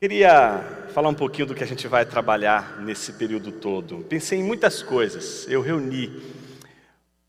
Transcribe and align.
Queria 0.00 0.88
falar 0.94 1.10
um 1.10 1.14
pouquinho 1.14 1.48
do 1.48 1.54
que 1.54 1.62
a 1.62 1.66
gente 1.66 1.86
vai 1.86 2.06
trabalhar 2.06 2.80
nesse 2.80 3.12
período 3.12 3.52
todo. 3.52 3.98
Pensei 4.08 4.38
em 4.38 4.42
muitas 4.42 4.82
coisas. 4.82 5.46
Eu 5.46 5.60
reuni 5.60 6.22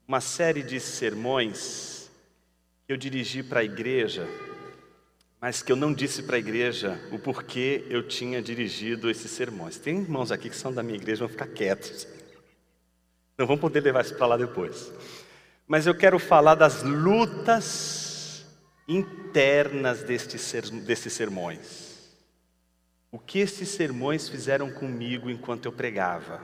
uma 0.07 0.21
série 0.21 0.63
de 0.63 0.79
sermões 0.79 2.09
que 2.87 2.93
eu 2.93 2.95
dirigi 2.95 3.43
para 3.43 3.59
a 3.59 3.63
igreja, 3.65 4.25
mas 5.41 5.61
que 5.61 5.69
eu 5.69 5.75
não 5.75 5.93
disse 5.93 6.23
para 6.23 6.37
a 6.37 6.39
igreja 6.39 6.97
o 7.11 7.19
porquê 7.19 7.85
eu 7.89 8.07
tinha 8.07 8.41
dirigido 8.41 9.09
esses 9.09 9.31
sermões. 9.31 9.77
Tem 9.77 9.99
irmãos 9.99 10.31
aqui 10.31 10.49
que 10.49 10.55
são 10.55 10.73
da 10.73 10.81
minha 10.81 10.97
igreja, 10.97 11.25
vão 11.25 11.29
ficar 11.29 11.47
quietos. 11.47 12.07
Não 13.37 13.45
vão 13.45 13.57
poder 13.57 13.81
levar 13.81 14.05
isso 14.05 14.15
para 14.15 14.27
lá 14.27 14.37
depois. 14.37 14.93
Mas 15.67 15.87
eu 15.87 15.93
quero 15.93 16.17
falar 16.17 16.55
das 16.55 16.83
lutas 16.83 18.45
internas 18.87 20.03
destes 20.03 21.11
sermões 21.11 21.90
o 23.11 23.19
que 23.19 23.39
esses 23.39 23.67
sermões 23.69 24.29
fizeram 24.29 24.71
comigo 24.71 25.29
enquanto 25.29 25.65
eu 25.65 25.71
pregava. 25.71 26.41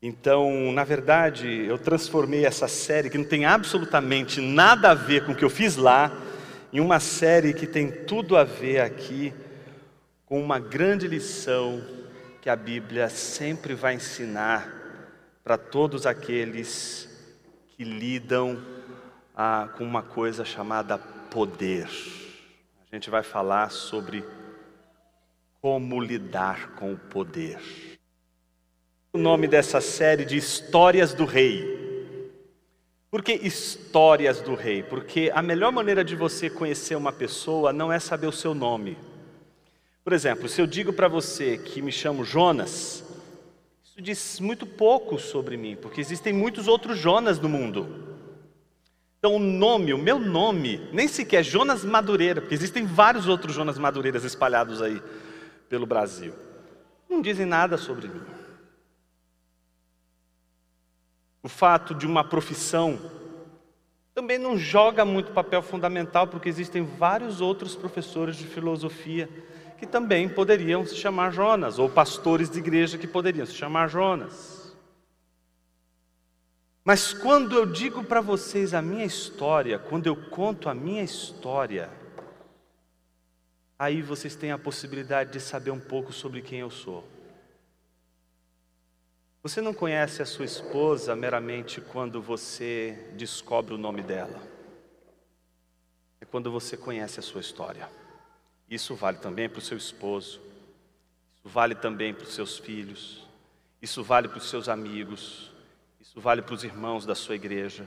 Então, 0.00 0.70
na 0.72 0.84
verdade, 0.84 1.48
eu 1.66 1.76
transformei 1.76 2.46
essa 2.46 2.68
série, 2.68 3.10
que 3.10 3.18
não 3.18 3.24
tem 3.24 3.44
absolutamente 3.44 4.40
nada 4.40 4.92
a 4.92 4.94
ver 4.94 5.26
com 5.26 5.32
o 5.32 5.34
que 5.34 5.44
eu 5.44 5.50
fiz 5.50 5.74
lá, 5.74 6.12
em 6.72 6.78
uma 6.78 7.00
série 7.00 7.52
que 7.52 7.66
tem 7.66 7.90
tudo 7.90 8.36
a 8.36 8.44
ver 8.44 8.80
aqui 8.80 9.34
com 10.24 10.40
uma 10.40 10.60
grande 10.60 11.08
lição 11.08 11.82
que 12.40 12.48
a 12.48 12.54
Bíblia 12.54 13.08
sempre 13.08 13.74
vai 13.74 13.94
ensinar 13.94 14.72
para 15.42 15.58
todos 15.58 16.06
aqueles 16.06 17.08
que 17.68 17.82
lidam 17.82 18.62
ah, 19.34 19.68
com 19.76 19.82
uma 19.82 20.02
coisa 20.02 20.44
chamada 20.44 20.96
poder. 20.96 21.88
A 22.90 22.94
gente 22.94 23.10
vai 23.10 23.22
falar 23.22 23.70
sobre 23.70 24.22
como 25.60 26.00
lidar 26.00 26.74
com 26.76 26.92
o 26.92 26.96
poder. 26.96 27.58
O 29.12 29.18
nome 29.18 29.48
dessa 29.48 29.80
série 29.80 30.24
de 30.24 30.36
Histórias 30.36 31.12
do 31.12 31.24
Rei. 31.24 31.76
Por 33.10 33.22
que 33.22 33.32
Histórias 33.32 34.40
do 34.40 34.54
Rei? 34.54 34.82
Porque 34.82 35.32
a 35.34 35.42
melhor 35.42 35.72
maneira 35.72 36.04
de 36.04 36.14
você 36.14 36.48
conhecer 36.48 36.94
uma 36.94 37.12
pessoa 37.12 37.72
não 37.72 37.92
é 37.92 37.98
saber 37.98 38.26
o 38.26 38.32
seu 38.32 38.54
nome. 38.54 38.96
Por 40.04 40.12
exemplo, 40.12 40.48
se 40.48 40.60
eu 40.60 40.66
digo 40.66 40.92
para 40.92 41.08
você 41.08 41.58
que 41.58 41.82
me 41.82 41.90
chamo 41.90 42.24
Jonas, 42.24 43.04
isso 43.84 44.00
diz 44.00 44.38
muito 44.40 44.64
pouco 44.64 45.18
sobre 45.18 45.56
mim, 45.56 45.76
porque 45.76 46.00
existem 46.00 46.32
muitos 46.32 46.68
outros 46.68 46.98
Jonas 46.98 47.40
no 47.40 47.48
mundo. 47.48 48.16
Então, 49.18 49.34
o 49.34 49.40
nome, 49.40 49.92
o 49.92 49.98
meu 49.98 50.20
nome, 50.20 50.88
nem 50.92 51.08
sequer 51.08 51.42
Jonas 51.42 51.84
Madureira, 51.84 52.40
porque 52.40 52.54
existem 52.54 52.86
vários 52.86 53.26
outros 53.26 53.54
Jonas 53.54 53.76
Madureiras 53.76 54.22
espalhados 54.22 54.80
aí 54.80 55.02
pelo 55.68 55.86
Brasil. 55.86 56.34
Não 57.08 57.20
dizem 57.22 57.46
nada 57.46 57.76
sobre 57.76 58.08
mim. 58.08 58.22
O 61.42 61.48
fato 61.48 61.94
de 61.94 62.06
uma 62.06 62.24
profissão 62.24 62.98
também 64.14 64.36
não 64.36 64.58
joga 64.58 65.04
muito 65.04 65.32
papel 65.32 65.62
fundamental, 65.62 66.26
porque 66.26 66.48
existem 66.48 66.82
vários 66.82 67.40
outros 67.40 67.76
professores 67.76 68.36
de 68.36 68.46
filosofia 68.46 69.28
que 69.78 69.86
também 69.86 70.28
poderiam 70.28 70.84
se 70.84 70.96
chamar 70.96 71.32
Jonas, 71.32 71.78
ou 71.78 71.88
pastores 71.88 72.50
de 72.50 72.58
igreja 72.58 72.98
que 72.98 73.06
poderiam 73.06 73.46
se 73.46 73.54
chamar 73.54 73.88
Jonas. 73.88 74.76
Mas 76.84 77.12
quando 77.12 77.54
eu 77.54 77.64
digo 77.64 78.02
para 78.02 78.20
vocês 78.20 78.74
a 78.74 78.82
minha 78.82 79.04
história, 79.04 79.78
quando 79.78 80.06
eu 80.06 80.16
conto 80.16 80.68
a 80.68 80.74
minha 80.74 81.02
história, 81.02 81.90
aí 83.78 84.02
vocês 84.02 84.34
têm 84.34 84.50
a 84.50 84.58
possibilidade 84.58 85.32
de 85.32 85.40
saber 85.40 85.70
um 85.70 85.78
pouco 85.78 86.12
sobre 86.12 86.42
quem 86.42 86.60
eu 86.60 86.70
sou. 86.70 87.06
Você 89.42 89.60
não 89.60 89.72
conhece 89.72 90.20
a 90.20 90.26
sua 90.26 90.44
esposa 90.44 91.14
meramente 91.14 91.80
quando 91.80 92.20
você 92.20 93.12
descobre 93.16 93.72
o 93.72 93.78
nome 93.78 94.02
dela. 94.02 94.42
É 96.20 96.24
quando 96.24 96.50
você 96.50 96.76
conhece 96.76 97.20
a 97.20 97.22
sua 97.22 97.40
história. 97.40 97.88
Isso 98.68 98.94
vale 98.94 99.18
também 99.18 99.48
para 99.48 99.60
o 99.60 99.62
seu 99.62 99.78
esposo. 99.78 100.40
Isso 101.36 101.48
vale 101.48 101.74
também 101.76 102.12
para 102.12 102.24
os 102.24 102.34
seus 102.34 102.58
filhos. 102.58 103.24
Isso 103.80 104.02
vale 104.02 104.28
para 104.28 104.38
os 104.38 104.50
seus 104.50 104.68
amigos. 104.68 105.52
Isso 106.00 106.20
vale 106.20 106.42
para 106.42 106.54
os 106.54 106.64
irmãos 106.64 107.06
da 107.06 107.14
sua 107.14 107.36
igreja. 107.36 107.86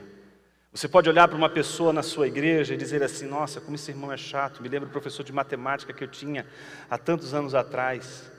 Você 0.72 0.88
pode 0.88 1.06
olhar 1.06 1.28
para 1.28 1.36
uma 1.36 1.50
pessoa 1.50 1.92
na 1.92 2.02
sua 2.02 2.26
igreja 2.26 2.72
e 2.72 2.78
dizer 2.78 3.02
assim: 3.02 3.26
Nossa, 3.26 3.60
como 3.60 3.74
esse 3.74 3.90
irmão 3.90 4.10
é 4.10 4.16
chato. 4.16 4.62
Me 4.62 4.68
lembro 4.70 4.88
do 4.88 4.92
professor 4.92 5.22
de 5.22 5.32
matemática 5.32 5.92
que 5.92 6.02
eu 6.02 6.08
tinha 6.08 6.46
há 6.88 6.96
tantos 6.96 7.34
anos 7.34 7.54
atrás. 7.54 8.30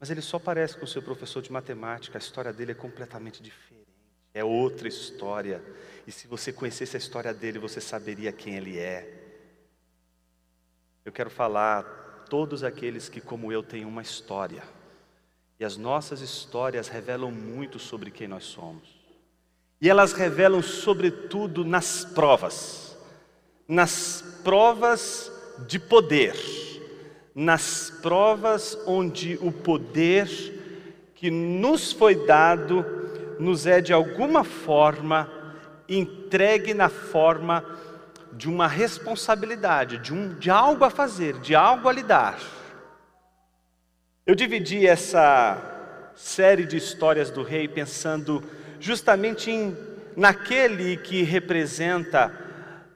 Mas 0.00 0.10
ele 0.10 0.20
só 0.20 0.38
parece 0.38 0.76
com 0.76 0.84
o 0.84 0.88
seu 0.88 1.00
professor 1.00 1.42
de 1.42 1.52
matemática, 1.52 2.18
a 2.18 2.20
história 2.20 2.52
dele 2.52 2.72
é 2.72 2.74
completamente 2.74 3.40
diferente. 3.40 3.86
É 4.34 4.42
outra 4.42 4.88
história. 4.88 5.62
E 6.06 6.10
se 6.10 6.26
você 6.26 6.52
conhecesse 6.52 6.96
a 6.96 6.98
história 6.98 7.32
dele, 7.32 7.58
você 7.58 7.80
saberia 7.80 8.32
quem 8.32 8.56
ele 8.56 8.78
é. 8.78 9.20
Eu 11.04 11.12
quero 11.12 11.30
falar 11.30 12.24
todos 12.28 12.64
aqueles 12.64 13.08
que, 13.08 13.20
como 13.20 13.52
eu, 13.52 13.62
têm 13.62 13.84
uma 13.84 14.02
história. 14.02 14.62
E 15.58 15.64
as 15.64 15.76
nossas 15.76 16.20
histórias 16.20 16.88
revelam 16.88 17.30
muito 17.30 17.78
sobre 17.78 18.10
quem 18.10 18.26
nós 18.26 18.44
somos. 18.44 18.99
E 19.80 19.88
elas 19.88 20.12
revelam, 20.12 20.60
sobretudo, 20.62 21.64
nas 21.64 22.04
provas, 22.04 22.98
nas 23.66 24.22
provas 24.44 25.32
de 25.66 25.78
poder, 25.78 26.34
nas 27.34 27.90
provas 28.02 28.78
onde 28.86 29.38
o 29.40 29.50
poder 29.50 30.28
que 31.14 31.30
nos 31.30 31.92
foi 31.92 32.26
dado 32.26 32.84
nos 33.38 33.66
é 33.66 33.80
de 33.80 33.92
alguma 33.92 34.44
forma 34.44 35.30
entregue 35.88 36.74
na 36.74 36.88
forma 36.88 37.64
de 38.32 38.48
uma 38.48 38.66
responsabilidade, 38.66 39.98
de, 39.98 40.12
um, 40.12 40.34
de 40.34 40.50
algo 40.50 40.84
a 40.84 40.90
fazer, 40.90 41.38
de 41.40 41.54
algo 41.54 41.88
a 41.88 41.92
lidar. 41.92 42.38
Eu 44.26 44.34
dividi 44.34 44.86
essa 44.86 45.58
série 46.14 46.64
de 46.64 46.76
histórias 46.76 47.30
do 47.30 47.42
rei 47.42 47.66
pensando 47.66 48.42
justamente 48.80 49.50
em, 49.50 49.76
naquele 50.16 50.96
que 50.96 51.22
representa 51.22 52.34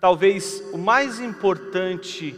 talvez 0.01 0.63
o 0.73 0.79
mais 0.79 1.21
importante 1.21 2.35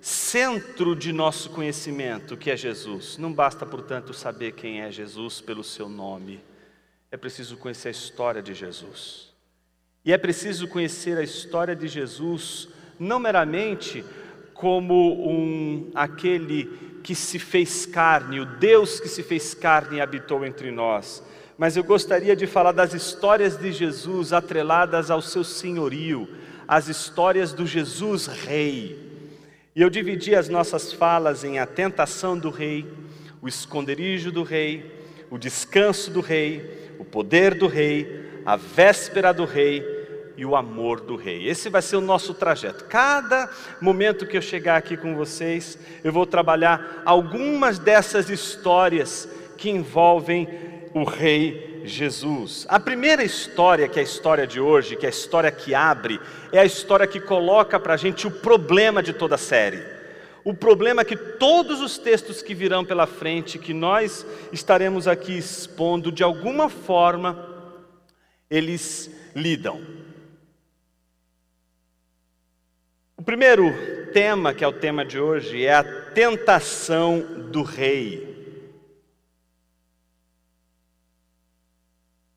centro 0.00 0.94
de 0.94 1.12
nosso 1.12 1.50
conhecimento, 1.50 2.36
que 2.36 2.50
é 2.50 2.56
Jesus. 2.56 3.18
Não 3.18 3.32
basta, 3.32 3.66
portanto, 3.66 4.14
saber 4.14 4.52
quem 4.52 4.80
é 4.80 4.90
Jesus 4.90 5.40
pelo 5.40 5.64
seu 5.64 5.88
nome, 5.88 6.40
é 7.10 7.16
preciso 7.16 7.56
conhecer 7.56 7.88
a 7.88 7.90
história 7.90 8.42
de 8.42 8.54
Jesus. 8.54 9.30
E 10.04 10.12
é 10.12 10.18
preciso 10.18 10.68
conhecer 10.68 11.18
a 11.18 11.22
história 11.22 11.76
de 11.76 11.88
Jesus 11.88 12.68
não 12.98 13.18
meramente 13.18 14.04
como 14.54 15.26
um 15.26 15.90
aquele 15.94 16.98
que 17.02 17.14
se 17.14 17.38
fez 17.38 17.86
carne, 17.86 18.40
o 18.40 18.44
Deus 18.44 19.00
que 19.00 19.08
se 19.08 19.22
fez 19.22 19.54
carne 19.54 19.96
e 19.96 20.00
habitou 20.00 20.44
entre 20.44 20.70
nós, 20.70 21.22
mas 21.60 21.76
eu 21.76 21.84
gostaria 21.84 22.34
de 22.34 22.46
falar 22.46 22.72
das 22.72 22.94
histórias 22.94 23.54
de 23.54 23.70
Jesus 23.70 24.32
atreladas 24.32 25.10
ao 25.10 25.20
seu 25.20 25.44
senhorio, 25.44 26.26
as 26.66 26.88
histórias 26.88 27.52
do 27.52 27.66
Jesus 27.66 28.28
Rei. 28.28 28.98
E 29.76 29.82
eu 29.82 29.90
dividi 29.90 30.34
as 30.34 30.48
nossas 30.48 30.90
falas 30.90 31.44
em 31.44 31.58
a 31.58 31.66
tentação 31.66 32.38
do 32.38 32.48
Rei, 32.48 32.90
o 33.42 33.46
esconderijo 33.46 34.32
do 34.32 34.42
Rei, 34.42 34.90
o 35.30 35.36
descanso 35.36 36.10
do 36.10 36.22
Rei, 36.22 36.94
o 36.98 37.04
poder 37.04 37.52
do 37.52 37.66
Rei, 37.66 38.40
a 38.46 38.56
véspera 38.56 39.30
do 39.30 39.44
Rei 39.44 39.84
e 40.38 40.46
o 40.46 40.56
amor 40.56 41.02
do 41.02 41.14
Rei. 41.14 41.46
Esse 41.46 41.68
vai 41.68 41.82
ser 41.82 41.96
o 41.96 42.00
nosso 42.00 42.32
trajeto. 42.32 42.86
Cada 42.86 43.50
momento 43.82 44.26
que 44.26 44.38
eu 44.38 44.42
chegar 44.42 44.76
aqui 44.76 44.96
com 44.96 45.14
vocês, 45.14 45.78
eu 46.02 46.10
vou 46.10 46.24
trabalhar 46.24 47.02
algumas 47.04 47.78
dessas 47.78 48.30
histórias 48.30 49.28
que 49.58 49.68
envolvem 49.68 50.70
o 50.94 51.04
Rei 51.04 51.82
Jesus. 51.84 52.66
A 52.68 52.78
primeira 52.78 53.22
história, 53.22 53.88
que 53.88 53.98
é 53.98 54.02
a 54.02 54.04
história 54.04 54.46
de 54.46 54.60
hoje, 54.60 54.96
que 54.96 55.06
é 55.06 55.08
a 55.08 55.10
história 55.10 55.50
que 55.50 55.74
abre, 55.74 56.20
é 56.52 56.58
a 56.58 56.64
história 56.64 57.06
que 57.06 57.20
coloca 57.20 57.78
para 57.78 57.94
a 57.94 57.96
gente 57.96 58.26
o 58.26 58.30
problema 58.30 59.02
de 59.02 59.12
toda 59.12 59.34
a 59.34 59.38
série. 59.38 59.82
O 60.42 60.54
problema 60.54 61.04
que 61.04 61.16
todos 61.16 61.80
os 61.80 61.98
textos 61.98 62.42
que 62.42 62.54
virão 62.54 62.84
pela 62.84 63.06
frente, 63.06 63.58
que 63.58 63.74
nós 63.74 64.26
estaremos 64.52 65.06
aqui 65.06 65.36
expondo, 65.36 66.10
de 66.10 66.22
alguma 66.22 66.68
forma, 66.68 67.46
eles 68.50 69.10
lidam. 69.34 69.80
O 73.16 73.22
primeiro 73.22 73.70
tema, 74.14 74.54
que 74.54 74.64
é 74.64 74.66
o 74.66 74.72
tema 74.72 75.04
de 75.04 75.20
hoje, 75.20 75.64
é 75.64 75.74
a 75.74 75.84
tentação 75.84 77.20
do 77.50 77.62
rei. 77.62 78.29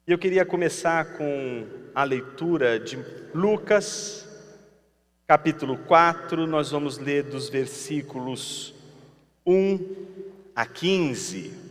E 0.06 0.12
eu 0.12 0.18
queria 0.18 0.44
começar 0.44 1.14
com 1.14 1.66
a 1.96 2.04
leitura 2.04 2.78
de 2.78 3.00
Lucas, 3.34 4.28
capítulo 5.26 5.78
4, 5.78 6.46
nós 6.46 6.72
vamos 6.72 6.98
ler 6.98 7.24
dos 7.24 7.48
versículos 7.48 8.74
1 9.46 9.80
a 10.54 10.66
15. 10.66 11.63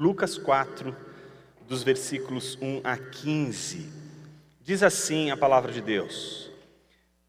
Lucas 0.00 0.38
4, 0.38 0.94
dos 1.66 1.82
versículos 1.82 2.56
1 2.62 2.82
a 2.84 2.96
15. 2.96 3.84
Diz 4.62 4.84
assim 4.84 5.32
a 5.32 5.36
palavra 5.36 5.72
de 5.72 5.80
Deus: 5.80 6.52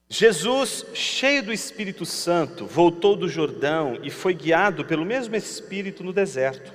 Jesus, 0.08 0.86
cheio 0.94 1.42
do 1.42 1.52
Espírito 1.52 2.06
Santo, 2.06 2.68
voltou 2.68 3.16
do 3.16 3.28
Jordão 3.28 3.98
e 4.04 4.12
foi 4.12 4.36
guiado 4.36 4.86
pelo 4.86 5.04
mesmo 5.04 5.36
Espírito 5.36 6.04
no 6.04 6.14
deserto, 6.14 6.72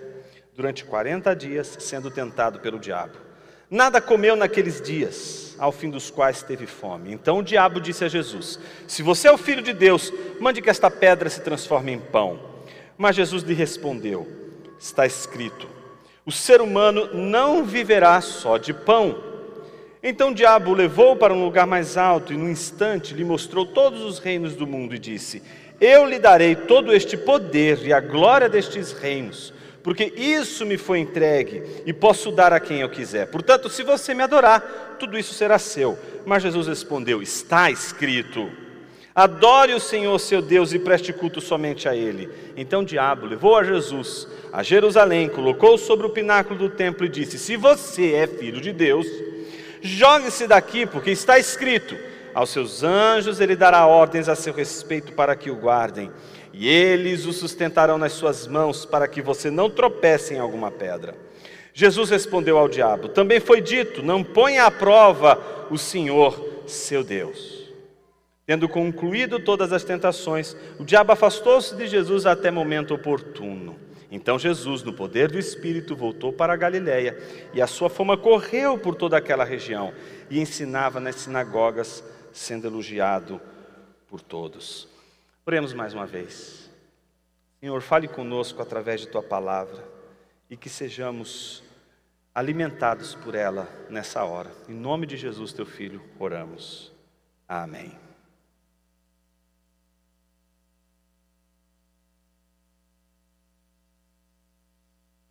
durante 0.56 0.84
40 0.84 1.32
dias, 1.36 1.76
sendo 1.78 2.10
tentado 2.10 2.58
pelo 2.58 2.80
diabo. 2.80 3.16
Nada 3.70 4.00
comeu 4.00 4.34
naqueles 4.34 4.82
dias, 4.82 5.54
ao 5.60 5.70
fim 5.70 5.90
dos 5.90 6.10
quais 6.10 6.42
teve 6.42 6.66
fome. 6.66 7.12
Então 7.12 7.38
o 7.38 7.44
diabo 7.44 7.80
disse 7.80 8.04
a 8.04 8.08
Jesus: 8.08 8.58
Se 8.88 9.00
você 9.00 9.28
é 9.28 9.32
o 9.32 9.38
filho 9.38 9.62
de 9.62 9.72
Deus, 9.72 10.12
mande 10.40 10.60
que 10.60 10.70
esta 10.70 10.90
pedra 10.90 11.30
se 11.30 11.40
transforme 11.40 11.92
em 11.92 12.00
pão. 12.00 12.40
Mas 12.98 13.14
Jesus 13.14 13.44
lhe 13.44 13.54
respondeu: 13.54 14.26
Está 14.76 15.06
escrito 15.06 15.73
o 16.26 16.32
ser 16.32 16.60
humano 16.60 17.10
não 17.12 17.64
viverá 17.64 18.20
só 18.20 18.56
de 18.56 18.72
pão. 18.72 19.16
Então 20.02 20.30
o 20.30 20.34
diabo 20.34 20.70
o 20.70 20.74
levou 20.74 21.16
para 21.16 21.32
um 21.32 21.44
lugar 21.44 21.66
mais 21.66 21.96
alto 21.96 22.32
e, 22.32 22.36
num 22.36 22.48
instante, 22.48 23.14
lhe 23.14 23.24
mostrou 23.24 23.66
todos 23.66 24.02
os 24.02 24.18
reinos 24.18 24.54
do 24.54 24.66
mundo 24.66 24.94
e 24.94 24.98
disse: 24.98 25.42
Eu 25.80 26.06
lhe 26.06 26.18
darei 26.18 26.54
todo 26.54 26.94
este 26.94 27.16
poder 27.16 27.86
e 27.86 27.92
a 27.92 28.00
glória 28.00 28.48
destes 28.48 28.92
reinos, 28.92 29.52
porque 29.82 30.12
isso 30.16 30.64
me 30.64 30.76
foi 30.78 30.98
entregue 30.98 31.62
e 31.86 31.92
posso 31.92 32.30
dar 32.30 32.52
a 32.52 32.60
quem 32.60 32.80
eu 32.80 32.88
quiser. 32.88 33.26
Portanto, 33.28 33.68
se 33.68 33.82
você 33.82 34.14
me 34.14 34.22
adorar, 34.22 34.96
tudo 34.98 35.18
isso 35.18 35.34
será 35.34 35.58
seu. 35.58 35.98
Mas 36.24 36.42
Jesus 36.42 36.66
respondeu: 36.66 37.22
Está 37.22 37.70
escrito. 37.70 38.63
Adore 39.14 39.74
o 39.74 39.80
Senhor 39.80 40.18
seu 40.18 40.42
Deus 40.42 40.72
e 40.72 40.78
preste 40.78 41.12
culto 41.12 41.40
somente 41.40 41.88
a 41.88 41.94
Ele. 41.94 42.28
Então 42.56 42.82
o 42.82 42.84
diabo 42.84 43.26
levou 43.26 43.56
a 43.56 43.62
Jesus 43.62 44.26
a 44.52 44.60
Jerusalém, 44.60 45.28
colocou 45.28 45.78
sobre 45.78 46.06
o 46.06 46.10
pináculo 46.10 46.58
do 46.58 46.68
templo 46.68 47.06
e 47.06 47.08
disse: 47.08 47.38
Se 47.38 47.56
você 47.56 48.12
é 48.14 48.26
filho 48.26 48.60
de 48.60 48.72
Deus, 48.72 49.06
jogue-se 49.80 50.48
daqui, 50.48 50.84
porque 50.84 51.12
está 51.12 51.38
escrito: 51.38 51.96
Aos 52.34 52.50
seus 52.50 52.82
anjos 52.82 53.40
ele 53.40 53.54
dará 53.54 53.86
ordens 53.86 54.28
a 54.28 54.34
seu 54.34 54.52
respeito 54.52 55.12
para 55.12 55.36
que 55.36 55.48
o 55.48 55.56
guardem, 55.56 56.10
e 56.52 56.68
eles 56.68 57.24
o 57.24 57.32
sustentarão 57.32 57.96
nas 57.96 58.14
suas 58.14 58.48
mãos 58.48 58.84
para 58.84 59.06
que 59.06 59.22
você 59.22 59.48
não 59.48 59.70
tropece 59.70 60.34
em 60.34 60.40
alguma 60.40 60.72
pedra. 60.72 61.14
Jesus 61.72 62.10
respondeu 62.10 62.58
ao 62.58 62.68
diabo: 62.68 63.08
Também 63.08 63.38
foi 63.38 63.60
dito: 63.60 64.02
Não 64.02 64.24
ponha 64.24 64.64
à 64.64 64.72
prova 64.72 65.40
o 65.70 65.78
Senhor 65.78 66.64
seu 66.66 67.04
Deus. 67.04 67.53
Tendo 68.46 68.68
concluído 68.68 69.40
todas 69.40 69.72
as 69.72 69.84
tentações, 69.84 70.54
o 70.78 70.84
diabo 70.84 71.12
afastou-se 71.12 71.74
de 71.74 71.86
Jesus 71.86 72.26
até 72.26 72.50
momento 72.50 72.94
oportuno. 72.94 73.78
Então 74.10 74.38
Jesus, 74.38 74.82
no 74.82 74.92
poder 74.92 75.30
do 75.30 75.38
Espírito, 75.38 75.96
voltou 75.96 76.32
para 76.32 76.52
a 76.52 76.56
Galiléia, 76.56 77.18
e 77.52 77.60
a 77.60 77.66
sua 77.66 77.88
fama 77.88 78.16
correu 78.16 78.78
por 78.78 78.94
toda 78.94 79.16
aquela 79.16 79.44
região, 79.44 79.92
e 80.30 80.38
ensinava 80.40 81.00
nas 81.00 81.16
sinagogas, 81.16 82.04
sendo 82.32 82.66
elogiado 82.66 83.40
por 84.06 84.20
todos. 84.20 84.88
Oremos 85.46 85.72
mais 85.72 85.94
uma 85.94 86.06
vez. 86.06 86.70
Senhor, 87.60 87.80
fale 87.80 88.06
conosco 88.06 88.60
através 88.60 89.00
de 89.00 89.08
tua 89.08 89.22
palavra, 89.22 89.82
e 90.50 90.56
que 90.56 90.68
sejamos 90.68 91.64
alimentados 92.34 93.14
por 93.14 93.34
ela 93.34 93.68
nessa 93.88 94.22
hora. 94.22 94.50
Em 94.68 94.74
nome 94.74 95.06
de 95.06 95.16
Jesus, 95.16 95.52
teu 95.52 95.64
filho, 95.64 96.02
oramos. 96.18 96.92
Amém. 97.48 98.03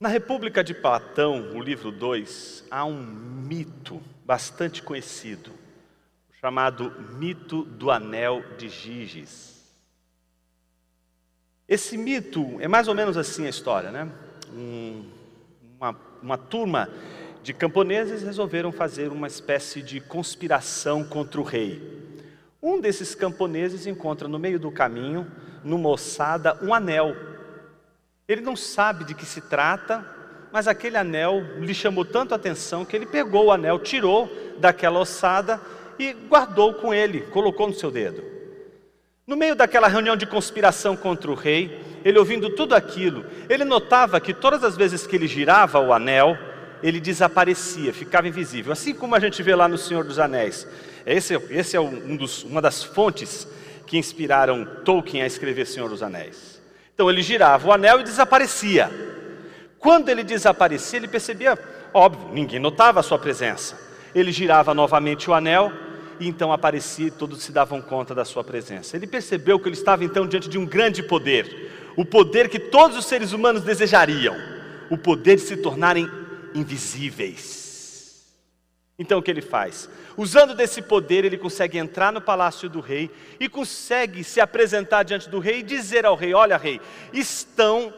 Na 0.03 0.09
República 0.09 0.61
de 0.61 0.73
Platão, 0.73 1.51
o 1.55 1.61
livro 1.61 1.89
2, 1.89 2.65
há 2.69 2.83
um 2.83 3.01
mito 3.01 4.01
bastante 4.25 4.83
conhecido, 4.83 5.50
chamado 6.41 6.91
mito 7.17 7.63
do 7.63 7.89
anel 7.89 8.44
de 8.57 8.67
Giges. 8.67 9.63
Esse 11.69 11.97
mito 11.97 12.59
é 12.59 12.67
mais 12.67 12.89
ou 12.89 12.94
menos 12.94 13.15
assim 13.15 13.45
a 13.45 13.50
história, 13.50 13.91
né? 13.91 14.11
Um, 14.51 15.09
uma, 15.77 15.95
uma 16.21 16.38
turma 16.38 16.89
de 17.41 17.53
camponeses 17.53 18.23
resolveram 18.23 18.73
fazer 18.73 19.09
uma 19.09 19.27
espécie 19.27 19.81
de 19.81 20.01
conspiração 20.01 21.06
contra 21.06 21.39
o 21.39 21.45
rei. 21.45 22.19
Um 22.61 22.81
desses 22.81 23.15
camponeses 23.15 23.88
encontra 23.88 24.27
no 24.27 24.38
meio 24.38 24.59
do 24.59 24.69
caminho, 24.69 25.31
numa 25.63 25.88
ossada, 25.88 26.59
um 26.61 26.73
anel 26.73 27.15
ele 28.27 28.41
não 28.41 28.55
sabe 28.55 29.03
de 29.03 29.13
que 29.13 29.25
se 29.25 29.41
trata, 29.41 30.05
mas 30.51 30.67
aquele 30.67 30.97
anel 30.97 31.41
lhe 31.59 31.73
chamou 31.73 32.05
tanto 32.05 32.33
a 32.33 32.37
atenção 32.37 32.85
que 32.85 32.95
ele 32.95 33.05
pegou 33.05 33.45
o 33.45 33.51
anel, 33.51 33.79
tirou 33.79 34.31
daquela 34.59 34.99
ossada 34.99 35.59
e 35.97 36.13
guardou 36.13 36.75
com 36.75 36.93
ele, 36.93 37.21
colocou 37.21 37.67
no 37.67 37.73
seu 37.73 37.91
dedo. 37.91 38.23
No 39.25 39.35
meio 39.35 39.55
daquela 39.55 39.87
reunião 39.87 40.15
de 40.15 40.25
conspiração 40.25 40.95
contra 40.95 41.31
o 41.31 41.35
rei, 41.35 41.81
ele 42.03 42.19
ouvindo 42.19 42.49
tudo 42.49 42.75
aquilo, 42.75 43.25
ele 43.49 43.63
notava 43.63 44.19
que 44.19 44.33
todas 44.33 44.63
as 44.63 44.75
vezes 44.75 45.07
que 45.07 45.15
ele 45.15 45.27
girava 45.27 45.79
o 45.79 45.93
anel, 45.93 46.37
ele 46.83 46.99
desaparecia, 46.99 47.93
ficava 47.93 48.27
invisível, 48.27 48.73
assim 48.73 48.93
como 48.93 49.15
a 49.15 49.19
gente 49.19 49.41
vê 49.41 49.55
lá 49.55 49.67
no 49.67 49.77
Senhor 49.77 50.03
dos 50.03 50.19
Anéis. 50.19 50.67
Esse, 51.05 51.33
esse 51.49 51.75
é 51.75 51.79
um 51.79 52.15
dos, 52.17 52.43
uma 52.43 52.61
das 52.61 52.83
fontes 52.83 53.47
que 53.87 53.97
inspiraram 53.97 54.65
Tolkien 54.83 55.23
a 55.23 55.27
escrever 55.27 55.65
Senhor 55.65 55.89
dos 55.89 56.03
Anéis. 56.03 56.52
Então 56.94 57.10
ele 57.10 57.22
girava 57.22 57.68
o 57.68 57.72
anel 57.72 58.01
e 58.01 58.04
desaparecia. 58.04 58.90
Quando 59.80 60.10
ele 60.10 60.24
desaparecia, 60.24 60.98
ele 60.98 61.07
percebia, 61.07 61.57
óbvio, 61.94 62.30
ninguém 62.34 62.60
notava 62.60 63.00
a 63.00 63.04
sua 63.04 63.19
presença. 63.19 63.78
Ele 64.13 64.31
girava 64.31 64.74
novamente 64.74 65.30
o 65.30 65.34
anel 65.34 65.72
e 66.19 66.28
então 66.28 66.54
aparecia 66.54 67.07
e 67.07 67.12
todos 67.12 67.42
se 67.42 67.51
davam 67.51 67.81
conta 67.81 68.13
da 68.13 68.24
sua 68.24 68.44
presença. 68.44 68.95
Ele 68.95 69.07
percebeu 69.07 69.59
que 69.59 69.68
ele 69.68 69.76
estava 69.76 70.04
então 70.04 70.28
diante 70.28 70.47
de 70.47 70.57
um 70.57 70.66
grande 70.66 71.02
poder, 71.02 71.92
o 71.97 72.06
poder 72.06 72.47
que 72.47 72.59
todos 72.59 72.95
os 72.95 73.06
seres 73.06 73.33
humanos 73.33 73.64
desejariam, 73.64 74.35
o 74.90 74.97
poder 74.97 75.35
de 75.35 75.42
se 75.42 75.57
tornarem 75.57 76.09
invisíveis. 76.54 77.64
Então 78.97 79.18
o 79.18 79.23
que 79.23 79.31
ele 79.31 79.42
faz? 79.42 79.90
Usando 80.16 80.54
desse 80.54 80.81
poder, 80.81 81.26
ele 81.26 81.38
consegue 81.38 81.78
entrar 81.78 82.12
no 82.12 82.21
palácio 82.21 82.69
do 82.69 82.80
rei 82.80 83.09
e 83.40 83.50
consegue 83.50 84.23
se 84.23 84.40
apresentar 84.40 85.04
diante 85.04 85.30
do 85.30 85.40
rei 85.40 85.59
e 85.59 85.64
dizer 85.64 86.06
ao 86.06 86.16
rei: 86.16 86.33
Olha, 86.33 86.57
rei, 86.57 86.80
estão 87.12 87.94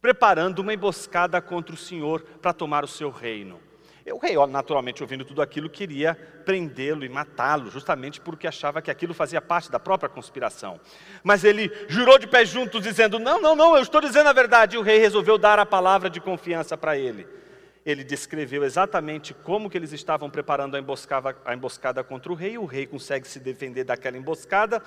preparando 0.00 0.60
uma 0.60 0.72
emboscada 0.72 1.40
contra 1.40 1.74
o 1.74 1.78
senhor 1.78 2.22
para 2.40 2.52
tomar 2.52 2.84
o 2.84 2.88
seu 2.88 3.10
reino. 3.10 3.60
O 4.12 4.18
rei, 4.18 4.36
naturalmente, 4.46 5.02
ouvindo 5.02 5.24
tudo 5.24 5.42
aquilo, 5.42 5.68
queria 5.68 6.14
prendê-lo 6.44 7.04
e 7.04 7.08
matá-lo, 7.08 7.68
justamente 7.72 8.20
porque 8.20 8.46
achava 8.46 8.80
que 8.80 8.88
aquilo 8.88 9.12
fazia 9.12 9.40
parte 9.42 9.68
da 9.68 9.80
própria 9.80 10.08
conspiração. 10.08 10.80
Mas 11.24 11.42
ele 11.42 11.72
jurou 11.88 12.16
de 12.16 12.28
pé 12.28 12.44
juntos, 12.44 12.84
dizendo: 12.84 13.18
Não, 13.18 13.40
não, 13.40 13.56
não, 13.56 13.74
eu 13.74 13.82
estou 13.82 14.00
dizendo 14.00 14.28
a 14.28 14.32
verdade. 14.32 14.76
E 14.76 14.78
o 14.78 14.82
rei 14.82 14.98
resolveu 14.98 15.36
dar 15.36 15.58
a 15.58 15.66
palavra 15.66 16.08
de 16.08 16.20
confiança 16.20 16.76
para 16.76 16.96
ele 16.96 17.26
ele 17.86 18.02
descreveu 18.02 18.64
exatamente 18.64 19.32
como 19.32 19.70
que 19.70 19.78
eles 19.78 19.92
estavam 19.92 20.28
preparando 20.28 20.74
a 20.74 20.80
emboscada, 20.80 21.36
a 21.44 21.54
emboscada 21.54 22.02
contra 22.02 22.32
o 22.32 22.34
rei, 22.34 22.58
o 22.58 22.64
rei 22.64 22.84
consegue 22.84 23.28
se 23.28 23.38
defender 23.38 23.84
daquela 23.84 24.18
emboscada, 24.18 24.82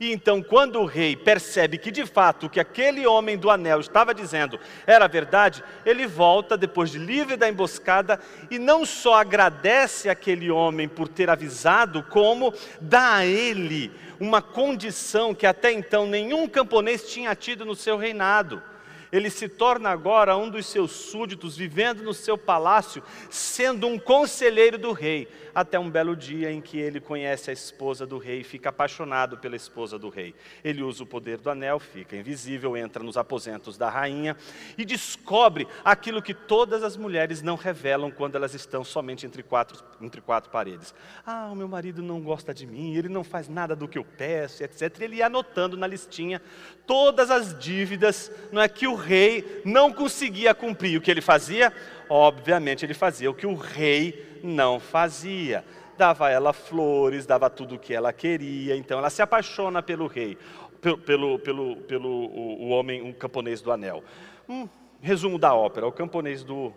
e 0.00 0.10
então 0.10 0.42
quando 0.42 0.80
o 0.80 0.86
rei 0.86 1.14
percebe 1.14 1.76
que 1.76 1.90
de 1.90 2.06
fato 2.06 2.46
o 2.46 2.50
que 2.50 2.58
aquele 2.58 3.06
homem 3.06 3.36
do 3.36 3.50
anel 3.50 3.80
estava 3.80 4.14
dizendo 4.14 4.58
era 4.86 5.06
verdade, 5.06 5.62
ele 5.84 6.06
volta 6.06 6.56
depois 6.56 6.90
de 6.90 6.98
livre 6.98 7.36
da 7.36 7.50
emboscada 7.50 8.18
e 8.50 8.58
não 8.58 8.86
só 8.86 9.16
agradece 9.16 10.08
aquele 10.08 10.50
homem 10.50 10.88
por 10.88 11.06
ter 11.06 11.28
avisado, 11.28 12.02
como 12.04 12.54
dá 12.80 13.16
a 13.16 13.26
ele 13.26 13.92
uma 14.18 14.40
condição 14.40 15.34
que 15.34 15.46
até 15.46 15.70
então 15.70 16.06
nenhum 16.06 16.48
camponês 16.48 17.10
tinha 17.10 17.34
tido 17.34 17.66
no 17.66 17.74
seu 17.74 17.98
reinado 17.98 18.62
ele 19.10 19.30
se 19.30 19.48
torna 19.48 19.90
agora 19.90 20.36
um 20.36 20.48
dos 20.48 20.66
seus 20.66 20.90
súditos, 20.90 21.56
vivendo 21.56 22.02
no 22.02 22.14
seu 22.14 22.36
palácio, 22.36 23.02
sendo 23.30 23.86
um 23.86 23.98
conselheiro 23.98 24.78
do 24.78 24.92
rei, 24.92 25.28
até 25.54 25.78
um 25.78 25.90
belo 25.90 26.14
dia 26.14 26.50
em 26.50 26.60
que 26.60 26.78
ele 26.78 27.00
conhece 27.00 27.50
a 27.50 27.52
esposa 27.52 28.06
do 28.06 28.18
rei 28.18 28.40
e 28.40 28.44
fica 28.44 28.68
apaixonado 28.68 29.38
pela 29.38 29.56
esposa 29.56 29.98
do 29.98 30.08
rei. 30.08 30.34
Ele 30.62 30.82
usa 30.82 31.02
o 31.02 31.06
poder 31.06 31.38
do 31.38 31.50
anel, 31.50 31.78
fica 31.78 32.16
invisível, 32.16 32.76
entra 32.76 33.02
nos 33.02 33.16
aposentos 33.16 33.76
da 33.76 33.88
rainha 33.88 34.36
e 34.76 34.84
descobre 34.84 35.66
aquilo 35.84 36.22
que 36.22 36.34
todas 36.34 36.82
as 36.82 36.96
mulheres 36.96 37.42
não 37.42 37.56
revelam 37.56 38.10
quando 38.10 38.36
elas 38.36 38.54
estão 38.54 38.84
somente 38.84 39.26
entre 39.26 39.42
quatro, 39.42 39.82
entre 40.00 40.20
quatro 40.20 40.50
paredes. 40.50 40.94
Ah, 41.26 41.48
o 41.50 41.56
meu 41.56 41.68
marido 41.68 42.02
não 42.02 42.20
gosta 42.20 42.54
de 42.54 42.66
mim, 42.66 42.94
ele 42.94 43.08
não 43.08 43.24
faz 43.24 43.48
nada 43.48 43.74
do 43.74 43.88
que 43.88 43.98
eu 43.98 44.04
peço, 44.04 44.62
etc. 44.62 45.00
Ele 45.00 45.16
ia 45.16 45.26
anotando 45.26 45.76
na 45.76 45.86
listinha 45.86 46.40
todas 46.86 47.30
as 47.30 47.58
dívidas, 47.58 48.30
não 48.50 48.62
é 48.62 48.68
que 48.68 48.86
o 48.86 48.94
rei 48.98 49.62
não 49.64 49.92
conseguia 49.92 50.54
cumprir. 50.54 50.98
O 50.98 51.00
que 51.00 51.10
ele 51.10 51.20
fazia? 51.20 51.72
Obviamente 52.08 52.84
ele 52.84 52.94
fazia 52.94 53.30
o 53.30 53.34
que 53.34 53.46
o 53.46 53.54
rei 53.54 54.40
não 54.42 54.78
fazia. 54.78 55.64
Dava 55.96 56.26
a 56.26 56.30
ela 56.30 56.52
flores, 56.52 57.26
dava 57.26 57.48
tudo 57.48 57.76
o 57.76 57.78
que 57.78 57.94
ela 57.94 58.12
queria. 58.12 58.76
Então 58.76 58.98
ela 58.98 59.10
se 59.10 59.22
apaixona 59.22 59.82
pelo 59.82 60.06
rei, 60.06 60.36
pelo, 60.80 60.98
pelo, 60.98 61.38
pelo, 61.38 61.76
pelo 61.76 62.08
o, 62.08 62.64
o 62.64 62.68
homem, 62.68 63.02
um 63.02 63.12
camponês 63.12 63.60
do 63.60 63.72
anel. 63.72 64.04
Um 64.48 64.68
resumo 65.00 65.38
da 65.38 65.54
ópera: 65.54 65.86
o 65.86 65.92
camponês 65.92 66.44
do, 66.44 66.72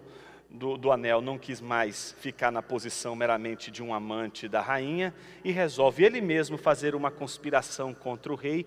do, 0.49 0.77
do, 0.77 0.91
anel 0.91 1.21
não 1.21 1.37
quis 1.37 1.61
mais 1.61 2.15
ficar 2.19 2.51
na 2.51 2.61
posição 2.61 3.15
meramente 3.15 3.71
de 3.71 3.81
um 3.81 3.93
amante 3.93 4.47
da 4.47 4.61
rainha 4.61 5.13
e 5.43 5.51
resolve 5.51 6.03
ele 6.03 6.19
mesmo 6.19 6.57
fazer 6.57 6.95
uma 6.95 7.09
conspiração 7.09 7.93
contra 7.93 8.31
o 8.31 8.35
rei, 8.35 8.65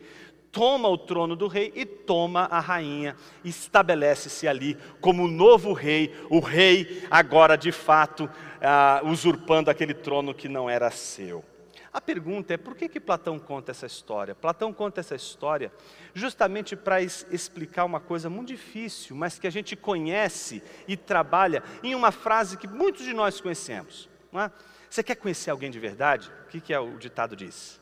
toma 0.54 0.88
o 0.88 0.96
trono 0.96 1.34
do 1.34 1.48
rei 1.48 1.72
e 1.74 1.84
toma 1.84 2.42
a 2.44 2.60
rainha, 2.60 3.16
estabelece-se 3.44 4.46
ali 4.46 4.78
como 5.00 5.26
novo 5.26 5.72
rei, 5.72 6.14
o 6.30 6.38
rei 6.38 7.04
agora 7.10 7.58
de 7.58 7.72
fato 7.72 8.30
ah, 8.62 9.02
usurpando 9.04 9.68
aquele 9.68 9.92
trono 9.92 10.32
que 10.32 10.48
não 10.48 10.70
era 10.70 10.90
seu. 10.92 11.44
A 11.92 12.00
pergunta 12.00 12.54
é 12.54 12.56
por 12.56 12.76
que, 12.76 12.88
que 12.88 12.98
Platão 12.98 13.38
conta 13.38 13.72
essa 13.72 13.86
história? 13.86 14.34
Platão 14.34 14.72
conta 14.72 15.00
essa 15.00 15.14
história 15.14 15.72
justamente 16.12 16.74
para 16.74 17.02
explicar 17.02 17.84
uma 17.84 18.00
coisa 18.00 18.30
muito 18.30 18.48
difícil, 18.48 19.14
mas 19.14 19.38
que 19.38 19.46
a 19.46 19.50
gente 19.50 19.76
conhece 19.76 20.62
e 20.88 20.96
trabalha 20.96 21.62
em 21.82 21.94
uma 21.94 22.10
frase 22.10 22.56
que 22.56 22.66
muitos 22.66 23.04
de 23.04 23.12
nós 23.12 23.40
conhecemos. 23.40 24.08
É? 24.32 24.50
Você 24.90 25.02
quer 25.02 25.14
conhecer 25.14 25.50
alguém 25.50 25.70
de 25.70 25.78
verdade? 25.78 26.32
O 26.44 26.48
que, 26.48 26.60
que 26.60 26.74
é 26.74 26.78
o 26.80 26.98
ditado 26.98 27.36
diz? 27.36 27.80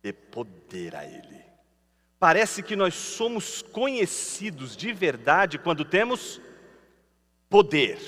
Dê 0.00 0.12
poder 0.12 0.94
a 0.94 1.04
ele. 1.04 1.43
Parece 2.24 2.62
que 2.62 2.74
nós 2.74 2.94
somos 2.94 3.60
conhecidos 3.60 4.74
de 4.74 4.94
verdade 4.94 5.58
quando 5.58 5.84
temos 5.84 6.40
poder. 7.50 7.98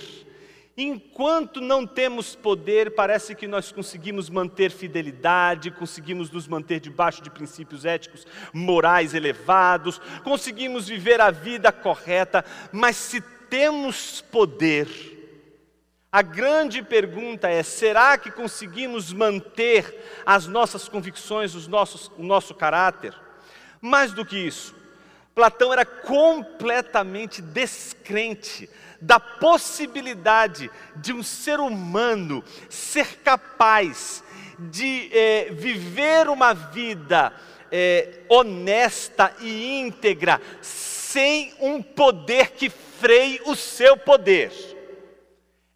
Enquanto 0.74 1.60
não 1.60 1.86
temos 1.86 2.34
poder, 2.34 2.94
parece 2.94 3.34
que 3.34 3.46
nós 3.46 3.70
conseguimos 3.70 4.30
manter 4.30 4.70
fidelidade, 4.70 5.70
conseguimos 5.70 6.30
nos 6.30 6.48
manter 6.48 6.80
debaixo 6.80 7.22
de 7.22 7.28
princípios 7.28 7.84
éticos, 7.84 8.26
morais 8.54 9.12
elevados, 9.12 10.00
conseguimos 10.24 10.88
viver 10.88 11.20
a 11.20 11.30
vida 11.30 11.70
correta, 11.70 12.42
mas 12.72 12.96
se 12.96 13.20
temos 13.20 14.22
poder, 14.22 14.88
a 16.10 16.22
grande 16.22 16.82
pergunta 16.82 17.50
é: 17.50 17.62
será 17.62 18.16
que 18.16 18.30
conseguimos 18.30 19.12
manter 19.12 20.22
as 20.24 20.46
nossas 20.46 20.88
convicções, 20.88 21.54
os 21.54 21.68
nossos, 21.68 22.10
o 22.16 22.22
nosso 22.22 22.54
caráter? 22.54 23.25
Mais 23.80 24.12
do 24.12 24.24
que 24.24 24.36
isso, 24.36 24.74
Platão 25.34 25.72
era 25.72 25.84
completamente 25.84 27.42
descrente 27.42 28.68
da 29.00 29.20
possibilidade 29.20 30.70
de 30.96 31.12
um 31.12 31.22
ser 31.22 31.60
humano 31.60 32.42
ser 32.70 33.18
capaz 33.18 34.24
de 34.58 35.10
é, 35.12 35.50
viver 35.52 36.28
uma 36.28 36.54
vida 36.54 37.32
é, 37.70 38.20
honesta 38.28 39.34
e 39.40 39.80
íntegra 39.80 40.40
sem 40.62 41.52
um 41.60 41.82
poder 41.82 42.52
que 42.52 42.70
freie 42.70 43.40
o 43.44 43.54
seu 43.54 43.96
poder. 43.96 44.75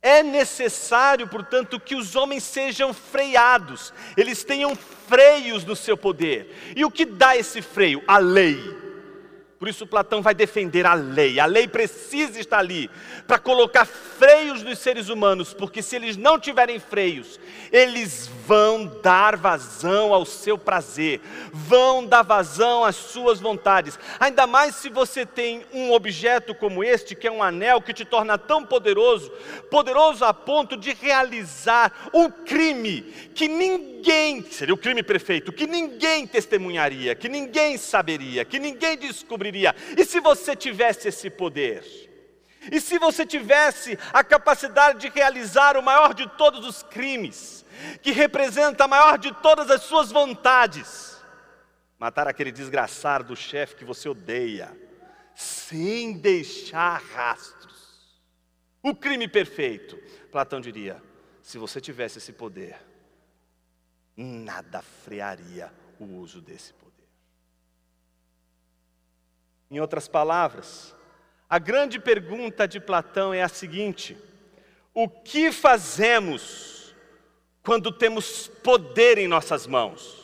É 0.03 0.23
necessário, 0.23 1.29
portanto, 1.29 1.79
que 1.79 1.95
os 1.95 2.17
homens 2.17 2.43
sejam 2.43 2.95
freados, 2.95 3.93
eles 4.17 4.43
tenham 4.43 4.75
freios 4.75 5.65
no 5.65 5.77
seu 5.77 5.97
poder. 5.97 6.73
E 6.75 6.85
o 6.85 6.91
que 6.91 7.05
dá 7.05 7.37
esse 7.37 7.61
freio? 7.61 8.03
A 8.09 8.17
lei. 8.17 8.59
Por 9.59 9.69
isso, 9.69 9.87
Platão 9.87 10.23
vai 10.23 10.35
defender 10.35 10.87
a 10.87 10.95
lei. 10.95 11.39
A 11.39 11.45
lei 11.45 11.69
precisa 11.69 12.41
estar 12.41 12.59
ali 12.59 12.91
para 13.27 13.39
colocar 13.39 13.85
freios 13.85 14.63
nos 14.63 14.79
seres 14.79 15.11
humanos, 15.11 15.53
porque 15.53 15.83
se 15.83 15.97
eles 15.97 16.17
não 16.17 16.41
tiverem 16.41 16.81
freios, 16.81 17.39
eles 17.71 18.31
vão 18.51 18.85
dar 19.01 19.37
vazão 19.37 20.13
ao 20.13 20.27
seu 20.27 20.59
prazer, 20.59 21.21
vão 21.53 22.05
dar 22.05 22.23
vazão 22.23 22.85
às 22.85 22.97
suas 22.97 23.39
vontades. 23.39 23.97
Ainda 24.19 24.45
mais 24.45 24.75
se 24.75 24.89
você 24.89 25.25
tem 25.25 25.65
um 25.73 25.93
objeto 25.93 26.53
como 26.53 26.83
este, 26.83 27.15
que 27.15 27.29
é 27.29 27.31
um 27.31 27.45
anel 27.45 27.81
que 27.81 27.95
te 27.95 28.05
torna 28.05 28.37
tão 28.37 28.67
poderoso 28.67 29.31
poderoso 29.71 30.25
a 30.25 30.35
ponto 30.35 30.77
de 30.77 30.93
realizar 30.93 32.11
um 32.13 32.29
crime 32.29 33.03
que 33.37 33.47
ninguém, 33.47 34.43
seria 34.43 34.75
o 34.75 34.79
crime 34.79 35.05
perfeito, 35.05 35.53
que 35.53 35.69
ninguém 35.69 36.27
testemunharia, 36.27 37.15
que 37.15 37.29
ninguém 37.29 37.79
saberia, 37.79 38.45
que 38.45 38.59
ninguém 38.59 38.97
descobriria 38.97 39.77
e 39.97 40.05
se 40.05 40.19
você 40.19 40.57
tivesse 40.57 41.07
esse 41.07 41.31
poder? 41.31 41.85
E 42.73 42.81
se 42.81 42.99
você 42.99 43.25
tivesse 43.25 43.97
a 44.13 44.25
capacidade 44.25 44.99
de 44.99 45.09
realizar 45.09 45.77
o 45.77 45.83
maior 45.83 46.13
de 46.13 46.29
todos 46.31 46.67
os 46.67 46.83
crimes, 46.83 47.60
que 48.03 48.13
representa 48.13 48.85
a 48.85 48.89
maior 48.89 49.19
de 49.19 49.33
todas 49.35 49.71
as 49.71 49.83
suas 49.83 50.11
vontades, 50.11 51.21
matar 51.99 52.27
aquele 52.27 52.53
desgraçado 52.53 53.29
do 53.29 53.37
chefe 53.37 53.77
que 53.77 53.85
você 53.85 54.09
odeia, 54.09 54.77
sem 55.35 56.13
deixar 56.13 57.01
rastros. 57.01 58.21
O 58.83 58.95
crime 58.95 59.29
perfeito. 59.29 59.97
Platão 60.31 60.61
diria: 60.61 61.03
se 61.43 61.59
você 61.59 61.81
tivesse 61.81 62.19
esse 62.19 62.33
poder, 62.33 62.79
nada 64.17 64.83
frearia 64.83 65.73
o 65.99 66.05
uso 66.05 66.41
desse 66.41 66.73
poder. 66.75 66.91
Em 69.71 69.81
outras 69.81 70.09
palavras, 70.09 70.95
a 71.49 71.59
grande 71.59 71.99
pergunta 72.01 72.67
de 72.67 72.81
Platão 72.81 73.35
é 73.35 73.43
a 73.43 73.49
seguinte: 73.49 74.17
o 74.95 75.09
que 75.09 75.53
fazemos 75.53 76.80
quando 77.63 77.93
temos 77.93 78.49
poder 78.63 79.19
em 79.19 79.29
nossas 79.29 79.67
mãos? 79.67 80.17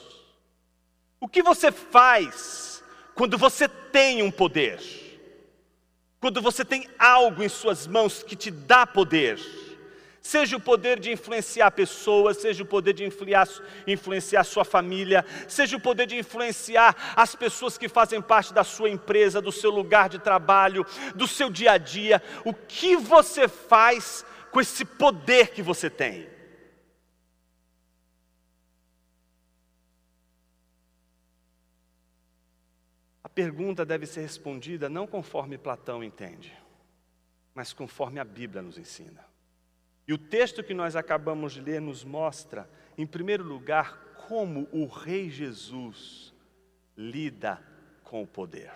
O 1.20 1.28
que 1.28 1.42
você 1.42 1.70
faz 1.70 2.82
quando 3.14 3.38
você 3.38 3.68
tem 3.68 4.22
um 4.22 4.30
poder? 4.30 4.80
Quando 6.20 6.40
você 6.40 6.64
tem 6.64 6.88
algo 6.98 7.42
em 7.42 7.48
suas 7.48 7.86
mãos 7.86 8.22
que 8.22 8.36
te 8.36 8.50
dá 8.50 8.86
poder? 8.86 9.38
Seja 10.20 10.56
o 10.56 10.60
poder 10.60 10.98
de 10.98 11.12
influenciar 11.12 11.70
pessoas, 11.70 12.38
seja 12.38 12.64
o 12.64 12.66
poder 12.66 12.92
de 12.92 13.04
influenciar, 13.04 13.48
influenciar 13.86 14.42
sua 14.42 14.64
família, 14.64 15.24
seja 15.46 15.76
o 15.76 15.80
poder 15.80 16.04
de 16.04 16.18
influenciar 16.18 17.14
as 17.14 17.36
pessoas 17.36 17.78
que 17.78 17.88
fazem 17.88 18.20
parte 18.20 18.52
da 18.52 18.64
sua 18.64 18.90
empresa, 18.90 19.40
do 19.40 19.52
seu 19.52 19.70
lugar 19.70 20.08
de 20.08 20.18
trabalho, 20.18 20.84
do 21.14 21.28
seu 21.28 21.48
dia 21.48 21.72
a 21.72 21.78
dia. 21.78 22.20
O 22.44 22.52
que 22.52 22.96
você 22.96 23.46
faz 23.46 24.24
com 24.50 24.60
esse 24.60 24.84
poder 24.84 25.50
que 25.50 25.62
você 25.62 25.88
tem? 25.88 26.35
Pergunta 33.36 33.84
deve 33.84 34.06
ser 34.06 34.22
respondida 34.22 34.88
não 34.88 35.06
conforme 35.06 35.58
Platão 35.58 36.02
entende, 36.02 36.56
mas 37.54 37.70
conforme 37.70 38.18
a 38.18 38.24
Bíblia 38.24 38.62
nos 38.62 38.78
ensina. 38.78 39.22
E 40.08 40.14
o 40.14 40.18
texto 40.18 40.64
que 40.64 40.72
nós 40.72 40.96
acabamos 40.96 41.52
de 41.52 41.60
ler 41.60 41.78
nos 41.78 42.02
mostra, 42.02 42.68
em 42.96 43.06
primeiro 43.06 43.44
lugar, 43.44 43.98
como 44.26 44.66
o 44.72 44.86
Rei 44.86 45.28
Jesus 45.28 46.32
lida 46.96 47.62
com 48.02 48.22
o 48.22 48.26
poder. 48.26 48.72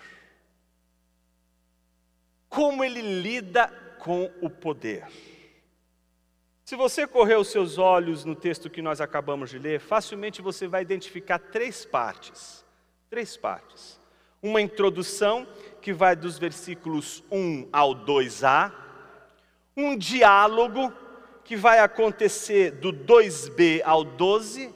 Como 2.47 2.83
ele 2.83 3.01
lida 3.01 3.67
com 3.97 4.31
o 4.41 4.49
poder. 4.49 5.07
Se 6.63 6.75
você 6.75 7.07
correr 7.07 7.35
os 7.35 7.47
seus 7.47 7.79
olhos 7.79 8.23
no 8.23 8.35
texto 8.35 8.69
que 8.69 8.81
nós 8.81 9.01
acabamos 9.01 9.49
de 9.49 9.57
ler, 9.57 9.79
facilmente 9.79 10.39
você 10.39 10.67
vai 10.67 10.83
identificar 10.83 11.39
três 11.39 11.83
partes. 11.83 12.63
Três 13.09 13.35
partes. 13.35 14.00
Uma 14.41 14.61
introdução 14.61 15.47
que 15.81 15.93
vai 15.93 16.15
dos 16.15 16.39
versículos 16.39 17.23
1 17.31 17.67
ao 17.71 17.93
2a, 17.93 18.71
um 19.77 19.97
diálogo 19.97 20.91
que 21.43 21.55
vai 21.55 21.79
acontecer 21.79 22.71
do 22.71 22.91
2b 22.91 23.81
ao 23.83 24.03
12 24.03 24.73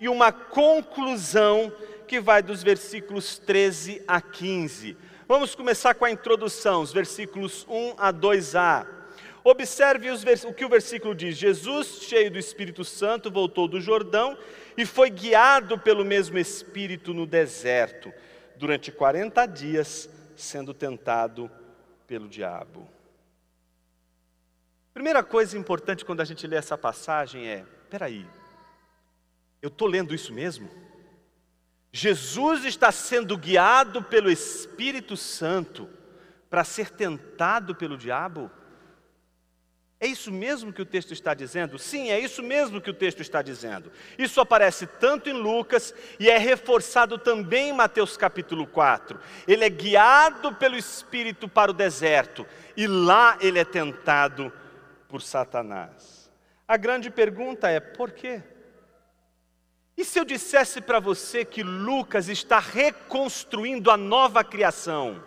e 0.00 0.08
uma 0.08 0.32
conclusão 0.32 1.72
que 2.06 2.20
vai 2.20 2.42
dos 2.42 2.62
versículos 2.62 3.38
13 3.38 4.02
a 4.06 4.20
15. 4.20 4.96
Vamos 5.28 5.54
começar 5.54 5.94
com 5.94 6.04
a 6.04 6.10
introdução, 6.10 6.82
os 6.82 6.92
versículos 6.92 7.66
1 7.68 7.94
a 7.98 8.12
2a. 8.12 8.86
Observe 9.42 10.08
o 10.10 10.52
que 10.52 10.64
o 10.64 10.68
versículo 10.68 11.14
diz: 11.14 11.36
Jesus, 11.36 12.00
cheio 12.02 12.30
do 12.30 12.38
Espírito 12.38 12.84
Santo, 12.84 13.30
voltou 13.30 13.68
do 13.68 13.80
Jordão 13.80 14.36
e 14.76 14.84
foi 14.84 15.10
guiado 15.10 15.78
pelo 15.78 16.04
mesmo 16.04 16.38
Espírito 16.38 17.14
no 17.14 17.26
deserto, 17.26 18.12
durante 18.58 18.90
40 18.90 19.46
dias, 19.46 20.08
sendo 20.36 20.72
tentado 20.74 21.50
pelo 22.06 22.28
diabo. 22.28 22.88
Primeira 24.92 25.22
coisa 25.22 25.58
importante 25.58 26.04
quando 26.04 26.20
a 26.20 26.24
gente 26.24 26.46
lê 26.46 26.56
essa 26.56 26.78
passagem 26.78 27.46
é: 27.46 27.64
peraí, 27.90 28.26
eu 29.60 29.68
estou 29.68 29.86
lendo 29.86 30.14
isso 30.14 30.32
mesmo? 30.32 30.70
Jesus 31.92 32.64
está 32.64 32.92
sendo 32.92 33.36
guiado 33.36 34.02
pelo 34.02 34.30
Espírito 34.30 35.16
Santo 35.16 35.88
para 36.48 36.64
ser 36.64 36.90
tentado 36.90 37.74
pelo 37.74 37.96
diabo? 37.96 38.50
É 39.98 40.06
isso 40.06 40.30
mesmo 40.30 40.72
que 40.74 40.82
o 40.82 40.86
texto 40.86 41.12
está 41.12 41.32
dizendo? 41.32 41.78
Sim, 41.78 42.10
é 42.10 42.20
isso 42.20 42.42
mesmo 42.42 42.82
que 42.82 42.90
o 42.90 42.94
texto 42.94 43.22
está 43.22 43.40
dizendo. 43.40 43.90
Isso 44.18 44.40
aparece 44.42 44.86
tanto 44.86 45.30
em 45.30 45.32
Lucas 45.32 45.94
e 46.20 46.28
é 46.28 46.36
reforçado 46.36 47.16
também 47.16 47.70
em 47.70 47.72
Mateus 47.72 48.14
capítulo 48.14 48.66
4. 48.66 49.18
Ele 49.48 49.64
é 49.64 49.70
guiado 49.70 50.54
pelo 50.54 50.76
Espírito 50.76 51.48
para 51.48 51.70
o 51.70 51.74
deserto 51.74 52.46
e 52.76 52.86
lá 52.86 53.38
ele 53.40 53.58
é 53.58 53.64
tentado 53.64 54.52
por 55.08 55.22
Satanás. 55.22 56.30
A 56.68 56.76
grande 56.76 57.10
pergunta 57.10 57.70
é: 57.70 57.80
por 57.80 58.10
quê? 58.12 58.42
E 59.96 60.04
se 60.04 60.18
eu 60.18 60.26
dissesse 60.26 60.82
para 60.82 61.00
você 61.00 61.42
que 61.42 61.62
Lucas 61.62 62.28
está 62.28 62.58
reconstruindo 62.58 63.90
a 63.90 63.96
nova 63.96 64.44
criação? 64.44 65.24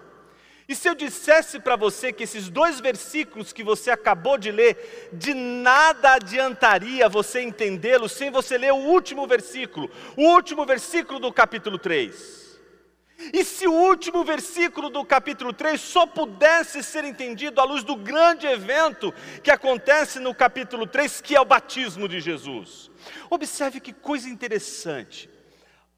E 0.69 0.75
se 0.75 0.87
eu 0.87 0.93
dissesse 0.93 1.59
para 1.59 1.75
você 1.75 2.13
que 2.13 2.25
esses 2.25 2.47
dois 2.47 2.79
versículos 2.79 3.51
que 3.51 3.63
você 3.63 3.89
acabou 3.89 4.37
de 4.37 4.51
ler, 4.51 5.09
de 5.11 5.33
nada 5.33 6.13
adiantaria 6.13 7.09
você 7.09 7.41
entendê-los 7.41 8.11
sem 8.11 8.29
você 8.29 8.55
ler 8.55 8.71
o 8.71 8.75
último 8.75 9.25
versículo, 9.25 9.89
o 10.15 10.25
último 10.25 10.67
versículo 10.67 11.19
do 11.19 11.33
capítulo 11.33 11.79
3. 11.79 12.59
E 13.33 13.43
se 13.43 13.67
o 13.67 13.73
último 13.73 14.23
versículo 14.23 14.91
do 14.91 15.03
capítulo 15.03 15.51
3 15.51 15.81
só 15.81 16.05
pudesse 16.05 16.83
ser 16.83 17.03
entendido 17.03 17.59
à 17.59 17.63
luz 17.63 17.83
do 17.83 17.95
grande 17.95 18.45
evento 18.45 19.11
que 19.43 19.49
acontece 19.49 20.19
no 20.19 20.35
capítulo 20.35 20.85
3, 20.85 21.19
que 21.19 21.35
é 21.35 21.41
o 21.41 21.45
batismo 21.45 22.07
de 22.07 22.21
Jesus. 22.21 22.91
Observe 23.27 23.79
que 23.79 23.91
coisa 23.91 24.29
interessante 24.29 25.27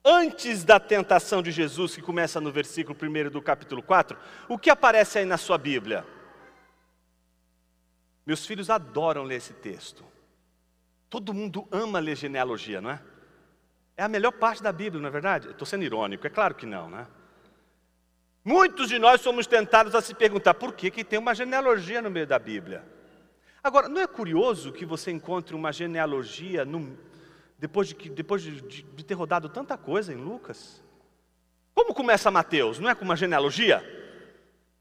antes 0.03 0.63
da 0.63 0.79
tentação 0.79 1.41
de 1.41 1.51
Jesus, 1.51 1.95
que 1.95 2.01
começa 2.01 2.41
no 2.41 2.51
versículo 2.51 2.97
1 2.99 3.29
do 3.29 3.41
capítulo 3.41 3.81
4, 3.83 4.17
o 4.47 4.57
que 4.57 4.69
aparece 4.69 5.19
aí 5.19 5.25
na 5.25 5.37
sua 5.37 5.57
Bíblia? 5.57 6.05
Meus 8.25 8.45
filhos 8.45 8.69
adoram 8.69 9.23
ler 9.23 9.35
esse 9.35 9.53
texto. 9.53 10.03
Todo 11.09 11.33
mundo 11.33 11.67
ama 11.71 11.99
ler 11.99 12.15
genealogia, 12.15 12.79
não 12.79 12.91
é? 12.91 13.01
É 13.97 14.03
a 14.03 14.07
melhor 14.07 14.31
parte 14.31 14.63
da 14.63 14.71
Bíblia, 14.71 15.01
não 15.01 15.09
é 15.09 15.11
verdade? 15.11 15.49
Estou 15.49 15.65
sendo 15.65 15.83
irônico, 15.83 16.25
é 16.25 16.29
claro 16.29 16.55
que 16.55 16.65
não, 16.65 16.89
né? 16.89 17.07
Muitos 18.43 18.89
de 18.89 18.97
nós 18.97 19.21
somos 19.21 19.45
tentados 19.45 19.93
a 19.93 20.01
se 20.01 20.15
perguntar 20.15 20.55
por 20.55 20.73
que, 20.73 20.89
que 20.89 21.03
tem 21.03 21.19
uma 21.19 21.35
genealogia 21.35 22.01
no 22.01 22.09
meio 22.09 22.25
da 22.25 22.39
Bíblia. 22.39 22.83
Agora, 23.63 23.87
não 23.87 24.01
é 24.01 24.07
curioso 24.07 24.71
que 24.71 24.85
você 24.85 25.11
encontre 25.11 25.55
uma 25.55 25.71
genealogia 25.71 26.65
no, 26.65 26.97
depois, 27.61 27.89
de, 27.89 28.09
depois 28.09 28.41
de, 28.41 28.59
de, 28.59 28.81
de 28.81 29.05
ter 29.05 29.13
rodado 29.13 29.47
tanta 29.47 29.77
coisa 29.77 30.11
em 30.11 30.17
Lucas? 30.17 30.81
Como 31.75 31.93
começa 31.93 32.31
Mateus? 32.31 32.79
Não 32.79 32.89
é 32.89 32.95
com 32.95 33.05
uma 33.05 33.15
genealogia? 33.15 33.83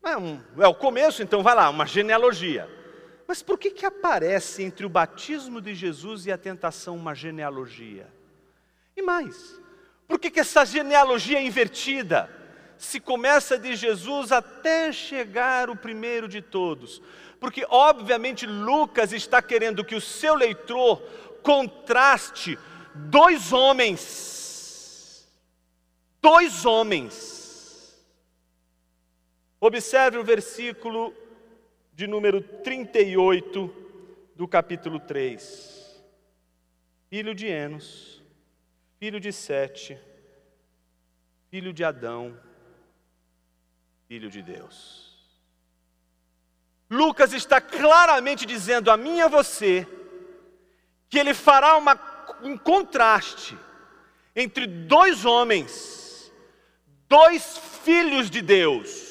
É, 0.02 0.16
um, 0.16 0.40
é 0.58 0.66
o 0.66 0.74
começo, 0.74 1.22
então 1.22 1.42
vai 1.42 1.54
lá, 1.54 1.68
uma 1.68 1.84
genealogia. 1.84 2.66
Mas 3.28 3.42
por 3.42 3.58
que, 3.58 3.70
que 3.70 3.84
aparece 3.84 4.62
entre 4.62 4.86
o 4.86 4.88
batismo 4.88 5.60
de 5.60 5.74
Jesus 5.74 6.24
e 6.24 6.32
a 6.32 6.38
tentação 6.38 6.96
uma 6.96 7.14
genealogia? 7.14 8.08
E 8.96 9.02
mais, 9.02 9.60
por 10.08 10.18
que, 10.18 10.30
que 10.30 10.40
essa 10.40 10.64
genealogia 10.64 11.38
é 11.38 11.44
invertida? 11.44 12.34
Se 12.78 12.98
começa 12.98 13.58
de 13.58 13.76
Jesus 13.76 14.32
até 14.32 14.90
chegar 14.90 15.68
o 15.68 15.76
primeiro 15.76 16.26
de 16.26 16.40
todos. 16.40 17.02
Porque, 17.38 17.66
obviamente, 17.68 18.46
Lucas 18.46 19.12
está 19.12 19.42
querendo 19.42 19.84
que 19.84 19.94
o 19.94 20.00
seu 20.00 20.34
leitor 20.34 21.02
contraste 21.42 22.58
dois 22.94 23.52
homens. 23.52 25.28
Dois 26.20 26.64
homens. 26.64 27.98
Observe 29.60 30.18
o 30.18 30.24
versículo 30.24 31.14
de 31.92 32.06
número 32.06 32.40
38 32.40 33.74
do 34.34 34.48
capítulo 34.48 34.98
3. 34.98 36.02
Filho 37.10 37.34
de 37.34 37.46
Enos, 37.46 38.22
filho 38.98 39.20
de 39.20 39.32
Sete, 39.32 39.98
filho 41.50 41.72
de 41.72 41.84
Adão, 41.84 42.38
filho 44.08 44.30
de 44.30 44.40
Deus. 44.40 45.10
Lucas 46.88 47.32
está 47.32 47.60
claramente 47.60 48.46
dizendo 48.46 48.90
a 48.90 48.96
mim 48.96 49.18
e 49.18 49.22
a 49.22 49.28
você 49.28 49.86
que 51.08 51.18
ele 51.18 51.34
fará 51.34 51.76
uma 51.76 51.96
um 52.42 52.56
contraste 52.56 53.56
entre 54.34 54.66
dois 54.66 55.24
homens, 55.24 56.32
dois 57.08 57.58
filhos 57.82 58.30
de 58.30 58.40
Deus. 58.40 59.08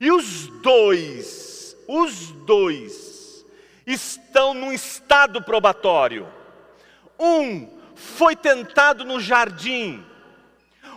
E 0.00 0.10
os 0.10 0.46
dois, 0.62 1.76
os 1.86 2.30
dois, 2.46 3.44
estão 3.86 4.54
num 4.54 4.72
estado 4.72 5.42
probatório. 5.42 6.26
Um 7.18 7.78
foi 7.94 8.36
tentado 8.36 9.04
no 9.04 9.20
jardim, 9.20 10.04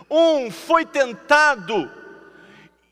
um 0.08 0.50
foi 0.50 0.84
tentado 0.84 1.90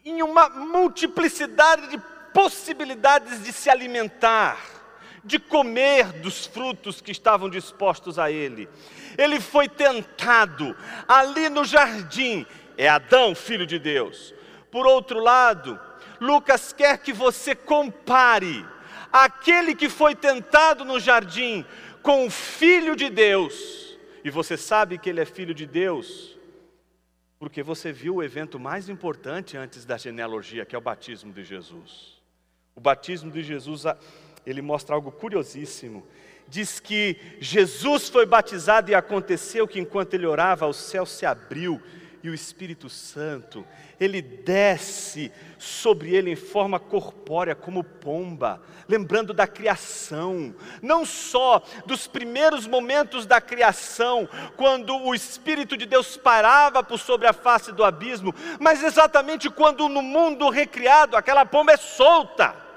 em 0.05 0.23
uma 0.23 0.49
multiplicidade 0.49 1.89
de 1.89 2.03
possibilidades 2.33 3.43
de 3.43 3.53
se 3.53 3.71
alimentar 3.71 4.80
de 5.25 5.39
comer 5.39 6.13
dos 6.21 6.47
frutos 6.47 7.01
que 7.01 7.13
estavam 7.13 7.49
dispostos 7.49 8.19
a 8.19 8.31
ele. 8.31 8.69
Ele 9.19 9.41
foi 9.41 9.69
tentado 9.69 10.77
ali 11.07 11.49
no 11.49 11.65
jardim, 11.65 12.47
é 12.77 12.89
Adão, 12.89 13.35
filho 13.35 13.67
de 13.67 13.79
Deus. 13.79 14.35
Por 14.71 14.87
outro 14.87 15.21
lado, 15.21 15.79
Lucas 16.21 16.73
quer 16.73 16.99
que 16.99 17.13
você 17.13 17.55
compare 17.55 18.65
aquele 19.13 19.75
que 19.75 19.89
foi 19.89 20.15
tentado 20.15 20.85
no 20.85 21.01
jardim 21.01 21.65
com 22.03 22.27
o 22.27 22.31
filho 22.31 22.95
de 22.95 23.11
Deus. 23.11 23.99
E 24.23 24.31
você 24.31 24.57
sabe 24.57 24.99
que 24.99 25.09
ele 25.09 25.21
é 25.21 25.25
filho 25.25 25.55
de 25.55 25.67
Deus, 25.67 26.39
porque 27.39 27.63
você 27.63 27.91
viu 27.91 28.17
o 28.17 28.23
evento 28.23 28.61
mais 28.61 28.89
importante 28.89 29.57
antes 29.57 29.85
da 29.85 29.97
genealogia, 29.97 30.67
que 30.67 30.77
é 30.77 30.79
o 30.79 30.83
batismo 30.83 31.33
de 31.33 31.43
Jesus. 31.43 32.21
O 32.75 32.81
batismo 32.81 33.31
de 33.31 33.43
Jesus 33.43 33.85
ele 34.47 34.63
mostra 34.63 34.95
algo 34.95 35.11
curiosíssimo. 35.11 36.07
Diz 36.49 36.81
que 36.81 37.17
Jesus 37.41 38.09
foi 38.09 38.27
batizado 38.27 38.91
e 38.91 38.95
aconteceu 38.95 39.69
que 39.69 39.79
enquanto 39.79 40.15
ele 40.15 40.27
orava, 40.27 40.67
o 40.67 40.73
céu 40.73 41.07
se 41.07 41.25
abriu 41.25 41.81
e 42.23 42.29
o 42.29 42.35
Espírito 42.35 42.89
Santo, 42.89 43.65
ele 43.99 44.21
desce 44.21 45.33
sobre 45.59 46.15
ele 46.15 46.31
em 46.31 46.37
forma 46.37 46.79
corpórea, 46.79 47.55
como 47.55 47.83
pomba, 47.83 48.61
lembrando 48.89 49.33
da 49.33 49.47
criação, 49.47 50.55
não 50.83 51.07
só 51.07 51.63
dos 51.87 52.07
primeiros 52.07 52.67
momentos 52.67 53.25
da 53.25 53.41
criação, 53.41 54.29
quando 54.57 54.95
o 54.97 55.15
Espírito 55.15 55.77
de 55.77 55.87
Deus 55.87 56.17
parava 56.17 56.83
por 56.83 56.99
sobre 56.99 57.27
a 57.27 57.33
face 57.33 57.73
do 57.73 57.85
abismo, 57.85 58.35
mas 58.59 58.83
exatamente 58.83 59.49
quando 59.49 59.89
no 59.89 60.03
mundo 60.03 60.51
recriado 60.51 61.17
aquela 61.17 61.47
pomba 61.47 61.73
é 61.73 61.77
solta 61.77 62.70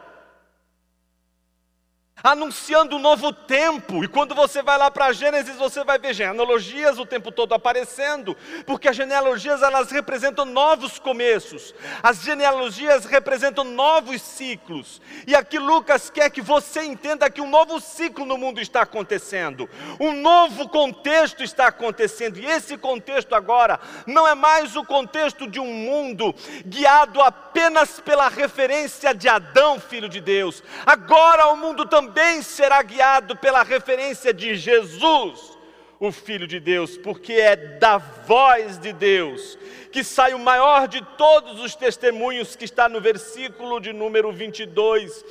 anunciando 2.23 2.95
um 2.95 2.99
novo 2.99 3.33
tempo. 3.33 4.01
E 4.01 4.07
quando 4.07 4.33
você 4.33 4.63
vai 4.63 4.77
lá 4.77 4.89
para 4.89 5.11
Gênesis, 5.11 5.57
você 5.57 5.83
vai 5.83 5.99
ver 5.99 6.13
genealogias 6.13 6.97
o 6.97 7.05
tempo 7.05 7.31
todo 7.33 7.53
aparecendo, 7.53 8.37
porque 8.65 8.87
as 8.87 8.95
genealogias 8.95 9.61
elas 9.61 9.91
representam 9.91 10.45
novos 10.45 10.97
começos. 10.97 11.75
As 12.01 12.21
genealogias 12.21 13.03
representam 13.03 13.65
novos 13.65 14.21
ciclos. 14.21 15.01
E 15.27 15.35
aqui 15.35 15.59
Lucas 15.59 16.09
quer 16.09 16.29
que 16.29 16.41
você 16.41 16.83
entenda 16.83 17.29
que 17.29 17.41
um 17.41 17.49
novo 17.49 17.81
ciclo 17.81 18.25
no 18.25 18.37
mundo 18.37 18.61
está 18.61 18.83
acontecendo. 18.83 19.69
Um 19.99 20.13
novo 20.13 20.69
contexto 20.69 21.43
está 21.43 21.67
acontecendo. 21.67 22.37
E 22.37 22.45
esse 22.45 22.77
contexto 22.77 23.35
agora 23.35 23.77
não 24.07 24.25
é 24.25 24.33
mais 24.33 24.77
o 24.77 24.85
contexto 24.85 25.45
de 25.45 25.59
um 25.59 25.73
mundo 25.73 26.33
guiado 26.65 27.21
apenas 27.21 27.99
pela 27.99 28.29
referência 28.29 29.13
de 29.13 29.27
Adão, 29.27 29.77
filho 29.77 30.07
de 30.07 30.21
Deus. 30.21 30.63
Agora 30.85 31.47
o 31.47 31.57
mundo 31.57 31.85
também 31.85 32.12
também 32.13 32.43
será 32.43 32.83
guiado 32.83 33.35
pela 33.35 33.63
referência 33.63 34.31
de 34.31 34.55
Jesus, 34.55 35.57
o 35.99 36.11
Filho 36.11 36.45
de 36.45 36.59
Deus, 36.59 36.95
porque 36.95 37.33
é 37.33 37.55
da 37.55 37.97
voz 37.97 38.77
de 38.77 38.93
Deus 38.93 39.57
que 39.91 40.03
sai 40.03 40.33
o 40.33 40.39
maior 40.39 40.87
de 40.87 41.03
todos 41.17 41.59
os 41.59 41.75
testemunhos, 41.75 42.55
que 42.55 42.65
está 42.65 42.87
no 42.89 42.99
versículo 42.99 43.79
de 43.79 43.93
número 43.93 44.31
22. 44.31 45.23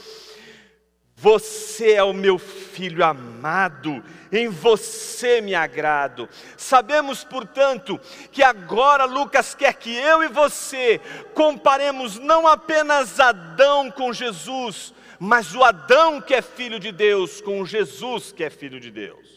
Você 1.17 1.95
é 1.95 2.03
o 2.03 2.13
meu 2.13 2.39
filho 2.39 3.05
amado, 3.05 4.03
em 4.31 4.49
você 4.49 5.41
me 5.41 5.55
agrado. 5.55 6.29
Sabemos, 6.57 7.25
portanto, 7.25 8.01
que 8.31 8.43
agora 8.43 9.05
Lucas 9.05 9.55
quer 9.55 9.75
que 9.75 9.97
eu 9.97 10.23
e 10.23 10.29
você 10.29 11.01
comparemos 11.35 12.19
não 12.19 12.47
apenas 12.47 13.19
Adão 13.19 13.91
com 13.91 14.13
Jesus, 14.13 14.93
mas 15.25 15.55
o 15.55 15.63
Adão 15.63 16.21
que 16.21 16.35
é 16.35 16.43
filho 16.43 16.81
de 16.81 16.91
Deus 16.91 17.41
com 17.41 17.61
o 17.61 17.65
Jesus 17.65 18.33
que 18.33 18.43
é 18.43 18.51
filho 18.51 18.81
de 18.81 18.91
Deus. 18.91 19.29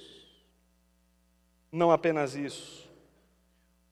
Não 1.71 1.91
apenas 1.91 2.33
isso, 2.33 2.89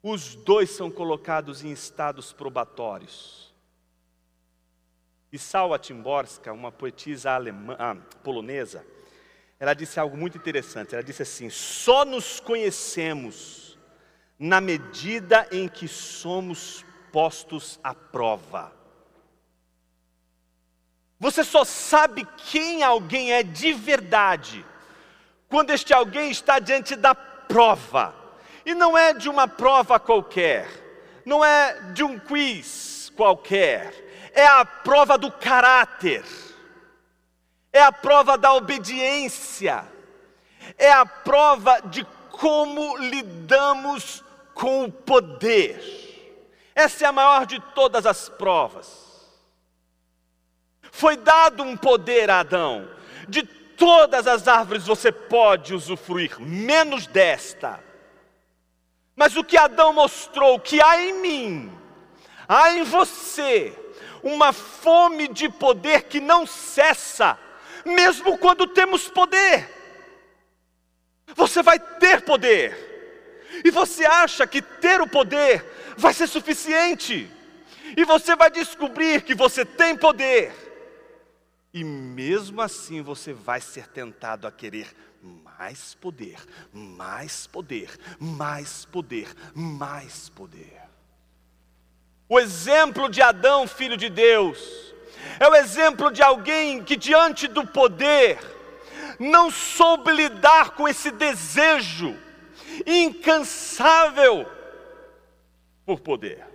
os 0.02 0.34
dois 0.34 0.72
são 0.72 0.90
colocados 0.90 1.64
em 1.64 1.72
estados 1.72 2.34
probatórios. 2.34 3.54
E 5.32 5.38
Salwa 5.38 5.78
Timborska, 5.78 6.52
uma 6.52 6.72
poetisa 6.72 7.30
alemã, 7.30 7.76
ah, 7.78 7.96
polonesa, 8.24 8.84
ela 9.60 9.76
disse 9.76 10.00
algo 10.00 10.18
muito 10.18 10.36
interessante. 10.36 10.96
Ela 10.96 11.04
disse 11.04 11.22
assim: 11.22 11.48
só 11.52 12.04
nos 12.04 12.40
conhecemos 12.40 13.78
na 14.40 14.60
medida 14.60 15.48
em 15.52 15.68
que 15.68 15.88
somos 15.88 16.84
postos 17.12 17.80
à 17.84 17.94
prova. 17.94 18.83
Você 21.24 21.42
só 21.42 21.64
sabe 21.64 22.28
quem 22.52 22.84
alguém 22.84 23.32
é 23.32 23.44
de 23.44 23.72
verdade 23.72 24.66
quando 25.48 25.70
este 25.70 25.94
alguém 25.94 26.30
está 26.30 26.60
diante 26.60 26.98
da 26.98 27.16
prova. 27.16 28.14
E 28.66 28.76
não 28.76 28.98
é 28.98 29.14
de 29.14 29.30
uma 29.30 29.48
prova 29.48 29.98
qualquer, 30.02 30.68
não 31.26 31.44
é 31.44 31.80
de 31.94 32.04
um 32.04 32.20
quiz 32.20 33.10
qualquer, 33.16 33.94
é 34.34 34.46
a 34.46 34.66
prova 34.66 35.18
do 35.18 35.32
caráter, 35.32 36.26
é 37.72 37.82
a 37.82 37.92
prova 37.94 38.38
da 38.38 38.54
obediência, 38.54 39.86
é 40.78 40.92
a 40.92 41.06
prova 41.06 41.80
de 41.86 42.06
como 42.32 42.98
lidamos 42.98 44.22
com 44.54 44.84
o 44.84 44.92
poder. 44.92 45.80
Essa 46.76 47.06
é 47.06 47.08
a 47.08 47.14
maior 47.14 47.46
de 47.46 47.62
todas 47.74 48.06
as 48.06 48.28
provas. 48.28 49.13
Foi 50.96 51.18
dado 51.18 51.64
um 51.64 51.76
poder 51.76 52.30
a 52.30 52.42
Adão. 52.42 52.88
De 53.28 53.42
todas 53.42 54.28
as 54.28 54.48
árvores 54.48 54.86
você 54.86 55.12
pode 55.12 55.74
usufruir, 55.74 56.40
menos 56.40 57.08
desta. 57.08 57.84
Mas 59.16 59.36
o 59.36 59.44
que 59.44 59.58
Adão 59.58 59.92
mostrou 59.92 60.60
que 60.60 60.80
há 60.80 61.02
em 61.02 61.20
mim, 61.20 61.80
há 62.48 62.74
em 62.74 62.84
você, 62.84 63.76
uma 64.22 64.54
fome 64.54 65.28
de 65.28 65.50
poder 65.50 66.04
que 66.04 66.20
não 66.20 66.46
cessa, 66.46 67.40
mesmo 67.84 68.38
quando 68.38 68.68
temos 68.68 69.10
poder. 69.10 69.68
Você 71.36 71.64
vai 71.64 71.80
ter 71.80 72.22
poder, 72.22 73.42
e 73.66 73.72
você 73.72 74.06
acha 74.06 74.46
que 74.46 74.62
ter 74.62 75.02
o 75.02 75.08
poder 75.08 75.66
vai 75.98 76.14
ser 76.14 76.28
suficiente, 76.28 77.28
e 77.98 78.06
você 78.06 78.36
vai 78.36 78.52
descobrir 78.52 79.24
que 79.24 79.34
você 79.34 79.66
tem 79.66 79.98
poder, 79.98 80.63
e 81.74 81.84
mesmo 81.84 82.62
assim 82.62 83.02
você 83.02 83.34
vai 83.34 83.60
ser 83.60 83.88
tentado 83.88 84.46
a 84.46 84.52
querer 84.52 84.96
mais 85.22 85.96
poder, 85.96 86.38
mais 86.72 87.48
poder, 87.48 87.90
mais 88.20 88.86
poder, 88.86 89.34
mais 89.56 90.30
poder. 90.30 90.82
O 92.30 92.40
exemplo 92.40 93.10
de 93.10 93.22
Adão, 93.22 93.68
filho 93.68 93.98
de 93.98 94.10
Deus, 94.10 94.94
é 95.40 95.48
o 95.48 95.56
exemplo 95.56 96.12
de 96.12 96.22
alguém 96.22 96.84
que, 96.84 96.96
diante 96.96 97.48
do 97.48 97.66
poder, 97.66 98.40
não 99.20 99.50
soube 99.50 100.12
lidar 100.12 100.72
com 100.72 100.88
esse 100.88 101.10
desejo 101.10 102.16
incansável 102.86 104.46
por 105.86 106.00
poder. 106.02 106.53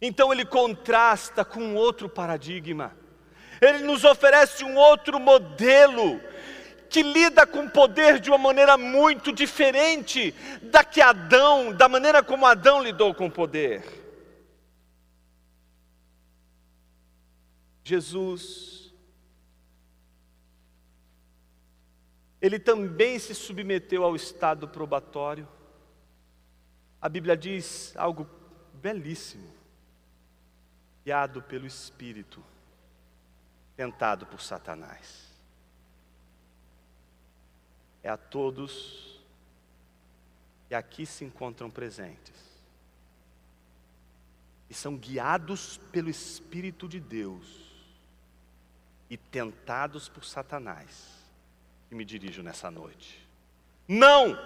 Então 0.00 0.32
ele 0.32 0.44
contrasta 0.44 1.44
com 1.44 1.74
outro 1.74 2.08
paradigma. 2.08 2.96
Ele 3.60 3.80
nos 3.80 4.04
oferece 4.04 4.64
um 4.64 4.76
outro 4.76 5.20
modelo 5.20 6.18
que 6.88 7.02
lida 7.02 7.46
com 7.46 7.66
o 7.66 7.70
poder 7.70 8.18
de 8.18 8.30
uma 8.30 8.38
maneira 8.38 8.78
muito 8.78 9.30
diferente 9.30 10.32
da 10.62 10.82
que 10.82 11.00
Adão, 11.00 11.72
da 11.72 11.88
maneira 11.88 12.22
como 12.22 12.46
Adão 12.46 12.82
lidou 12.82 13.14
com 13.14 13.26
o 13.26 13.30
poder. 13.30 13.84
Jesus, 17.84 18.92
ele 22.40 22.58
também 22.58 23.18
se 23.18 23.34
submeteu 23.34 24.02
ao 24.02 24.16
estado 24.16 24.66
probatório. 24.66 25.46
A 27.00 27.08
Bíblia 27.08 27.36
diz 27.36 27.94
algo 27.96 28.28
belíssimo 28.74 29.59
guiado 31.10 31.42
pelo 31.42 31.66
Espírito, 31.66 32.40
tentado 33.76 34.26
por 34.26 34.40
Satanás. 34.40 35.28
É 38.00 38.08
a 38.08 38.16
todos 38.16 39.20
que 40.68 40.74
aqui 40.76 41.04
se 41.04 41.24
encontram 41.24 41.68
presentes 41.68 42.38
e 44.68 44.74
são 44.74 44.96
guiados 44.96 45.78
pelo 45.90 46.08
Espírito 46.08 46.86
de 46.86 47.00
Deus 47.00 47.44
e 49.10 49.16
tentados 49.16 50.08
por 50.08 50.24
Satanás, 50.24 51.08
que 51.88 51.94
me 51.96 52.04
dirijo 52.04 52.40
nessa 52.40 52.70
noite. 52.70 53.28
Não, 53.88 54.38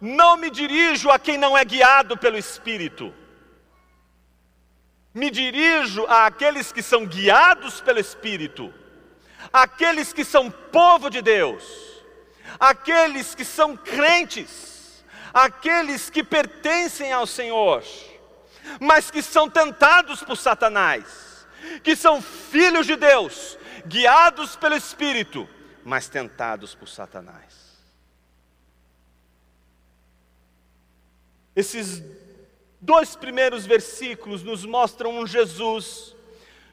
não 0.00 0.38
me 0.38 0.48
dirijo 0.48 1.10
a 1.10 1.18
quem 1.18 1.36
não 1.36 1.58
é 1.58 1.62
guiado 1.62 2.16
pelo 2.16 2.38
Espírito 2.38 3.12
me 5.16 5.30
dirijo 5.30 6.04
àqueles 6.10 6.70
que 6.70 6.82
são 6.82 7.06
guiados 7.06 7.80
pelo 7.80 7.98
Espírito, 7.98 8.72
àqueles 9.50 10.12
que 10.12 10.22
são 10.22 10.50
povo 10.50 11.08
de 11.08 11.22
Deus, 11.22 11.64
àqueles 12.60 13.34
que 13.34 13.42
são 13.42 13.74
crentes, 13.74 15.02
àqueles 15.32 16.10
que 16.10 16.22
pertencem 16.22 17.14
ao 17.14 17.26
Senhor, 17.26 17.82
mas 18.78 19.10
que 19.10 19.22
são 19.22 19.48
tentados 19.48 20.22
por 20.22 20.36
Satanás, 20.36 21.46
que 21.82 21.96
são 21.96 22.20
filhos 22.20 22.86
de 22.86 22.96
Deus, 22.96 23.56
guiados 23.86 24.54
pelo 24.54 24.76
Espírito, 24.76 25.48
mas 25.82 26.10
tentados 26.10 26.74
por 26.74 26.90
Satanás. 26.90 27.54
Esses 31.54 32.02
dois 32.86 33.16
primeiros 33.16 33.66
versículos 33.66 34.44
nos 34.44 34.64
mostram 34.64 35.18
um 35.18 35.26
Jesus 35.26 36.14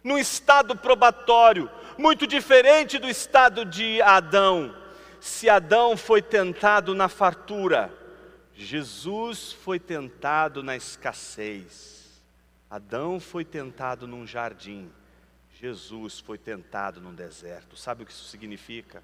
num 0.04 0.18
estado 0.18 0.76
probatório, 0.76 1.70
muito 1.98 2.28
diferente 2.28 3.00
do 3.00 3.10
estado 3.10 3.66
de 3.66 4.00
Adão. 4.02 4.76
Se 5.20 5.50
Adão 5.50 5.98
foi 5.98 6.22
tentado 6.22 6.94
na 6.94 7.10
fartura, 7.10 7.92
Jesus 8.54 9.52
foi 9.54 9.80
tentado 9.80 10.62
na 10.62 10.76
escassez. 10.76 12.22
Adão 12.70 13.20
foi 13.20 13.44
tentado 13.44 14.08
num 14.08 14.28
jardim, 14.28 14.92
Jesus 15.60 16.20
foi 16.20 16.38
tentado 16.38 17.02
num 17.02 17.14
deserto. 17.14 17.76
Sabe 17.76 18.04
o 18.04 18.06
que 18.06 18.12
isso 18.12 18.26
significa? 18.26 19.02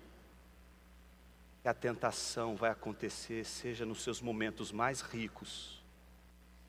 Que 1.63 1.69
a 1.69 1.73
tentação 1.73 2.55
vai 2.55 2.69
acontecer, 2.69 3.45
seja 3.45 3.85
nos 3.85 4.03
seus 4.03 4.21
momentos 4.21 4.71
mais 4.71 5.01
ricos, 5.01 5.78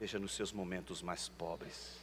seja 0.00 0.18
nos 0.18 0.32
seus 0.32 0.50
momentos 0.50 1.02
mais 1.02 1.28
pobres. 1.28 1.99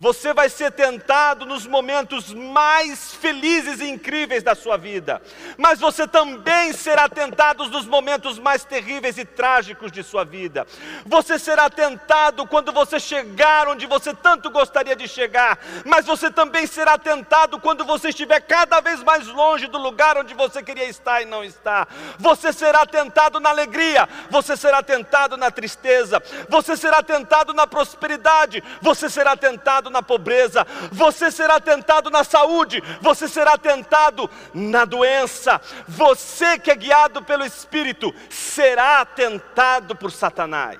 Você 0.00 0.34
vai 0.34 0.48
ser 0.48 0.72
tentado 0.72 1.46
nos 1.46 1.68
momentos 1.68 2.34
mais 2.34 3.14
felizes 3.14 3.80
e 3.80 3.88
incríveis 3.88 4.42
da 4.42 4.52
sua 4.52 4.76
vida, 4.76 5.22
mas 5.56 5.78
você 5.78 6.06
também 6.06 6.72
será 6.72 7.08
tentado 7.08 7.64
nos 7.68 7.86
momentos 7.86 8.36
mais 8.40 8.64
terríveis 8.64 9.16
e 9.18 9.24
trágicos 9.24 9.92
de 9.92 10.02
sua 10.02 10.24
vida. 10.24 10.66
Você 11.06 11.38
será 11.38 11.70
tentado 11.70 12.44
quando 12.44 12.72
você 12.72 12.98
chegar 12.98 13.68
onde 13.68 13.86
você 13.86 14.12
tanto 14.12 14.50
gostaria 14.50 14.96
de 14.96 15.06
chegar, 15.06 15.60
mas 15.84 16.04
você 16.04 16.28
também 16.28 16.66
será 16.66 16.98
tentado 16.98 17.60
quando 17.60 17.84
você 17.84 18.08
estiver 18.08 18.40
cada 18.40 18.80
vez 18.80 19.00
mais 19.00 19.28
longe 19.28 19.68
do 19.68 19.78
lugar 19.78 20.18
onde 20.18 20.34
você 20.34 20.60
queria 20.60 20.88
estar 20.88 21.22
e 21.22 21.24
não 21.24 21.44
está. 21.44 21.86
Você 22.18 22.52
será 22.52 22.84
tentado 22.84 23.38
na 23.38 23.50
alegria, 23.50 24.08
você 24.28 24.56
será 24.56 24.82
tentado 24.82 25.36
na 25.36 25.52
tristeza, 25.52 26.20
você 26.48 26.76
será 26.76 27.00
tentado 27.00 27.54
na 27.54 27.64
prosperidade, 27.64 28.62
você 28.82 29.08
será 29.08 29.36
tentado 29.36 29.83
tentado 29.84 29.90
na 29.90 30.02
pobreza, 30.02 30.66
você 30.90 31.30
será 31.30 31.60
tentado 31.60 32.10
na 32.10 32.24
saúde, 32.24 32.82
você 33.00 33.28
será 33.28 33.58
tentado 33.58 34.30
na 34.54 34.84
doença. 34.84 35.60
Você 35.86 36.58
que 36.58 36.70
é 36.70 36.76
guiado 36.76 37.22
pelo 37.22 37.44
Espírito 37.44 38.14
será 38.30 39.04
tentado 39.04 39.94
por 39.94 40.10
Satanás. 40.10 40.78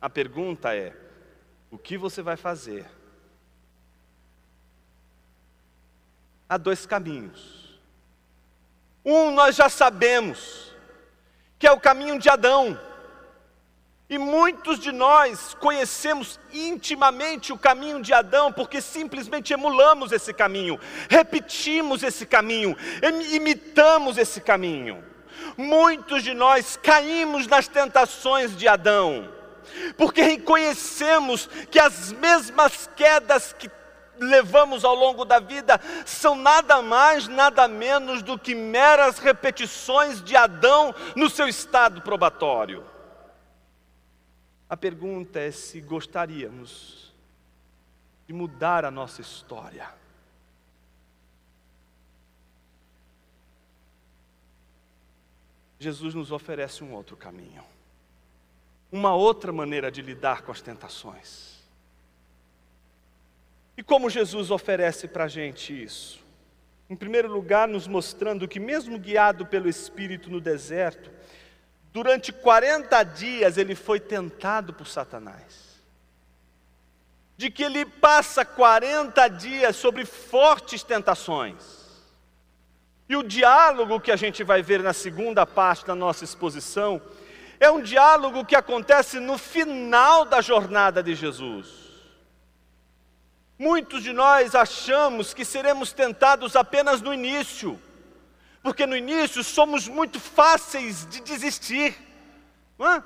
A 0.00 0.08
pergunta 0.08 0.74
é: 0.74 0.94
o 1.70 1.78
que 1.78 1.98
você 1.98 2.22
vai 2.22 2.36
fazer? 2.36 2.86
Há 6.48 6.56
dois 6.56 6.86
caminhos. 6.86 7.78
Um 9.04 9.30
nós 9.30 9.56
já 9.56 9.68
sabemos, 9.68 10.72
que 11.58 11.66
é 11.66 11.72
o 11.72 11.80
caminho 11.80 12.18
de 12.18 12.28
Adão. 12.30 12.78
E 14.14 14.18
muitos 14.18 14.78
de 14.78 14.92
nós 14.92 15.54
conhecemos 15.58 16.38
intimamente 16.52 17.52
o 17.52 17.58
caminho 17.58 18.00
de 18.00 18.12
Adão, 18.12 18.52
porque 18.52 18.80
simplesmente 18.80 19.52
emulamos 19.52 20.12
esse 20.12 20.32
caminho, 20.32 20.78
repetimos 21.10 22.00
esse 22.04 22.24
caminho, 22.24 22.76
imitamos 23.32 24.16
esse 24.16 24.40
caminho. 24.40 25.04
Muitos 25.56 26.22
de 26.22 26.32
nós 26.32 26.78
caímos 26.80 27.48
nas 27.48 27.66
tentações 27.66 28.56
de 28.56 28.68
Adão, 28.68 29.28
porque 29.96 30.22
reconhecemos 30.22 31.50
que 31.68 31.80
as 31.80 32.12
mesmas 32.12 32.88
quedas 32.94 33.52
que 33.52 33.68
levamos 34.20 34.84
ao 34.84 34.94
longo 34.94 35.24
da 35.24 35.40
vida 35.40 35.80
são 36.06 36.36
nada 36.36 36.80
mais, 36.80 37.26
nada 37.26 37.66
menos 37.66 38.22
do 38.22 38.38
que 38.38 38.54
meras 38.54 39.18
repetições 39.18 40.22
de 40.22 40.36
Adão 40.36 40.94
no 41.16 41.28
seu 41.28 41.48
estado 41.48 42.00
probatório. 42.00 42.93
A 44.68 44.76
pergunta 44.76 45.38
é 45.38 45.50
se 45.50 45.80
gostaríamos 45.80 47.12
de 48.26 48.32
mudar 48.32 48.84
a 48.84 48.90
nossa 48.90 49.20
história. 49.20 49.88
Jesus 55.78 56.14
nos 56.14 56.32
oferece 56.32 56.82
um 56.82 56.94
outro 56.94 57.16
caminho, 57.16 57.62
uma 58.90 59.14
outra 59.14 59.52
maneira 59.52 59.90
de 59.90 60.00
lidar 60.00 60.42
com 60.42 60.50
as 60.50 60.62
tentações. 60.62 61.62
E 63.76 63.82
como 63.82 64.08
Jesus 64.08 64.50
oferece 64.50 65.06
para 65.06 65.24
a 65.24 65.28
gente 65.28 65.82
isso? 65.82 66.24
Em 66.88 66.96
primeiro 66.96 67.30
lugar, 67.30 67.66
nos 67.66 67.86
mostrando 67.86 68.46
que, 68.46 68.60
mesmo 68.60 68.98
guiado 68.98 69.44
pelo 69.44 69.68
Espírito 69.68 70.30
no 70.30 70.40
deserto, 70.40 71.10
durante 71.94 72.32
40 72.32 73.04
dias 73.04 73.56
ele 73.56 73.76
foi 73.76 74.00
tentado 74.00 74.74
por 74.74 74.88
Satanás. 74.88 75.80
De 77.36 77.50
que 77.50 77.62
ele 77.62 77.86
passa 77.86 78.44
40 78.44 79.28
dias 79.28 79.76
sobre 79.76 80.04
fortes 80.04 80.82
tentações. 80.82 81.84
E 83.08 83.16
o 83.16 83.22
diálogo 83.22 84.00
que 84.00 84.10
a 84.10 84.16
gente 84.16 84.42
vai 84.42 84.60
ver 84.60 84.82
na 84.82 84.92
segunda 84.92 85.46
parte 85.46 85.86
da 85.86 85.94
nossa 85.94 86.24
exposição 86.24 87.00
é 87.60 87.70
um 87.70 87.80
diálogo 87.80 88.44
que 88.44 88.56
acontece 88.56 89.20
no 89.20 89.38
final 89.38 90.24
da 90.24 90.40
jornada 90.40 91.00
de 91.00 91.14
Jesus. 91.14 91.84
Muitos 93.56 94.02
de 94.02 94.12
nós 94.12 94.56
achamos 94.56 95.32
que 95.32 95.44
seremos 95.44 95.92
tentados 95.92 96.56
apenas 96.56 97.00
no 97.00 97.14
início, 97.14 97.80
porque 98.64 98.86
no 98.86 98.96
início 98.96 99.44
somos 99.44 99.86
muito 99.86 100.18
fáceis 100.18 101.06
de 101.06 101.20
desistir. 101.20 101.94
É? 102.80 103.02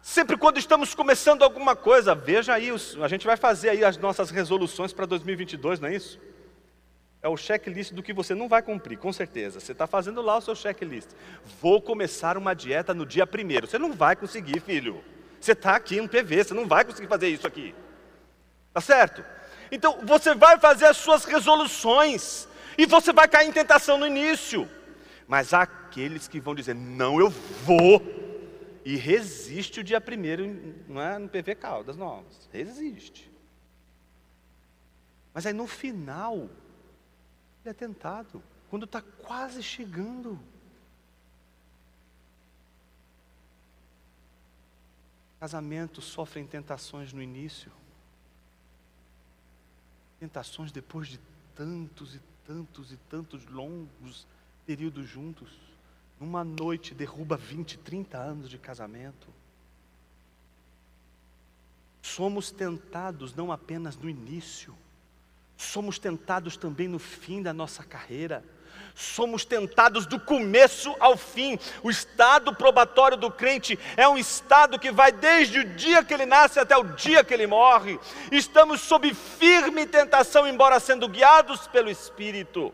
Sempre 0.00 0.36
quando 0.36 0.58
estamos 0.58 0.94
começando 0.94 1.42
alguma 1.42 1.74
coisa, 1.74 2.14
veja 2.14 2.54
aí, 2.54 2.70
a 2.70 3.08
gente 3.08 3.26
vai 3.26 3.36
fazer 3.36 3.70
aí 3.70 3.84
as 3.84 3.96
nossas 3.98 4.30
resoluções 4.30 4.92
para 4.92 5.04
2022, 5.04 5.80
não 5.80 5.88
é 5.88 5.96
isso? 5.96 6.20
É 7.20 7.28
o 7.28 7.36
checklist 7.36 7.92
do 7.92 8.00
que 8.00 8.12
você 8.12 8.32
não 8.32 8.48
vai 8.48 8.62
cumprir, 8.62 8.96
com 8.96 9.12
certeza. 9.12 9.58
Você 9.58 9.72
está 9.72 9.88
fazendo 9.88 10.22
lá 10.22 10.36
o 10.36 10.40
seu 10.40 10.54
checklist. 10.54 11.08
Vou 11.60 11.82
começar 11.82 12.38
uma 12.38 12.54
dieta 12.54 12.94
no 12.94 13.04
dia 13.04 13.26
primeiro. 13.26 13.66
Você 13.66 13.80
não 13.80 13.92
vai 13.92 14.14
conseguir, 14.14 14.60
filho. 14.60 15.02
Você 15.40 15.50
está 15.50 15.74
aqui 15.74 16.00
no 16.00 16.08
PV, 16.08 16.44
você 16.44 16.54
não 16.54 16.68
vai 16.68 16.84
conseguir 16.84 17.08
fazer 17.08 17.28
isso 17.28 17.46
aqui. 17.46 17.74
Tá 18.72 18.80
certo? 18.80 19.24
Então 19.68 19.98
você 20.04 20.32
vai 20.32 20.60
fazer 20.60 20.86
as 20.86 20.96
suas 20.96 21.24
resoluções 21.24 22.46
e 22.78 22.86
você 22.86 23.12
vai 23.12 23.26
cair 23.26 23.48
em 23.48 23.52
tentação 23.52 23.98
no 23.98 24.06
início. 24.06 24.68
Mas 25.32 25.54
há 25.54 25.62
aqueles 25.62 26.28
que 26.28 26.38
vão 26.38 26.54
dizer: 26.54 26.74
"Não, 26.74 27.18
eu 27.18 27.30
vou". 27.30 28.02
E 28.84 28.96
resiste 28.96 29.80
o 29.80 29.82
dia 29.82 29.98
primeiro, 29.98 30.44
não 30.86 31.00
é 31.00 31.18
no 31.18 31.26
PV 31.26 31.54
Caldas 31.54 31.96
Novas. 31.96 32.50
Resiste. 32.52 33.32
Mas 35.32 35.46
aí 35.46 35.54
no 35.54 35.66
final, 35.66 36.34
ele 36.36 36.50
é 37.64 37.72
tentado, 37.72 38.42
quando 38.68 38.84
está 38.84 39.00
quase 39.00 39.62
chegando. 39.62 40.38
Casamentos 45.40 46.04
sofrem 46.04 46.46
tentações 46.46 47.10
no 47.10 47.22
início 47.22 47.72
tentações 50.20 50.70
depois 50.70 51.08
de 51.08 51.18
tantos 51.56 52.14
e 52.14 52.20
tantos 52.46 52.92
e 52.92 52.96
tantos 53.08 53.46
longos 53.46 54.26
períodos 54.66 55.08
juntos. 55.08 55.50
Numa 56.20 56.44
noite 56.44 56.94
derruba 56.94 57.36
20, 57.36 57.78
30 57.78 58.18
anos 58.18 58.48
de 58.48 58.58
casamento. 58.58 59.28
Somos 62.00 62.50
tentados 62.50 63.34
não 63.34 63.52
apenas 63.52 63.96
no 63.96 64.08
início, 64.08 64.76
somos 65.56 65.98
tentados 65.98 66.56
também 66.56 66.88
no 66.88 66.98
fim 66.98 67.42
da 67.42 67.52
nossa 67.52 67.84
carreira 67.84 68.44
somos 68.94 69.44
tentados 69.44 70.06
do 70.06 70.18
começo 70.18 70.94
ao 71.00 71.16
fim. 71.16 71.58
O 71.82 71.90
estado 71.90 72.54
probatório 72.54 73.16
do 73.16 73.30
crente 73.30 73.78
é 73.96 74.08
um 74.08 74.18
estado 74.18 74.78
que 74.78 74.90
vai 74.90 75.12
desde 75.12 75.60
o 75.60 75.64
dia 75.64 76.04
que 76.04 76.12
ele 76.12 76.26
nasce 76.26 76.58
até 76.58 76.76
o 76.76 76.84
dia 76.84 77.24
que 77.24 77.32
ele 77.32 77.46
morre. 77.46 77.98
Estamos 78.30 78.80
sob 78.80 79.12
firme 79.14 79.86
tentação, 79.86 80.46
embora 80.46 80.80
sendo 80.80 81.08
guiados 81.08 81.66
pelo 81.68 81.90
Espírito. 81.90 82.72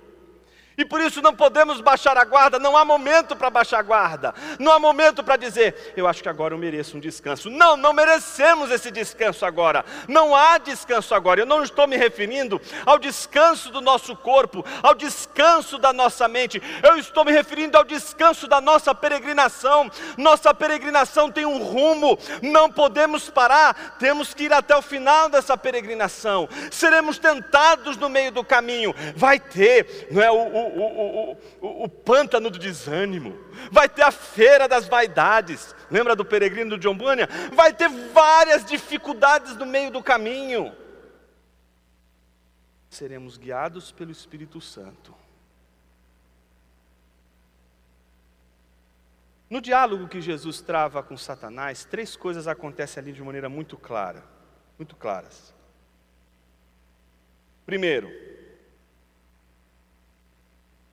E 0.79 0.85
por 0.85 1.01
isso 1.01 1.21
não 1.21 1.35
podemos 1.35 1.81
baixar 1.81 2.17
a 2.17 2.25
guarda, 2.25 2.57
não 2.57 2.77
há 2.77 2.85
momento 2.85 3.35
para 3.35 3.51
baixar 3.51 3.81
a 3.81 3.83
guarda, 3.83 4.33
não 4.61 4.71
há 4.71 4.79
momento 4.79 5.25
para 5.25 5.37
dizer, 5.37 5.93
eu 5.97 6.07
acho 6.07 6.23
que 6.23 6.29
agora 6.29 6.55
eu 6.55 6.59
mereço 6.59 6.97
um 6.97 7.01
descanso. 7.01 7.51
Não, 7.51 7.77
não 7.77 7.93
merecemos 7.93 8.71
esse 8.71 8.89
descanso 8.89 9.45
agora, 9.45 9.85
não 10.07 10.37
há 10.37 10.57
descanso 10.57 11.17
agora. 11.17 11.41
Eu 11.41 11.47
não 11.47 11.65
estou 11.65 11.89
me 11.89 11.97
referindo 11.97 12.61
ao 12.87 12.97
descanso 12.97 13.73
do 13.73 13.81
nosso 13.81 14.15
corpo, 14.15 14.65
ao 14.81 14.95
descanso 14.95 15.79
da 15.79 15.93
nossa 15.93 16.29
mente, 16.29 16.63
eu 16.81 16.97
estou 16.97 17.25
me 17.25 17.33
referindo 17.33 17.77
ao 17.77 17.83
descanso 17.83 18.47
da 18.47 18.61
nossa 18.61 18.95
peregrinação. 18.95 19.91
Nossa 20.17 20.55
peregrinação 20.55 21.29
tem 21.29 21.45
um 21.45 21.59
rumo, 21.59 22.17
não 22.41 22.71
podemos 22.71 23.29
parar, 23.29 23.97
temos 23.99 24.33
que 24.33 24.45
ir 24.45 24.53
até 24.53 24.77
o 24.77 24.83
final 24.83 25.29
dessa 25.29 25.57
peregrinação. 25.57 26.49
Seremos 26.71 27.19
tentados 27.19 27.97
no 27.97 28.09
meio 28.09 28.31
do 28.31 28.45
caminho, 28.45 28.95
vai 29.17 29.41
ter, 29.41 30.07
não 30.13 30.23
é 30.23 30.31
o, 30.31 30.37
o 30.37 30.68
o, 30.69 31.33
o, 31.61 31.85
o, 31.85 31.89
pântano 31.89 32.51
do 32.51 32.59
desânimo, 32.59 33.39
vai 33.71 33.89
ter 33.89 34.03
a 34.03 34.11
feira 34.11 34.69
das 34.69 34.87
vaidades. 34.87 35.75
Lembra 35.91 36.15
do 36.15 36.25
peregrino 36.25 36.71
do 36.71 36.79
John 36.79 36.97
Bunyan? 36.97 37.27
Vai 37.55 37.73
ter 37.73 37.89
várias 37.89 38.65
dificuldades 38.65 39.57
no 39.57 39.67
meio 39.67 39.91
do 39.91 40.03
caminho. 40.03 40.75
Seremos 42.89 43.37
guiados 43.37 43.93
pelo 43.93 44.11
Espírito 44.11 44.61
Santo. 44.61 45.15
No 49.51 49.61
diálogo 49.61 50.09
que 50.09 50.21
Jesus 50.21 50.61
trava 50.61 51.03
com 51.03 51.17
Satanás, 51.17 51.85
três 51.85 52.15
coisas 52.17 52.47
acontecem 52.47 53.03
ali 53.03 53.13
de 53.13 53.23
maneira 53.23 53.49
muito 53.49 53.79
clara, 53.79 54.23
muito 54.77 54.95
claras. 54.95 55.55
Primeiro, 57.65 58.28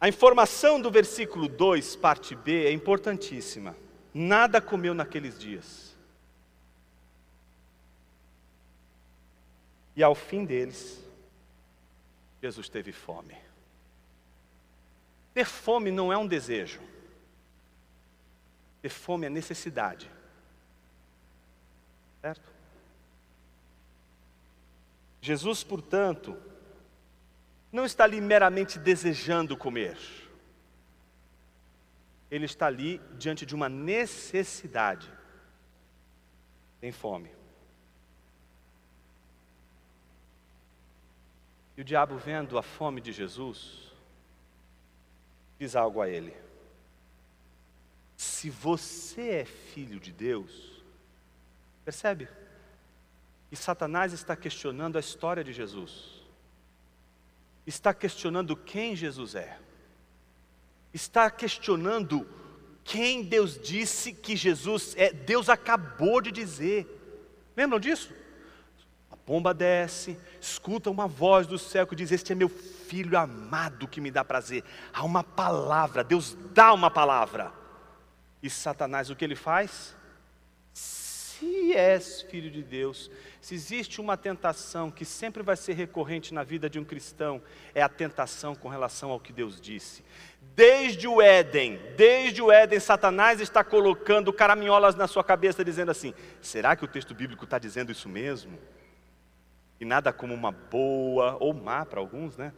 a 0.05 0.07
informação 0.07 0.79
do 0.79 0.91
versículo 0.91 1.47
2, 1.47 1.95
parte 1.95 2.35
B, 2.35 2.67
é 2.67 2.71
importantíssima. 2.71 3.75
Nada 4.13 4.61
comeu 4.61 4.93
naqueles 4.93 5.39
dias. 5.39 5.97
E 9.95 10.03
ao 10.03 10.13
fim 10.13 10.45
deles, 10.45 11.03
Jesus 12.39 12.69
teve 12.69 12.91
fome. 12.91 13.35
Ter 15.33 15.45
fome 15.45 15.89
não 15.89 16.13
é 16.13 16.17
um 16.19 16.27
desejo. 16.27 16.81
Ter 18.83 18.89
fome 18.89 19.25
é 19.25 19.29
necessidade. 19.31 20.07
Certo? 22.21 22.47
Jesus, 25.19 25.63
portanto, 25.63 26.37
não 27.75 27.85
está 27.85 28.05
ali 28.05 28.21
meramente 28.21 28.79
desejando 28.79 29.57
comer. 29.57 29.97
Ele 32.31 32.45
está 32.45 32.67
ali 32.67 33.01
diante 33.17 33.45
de 33.45 33.53
uma 33.53 33.67
necessidade. 33.67 35.11
Tem 36.79 36.93
fome. 36.93 37.29
E 41.75 41.81
o 41.81 41.83
diabo, 41.83 42.17
vendo 42.17 42.57
a 42.57 42.63
fome 42.63 43.01
de 43.01 43.11
Jesus, 43.11 43.91
diz 45.59 45.75
algo 45.75 46.01
a 46.01 46.07
ele: 46.07 46.33
Se 48.15 48.49
você 48.49 49.29
é 49.41 49.45
filho 49.45 49.99
de 49.99 50.13
Deus, 50.13 50.81
percebe? 51.83 52.29
E 53.51 53.55
Satanás 53.57 54.13
está 54.13 54.33
questionando 54.33 54.95
a 54.95 55.01
história 55.01 55.43
de 55.43 55.51
Jesus, 55.51 56.14
está 57.65 57.93
questionando 57.93 58.55
quem 58.55 58.95
Jesus 58.95 59.35
é, 59.35 59.57
está 60.93 61.29
questionando 61.29 62.27
quem 62.85 63.23
Deus 63.23 63.59
disse 63.59 64.13
que 64.13 64.35
Jesus 64.35 64.93
é. 64.95 65.11
Deus 65.11 65.49
acabou 65.49 66.21
de 66.21 66.31
dizer, 66.31 66.87
lembram 67.57 67.79
disso? 67.79 68.13
A 69.09 69.17
pomba 69.17 69.55
desce, 69.55 70.17
escuta 70.39 70.91
uma 70.91 71.07
voz 71.07 71.47
do 71.47 71.57
céu 71.57 71.87
que 71.87 71.95
diz: 71.95 72.11
Este 72.11 72.31
é 72.31 72.35
meu 72.35 72.47
filho 72.47 73.17
amado 73.17 73.87
que 73.87 73.99
me 73.99 74.11
dá 74.11 74.23
prazer. 74.23 74.63
Há 74.93 75.03
uma 75.03 75.23
palavra, 75.23 76.03
Deus 76.03 76.37
dá 76.53 76.71
uma 76.73 76.91
palavra. 76.91 77.51
E 78.41 78.49
Satanás, 78.49 79.09
o 79.09 79.15
que 79.15 79.25
ele 79.25 79.35
faz? 79.35 79.95
Se 81.39 81.73
és 81.73 82.21
filho 82.21 82.49
de 82.49 82.63
Deus, 82.63 83.11
se 83.41 83.55
existe 83.55 83.99
uma 83.99 84.15
tentação 84.15 84.89
que 84.89 85.03
sempre 85.03 85.43
vai 85.43 85.57
ser 85.57 85.73
recorrente 85.73 86.33
na 86.33 86.43
vida 86.43 86.69
de 86.69 86.79
um 86.79 86.83
cristão, 86.85 87.41
é 87.73 87.81
a 87.81 87.89
tentação 87.89 88.55
com 88.55 88.69
relação 88.69 89.11
ao 89.11 89.19
que 89.19 89.33
Deus 89.33 89.59
disse. 89.59 90.03
Desde 90.55 91.07
o 91.07 91.21
Éden, 91.21 91.77
desde 91.97 92.41
o 92.41 92.49
Éden, 92.49 92.79
Satanás 92.79 93.41
está 93.41 93.65
colocando 93.65 94.31
caraminholas 94.31 94.95
na 94.95 95.07
sua 95.07 95.25
cabeça, 95.25 95.65
dizendo 95.65 95.91
assim: 95.91 96.13
será 96.41 96.73
que 96.73 96.85
o 96.85 96.87
texto 96.87 97.13
bíblico 97.13 97.43
está 97.43 97.59
dizendo 97.59 97.91
isso 97.91 98.07
mesmo? 98.07 98.57
E 99.77 99.83
nada 99.83 100.13
como 100.13 100.33
uma 100.33 100.53
boa, 100.53 101.35
ou 101.41 101.53
má 101.53 101.85
para 101.85 101.99
alguns, 101.99 102.37
né? 102.37 102.53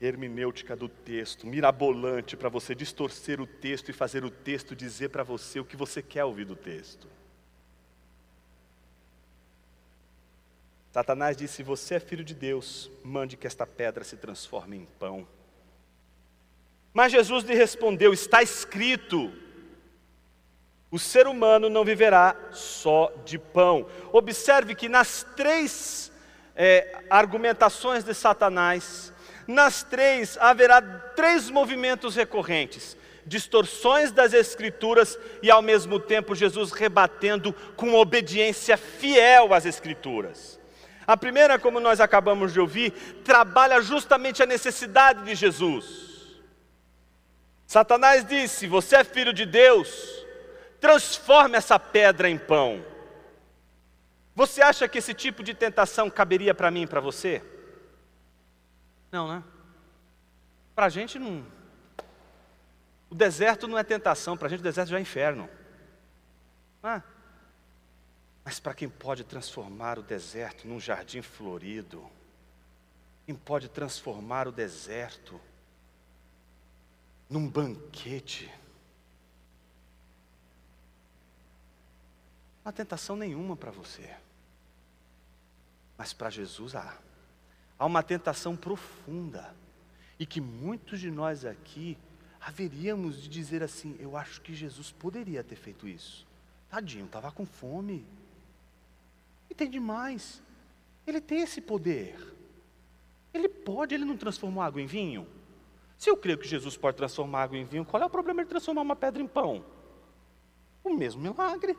Hermenêutica 0.00 0.74
do 0.74 0.88
texto, 0.88 1.46
mirabolante 1.46 2.36
para 2.36 2.48
você 2.48 2.74
distorcer 2.74 3.40
o 3.42 3.46
texto 3.46 3.90
e 3.90 3.92
fazer 3.92 4.24
o 4.24 4.30
texto 4.30 4.74
dizer 4.74 5.10
para 5.10 5.22
você 5.22 5.60
o 5.60 5.64
que 5.64 5.76
você 5.76 6.00
quer 6.00 6.24
ouvir 6.24 6.46
do 6.46 6.56
texto. 6.56 7.15
Satanás 10.96 11.36
disse: 11.36 11.56
Se 11.56 11.62
você 11.62 11.96
é 11.96 12.00
filho 12.00 12.24
de 12.24 12.32
Deus, 12.32 12.90
mande 13.04 13.36
que 13.36 13.46
esta 13.46 13.66
pedra 13.66 14.02
se 14.02 14.16
transforme 14.16 14.78
em 14.78 14.88
pão. 14.98 15.28
Mas 16.90 17.12
Jesus 17.12 17.44
lhe 17.44 17.54
respondeu: 17.54 18.14
Está 18.14 18.42
escrito, 18.42 19.30
o 20.90 20.98
ser 20.98 21.26
humano 21.26 21.68
não 21.68 21.84
viverá 21.84 22.34
só 22.50 23.12
de 23.26 23.38
pão. 23.38 23.86
Observe 24.10 24.74
que 24.74 24.88
nas 24.88 25.22
três 25.36 26.10
é, 26.54 27.02
argumentações 27.10 28.02
de 28.02 28.14
Satanás, 28.14 29.12
nas 29.46 29.82
três 29.82 30.38
haverá 30.38 30.80
três 30.80 31.50
movimentos 31.50 32.16
recorrentes: 32.16 32.96
distorções 33.26 34.12
das 34.12 34.32
Escrituras 34.32 35.18
e, 35.42 35.50
ao 35.50 35.60
mesmo 35.60 36.00
tempo, 36.00 36.34
Jesus 36.34 36.72
rebatendo 36.72 37.52
com 37.76 37.92
obediência 37.92 38.78
fiel 38.78 39.52
às 39.52 39.66
Escrituras. 39.66 40.58
A 41.06 41.16
primeira, 41.16 41.58
como 41.58 41.78
nós 41.78 42.00
acabamos 42.00 42.52
de 42.52 42.58
ouvir, 42.58 42.90
trabalha 43.22 43.80
justamente 43.80 44.42
a 44.42 44.46
necessidade 44.46 45.24
de 45.24 45.34
Jesus. 45.34 46.40
Satanás 47.66 48.24
disse: 48.24 48.66
Você 48.66 48.96
é 48.96 49.04
filho 49.04 49.32
de 49.32 49.46
Deus, 49.46 50.24
transforme 50.80 51.56
essa 51.56 51.78
pedra 51.78 52.28
em 52.28 52.38
pão. 52.38 52.84
Você 54.34 54.60
acha 54.60 54.88
que 54.88 54.98
esse 54.98 55.14
tipo 55.14 55.42
de 55.42 55.54
tentação 55.54 56.10
caberia 56.10 56.54
para 56.54 56.70
mim 56.70 56.82
e 56.82 56.86
para 56.86 57.00
você? 57.00 57.42
Não, 59.10 59.28
né? 59.28 59.42
Para 60.74 60.86
a 60.86 60.90
gente 60.90 61.18
não. 61.18 61.46
O 63.08 63.14
deserto 63.14 63.68
não 63.68 63.78
é 63.78 63.84
tentação, 63.84 64.36
para 64.36 64.46
a 64.46 64.50
gente 64.50 64.60
o 64.60 64.62
deserto 64.62 64.88
já 64.88 64.98
é 64.98 65.00
inferno. 65.00 65.48
Ah, 66.82 67.00
mas 68.46 68.60
para 68.60 68.74
quem 68.74 68.88
pode 68.88 69.24
transformar 69.24 69.98
o 69.98 70.04
deserto 70.04 70.68
num 70.68 70.78
jardim 70.78 71.20
florido, 71.20 72.08
quem 73.26 73.34
pode 73.34 73.68
transformar 73.68 74.46
o 74.46 74.52
deserto 74.52 75.40
num 77.28 77.48
banquete, 77.48 78.48
não 82.64 82.70
há 82.70 82.72
tentação 82.72 83.16
nenhuma 83.16 83.56
para 83.56 83.72
você, 83.72 84.14
mas 85.98 86.12
para 86.12 86.30
Jesus 86.30 86.76
há. 86.76 86.96
Há 87.76 87.84
uma 87.84 88.00
tentação 88.00 88.56
profunda, 88.56 89.52
e 90.20 90.24
que 90.24 90.40
muitos 90.40 91.00
de 91.00 91.10
nós 91.10 91.44
aqui 91.44 91.98
haveríamos 92.40 93.20
de 93.20 93.28
dizer 93.28 93.64
assim: 93.64 93.96
eu 93.98 94.16
acho 94.16 94.40
que 94.40 94.54
Jesus 94.54 94.92
poderia 94.92 95.42
ter 95.42 95.56
feito 95.56 95.88
isso. 95.88 96.24
Tadinho, 96.70 97.06
estava 97.06 97.32
com 97.32 97.44
fome. 97.44 98.06
Tem 99.56 99.70
demais. 99.70 100.42
Ele 101.06 101.20
tem 101.20 101.40
esse 101.40 101.60
poder. 101.60 102.16
Ele 103.32 103.48
pode, 103.48 103.94
ele 103.94 104.04
não 104.04 104.16
transformou 104.16 104.62
água 104.62 104.80
em 104.80 104.86
vinho? 104.86 105.26
Se 105.96 106.10
eu 106.10 106.16
creio 106.16 106.38
que 106.38 106.46
Jesus 106.46 106.76
pode 106.76 106.96
transformar 106.96 107.44
água 107.44 107.56
em 107.56 107.64
vinho, 107.64 107.84
qual 107.84 108.02
é 108.02 108.06
o 108.06 108.10
problema 108.10 108.42
de 108.42 108.50
transformar 108.50 108.82
uma 108.82 108.96
pedra 108.96 109.22
em 109.22 109.26
pão? 109.26 109.64
O 110.84 110.90
mesmo 110.90 111.22
milagre. 111.22 111.76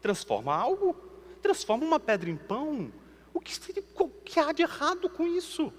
Transforma 0.00 0.54
algo, 0.54 0.96
transforma 1.42 1.84
uma 1.84 2.00
pedra 2.00 2.30
em 2.30 2.36
pão. 2.36 2.92
O 3.32 3.40
que, 3.40 3.52
o 3.98 4.08
que 4.08 4.40
há 4.40 4.52
de 4.52 4.62
errado 4.62 5.08
com 5.08 5.26
isso? 5.26 5.72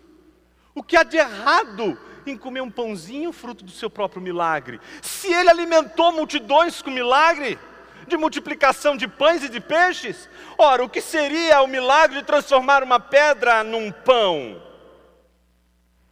O 0.73 0.81
que 0.81 0.95
há 0.95 1.03
de 1.03 1.17
errado 1.17 1.97
em 2.25 2.37
comer 2.37 2.61
um 2.61 2.71
pãozinho 2.71 3.33
fruto 3.33 3.65
do 3.65 3.71
seu 3.71 3.89
próprio 3.89 4.21
milagre? 4.21 4.79
Se 5.01 5.31
ele 5.33 5.49
alimentou 5.49 6.13
multidões 6.13 6.81
com 6.81 6.91
milagre, 6.91 7.59
de 8.07 8.17
multiplicação 8.17 8.97
de 8.97 9.07
pães 9.07 9.43
e 9.43 9.49
de 9.49 9.59
peixes, 9.59 10.29
ora, 10.57 10.83
o 10.83 10.89
que 10.89 11.01
seria 11.01 11.61
o 11.61 11.67
milagre 11.67 12.19
de 12.19 12.25
transformar 12.25 12.83
uma 12.83 12.99
pedra 12.99 13.63
num 13.63 13.91
pão? 13.91 14.61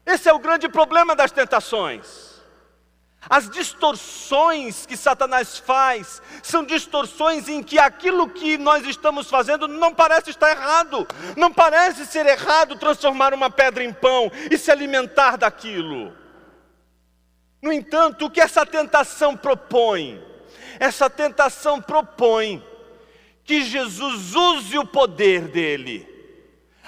Esse 0.05 0.27
é 0.27 0.33
o 0.33 0.39
grande 0.39 0.67
problema 0.67 1.15
das 1.15 1.31
tentações. 1.31 2.29
As 3.29 3.49
distorções 3.49 4.85
que 4.85 4.95
Satanás 4.95 5.57
faz 5.57 6.21
são 6.41 6.63
distorções 6.63 7.49
em 7.49 7.61
que 7.61 7.77
aquilo 7.77 8.29
que 8.29 8.57
nós 8.57 8.87
estamos 8.87 9.29
fazendo 9.29 9.67
não 9.67 9.93
parece 9.93 10.29
estar 10.29 10.49
errado, 10.49 11.05
não 11.35 11.51
parece 11.51 12.05
ser 12.05 12.25
errado 12.25 12.77
transformar 12.77 13.33
uma 13.33 13.49
pedra 13.49 13.83
em 13.83 13.91
pão 13.91 14.31
e 14.49 14.57
se 14.57 14.71
alimentar 14.71 15.37
daquilo. 15.37 16.15
No 17.61 17.73
entanto, 17.73 18.25
o 18.25 18.31
que 18.31 18.39
essa 18.39 18.65
tentação 18.65 19.35
propõe? 19.35 20.28
Essa 20.79 21.09
tentação 21.09 21.81
propõe 21.81 22.65
que 23.43 23.63
Jesus 23.63 24.33
use 24.33 24.77
o 24.77 24.85
poder 24.85 25.47
dele 25.47 26.07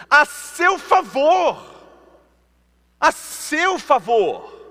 a 0.10 0.26
seu 0.26 0.80
favor 0.80 1.72
a 3.02 3.12
seu 3.12 3.80
favor. 3.80 4.62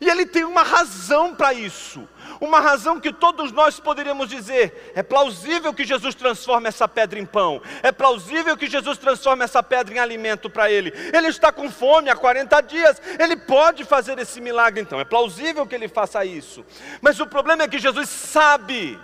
E 0.00 0.08
ele 0.08 0.24
tem 0.24 0.44
uma 0.44 0.62
razão 0.62 1.34
para 1.34 1.52
isso. 1.52 2.08
Uma 2.40 2.60
razão 2.60 3.00
que 3.00 3.12
todos 3.12 3.52
nós 3.52 3.78
poderíamos 3.78 4.28
dizer: 4.28 4.92
é 4.94 5.02
plausível 5.02 5.72
que 5.72 5.84
Jesus 5.84 6.14
transforme 6.14 6.68
essa 6.68 6.88
pedra 6.88 7.18
em 7.18 7.26
pão, 7.26 7.62
é 7.82 7.92
plausível 7.92 8.56
que 8.56 8.68
Jesus 8.68 8.98
transforme 8.98 9.44
essa 9.44 9.62
pedra 9.62 9.94
em 9.94 9.98
alimento 9.98 10.50
para 10.50 10.70
ele. 10.70 10.92
Ele 11.12 11.28
está 11.28 11.52
com 11.52 11.70
fome 11.70 12.10
há 12.10 12.16
40 12.16 12.60
dias, 12.62 13.00
ele 13.18 13.36
pode 13.36 13.84
fazer 13.84 14.18
esse 14.18 14.40
milagre, 14.40 14.80
então 14.80 15.00
é 15.00 15.04
plausível 15.04 15.66
que 15.66 15.74
ele 15.74 15.88
faça 15.88 16.24
isso. 16.24 16.64
Mas 17.00 17.20
o 17.20 17.26
problema 17.26 17.64
é 17.64 17.68
que 17.68 17.78
Jesus 17.78 18.08
sabe 18.08 18.98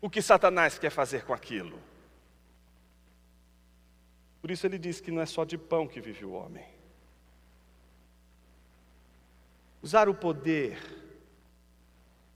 o 0.00 0.08
que 0.08 0.22
Satanás 0.22 0.78
quer 0.78 0.90
fazer 0.90 1.24
com 1.24 1.32
aquilo. 1.32 1.78
Por 4.40 4.50
isso 4.50 4.66
ele 4.66 4.78
diz 4.78 5.00
que 5.00 5.10
não 5.10 5.20
é 5.20 5.26
só 5.26 5.44
de 5.44 5.58
pão 5.58 5.86
que 5.86 6.00
vive 6.00 6.24
o 6.24 6.32
homem. 6.32 6.64
Usar 9.82 10.08
o 10.08 10.14
poder, 10.14 10.78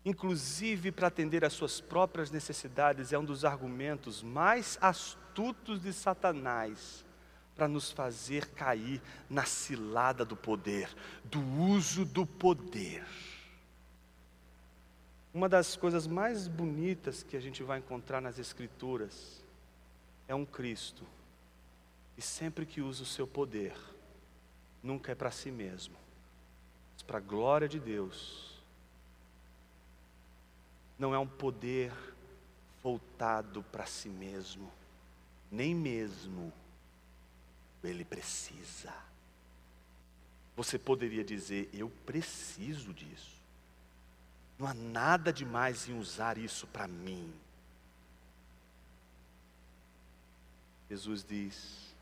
inclusive 0.05 0.91
para 0.91 1.09
atender 1.09 1.45
às 1.45 1.53
suas 1.53 1.81
próprias 1.81 2.31
necessidades, 2.31 3.13
é 3.13 3.19
um 3.19 3.25
dos 3.25 3.45
argumentos 3.45 4.23
mais 4.23 4.77
astutos 4.81 5.81
de 5.83 5.93
Satanás 5.93 7.05
para 7.55 7.69
nos 7.69 7.91
fazer 7.91 8.47
cair 8.51 9.01
na 9.29 9.45
cilada 9.45 10.25
do 10.25 10.37
poder, 10.37 10.89
do 11.25 11.41
uso 11.41 12.05
do 12.05 12.27
poder. 12.27 13.05
Uma 15.33 15.49
das 15.49 15.77
coisas 15.77 16.07
mais 16.07 16.49
bonitas 16.49 17.23
que 17.23 17.37
a 17.37 17.41
gente 17.41 17.63
vai 17.63 17.79
encontrar 17.79 18.21
nas 18.21 18.39
Escrituras 18.39 19.43
é 20.29 20.35
um 20.35 20.45
Cristo, 20.45 21.05
e 22.17 22.23
sempre 22.23 22.67
que 22.67 22.81
usa 22.81 23.03
o 23.03 23.07
seu 23.07 23.27
poder, 23.27 23.75
nunca 24.83 25.13
é 25.13 25.15
para 25.15 25.31
si 25.31 25.51
mesmo, 25.51 25.97
para 27.07 27.19
a 27.19 27.21
glória 27.21 27.69
de 27.69 27.81
Deus. 27.81 28.52
Não 31.03 31.13
é 31.13 31.19
um 31.19 31.27
poder 31.27 31.93
voltado 32.81 33.61
para 33.73 33.85
si 33.87 34.09
mesmo, 34.09 34.73
nem 35.51 35.75
mesmo 35.75 36.53
ele 37.83 38.05
precisa. 38.05 38.95
você 40.55 40.79
poderia 40.79 41.25
dizer: 41.25 41.69
Eu 41.73 41.91
preciso 42.07 42.95
disso. 42.95 43.37
Não 44.57 44.69
há 44.69 44.75
nada 44.75 45.33
demais 45.33 45.89
em 45.89 45.99
usar 45.99 46.39
isso 46.39 46.69
para 46.69 46.87
mim. 46.87 47.35
Jesus 50.89 51.25
diz: 51.25 51.97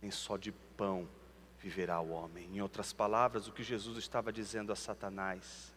Nem 0.00 0.12
só 0.12 0.36
de 0.36 0.52
pão 0.52 1.08
viverá 1.58 1.98
o 2.00 2.10
homem. 2.10 2.48
Em 2.54 2.62
outras 2.62 2.92
palavras, 2.92 3.48
o 3.48 3.52
que 3.52 3.64
Jesus 3.64 3.98
estava 3.98 4.32
dizendo 4.32 4.70
a 4.70 4.76
Satanás: 4.76 5.71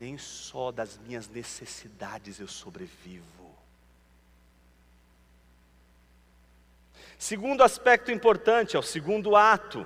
Nem 0.00 0.16
só 0.16 0.70
das 0.70 0.98
minhas 0.98 1.28
necessidades 1.28 2.38
eu 2.38 2.46
sobrevivo. 2.46 3.38
Segundo 7.18 7.64
aspecto 7.64 8.12
importante, 8.12 8.76
é 8.76 8.78
o 8.78 8.82
segundo 8.82 9.34
ato. 9.34 9.84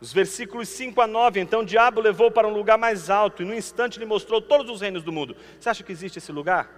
Os 0.00 0.14
versículos 0.14 0.66
5 0.70 0.98
a 1.02 1.06
9, 1.06 1.40
então 1.40 1.60
o 1.60 1.64
diabo 1.64 2.00
levou 2.00 2.30
para 2.30 2.48
um 2.48 2.54
lugar 2.54 2.78
mais 2.78 3.10
alto 3.10 3.42
e 3.42 3.44
no 3.44 3.52
instante 3.52 3.98
lhe 3.98 4.06
mostrou 4.06 4.40
todos 4.40 4.70
os 4.70 4.80
reinos 4.80 5.02
do 5.02 5.12
mundo. 5.12 5.36
Você 5.58 5.68
acha 5.68 5.84
que 5.84 5.92
existe 5.92 6.16
esse 6.16 6.32
lugar? 6.32 6.70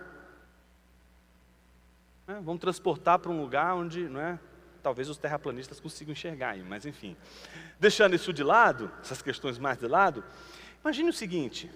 É, 2.26 2.34
vamos 2.34 2.60
transportar 2.60 3.20
para 3.20 3.30
um 3.30 3.40
lugar 3.40 3.76
onde, 3.76 4.08
não 4.08 4.20
é? 4.20 4.40
Talvez 4.82 5.08
os 5.08 5.16
terraplanistas 5.16 5.78
consigam 5.78 6.10
enxergar 6.10 6.56
mas 6.58 6.84
enfim. 6.84 7.16
Deixando 7.78 8.16
isso 8.16 8.32
de 8.32 8.42
lado, 8.42 8.90
essas 9.00 9.22
questões 9.22 9.56
mais 9.56 9.78
de 9.78 9.86
lado, 9.86 10.24
imagine 10.82 11.10
o 11.10 11.12
seguinte: 11.12 11.70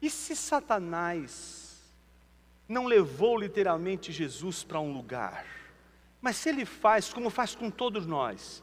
e 0.00 0.10
se 0.10 0.36
Satanás 0.36 1.80
não 2.68 2.86
levou 2.86 3.38
literalmente 3.38 4.12
Jesus 4.12 4.64
para 4.64 4.80
um 4.80 4.92
lugar. 4.92 5.46
Mas 6.20 6.36
se 6.36 6.48
ele 6.48 6.64
faz, 6.64 7.12
como 7.12 7.30
faz 7.30 7.54
com 7.54 7.70
todos 7.70 8.06
nós, 8.06 8.62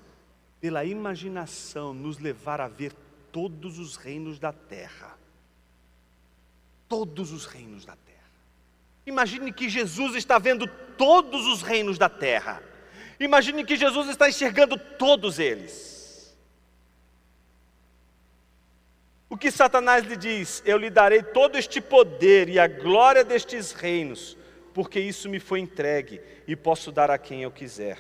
pela 0.60 0.84
imaginação, 0.84 1.94
nos 1.94 2.20
levar 2.20 2.62
a 2.62 2.68
ver 2.68 2.94
todos 3.32 3.80
os 3.80 3.96
reinos 3.96 4.40
da 4.40 4.52
terra. 4.52 5.18
Todos 6.88 7.32
os 7.32 7.46
reinos 7.46 7.86
da 7.86 7.96
terra. 7.96 8.04
Imagine 9.06 9.52
que 9.52 9.68
Jesus 9.68 10.16
está 10.16 10.38
vendo 10.38 10.68
todos 10.98 11.46
os 11.48 11.62
reinos 11.62 11.98
da 11.98 12.10
terra. 12.10 12.62
Imagine 13.20 13.64
que 13.64 13.76
Jesus 13.76 14.10
está 14.10 14.30
enxergando 14.30 14.78
todos 14.78 15.40
eles. 15.40 16.03
O 19.34 19.36
que 19.36 19.50
Satanás 19.50 20.06
lhe 20.06 20.16
diz? 20.16 20.62
Eu 20.64 20.78
lhe 20.78 20.92
darei 20.92 21.24
todo 21.24 21.58
este 21.58 21.82
poder 21.82 22.48
e 22.50 22.60
a 22.60 22.68
glória 22.68 23.24
destes 23.24 23.72
reinos, 23.72 24.38
porque 24.76 25.00
isso 25.00 25.28
me 25.28 25.40
foi 25.40 25.60
entregue 25.60 26.22
e 26.48 26.56
posso 26.56 26.92
dar 26.92 27.10
a 27.10 27.18
quem 27.18 27.42
eu 27.42 27.50
quiser. 27.50 27.98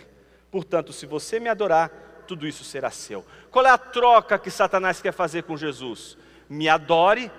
Portanto, 0.51 0.93
se 0.93 1.07
você 1.07 1.39
me 1.39 1.49
adorar, 1.49 1.89
tudo 2.27 2.47
isso 2.47 2.63
será 2.63 2.91
seu. 2.91 3.25
Qual 3.49 3.65
é 3.65 3.71
a 3.71 3.79
troca 3.79 4.37
que 4.37 4.51
Satanás 4.51 5.01
quer 5.01 5.11
fazer 5.11 5.41
com 5.41 5.57
Jesus? 5.57 6.19
Me 6.47 6.69
adore 6.69 7.31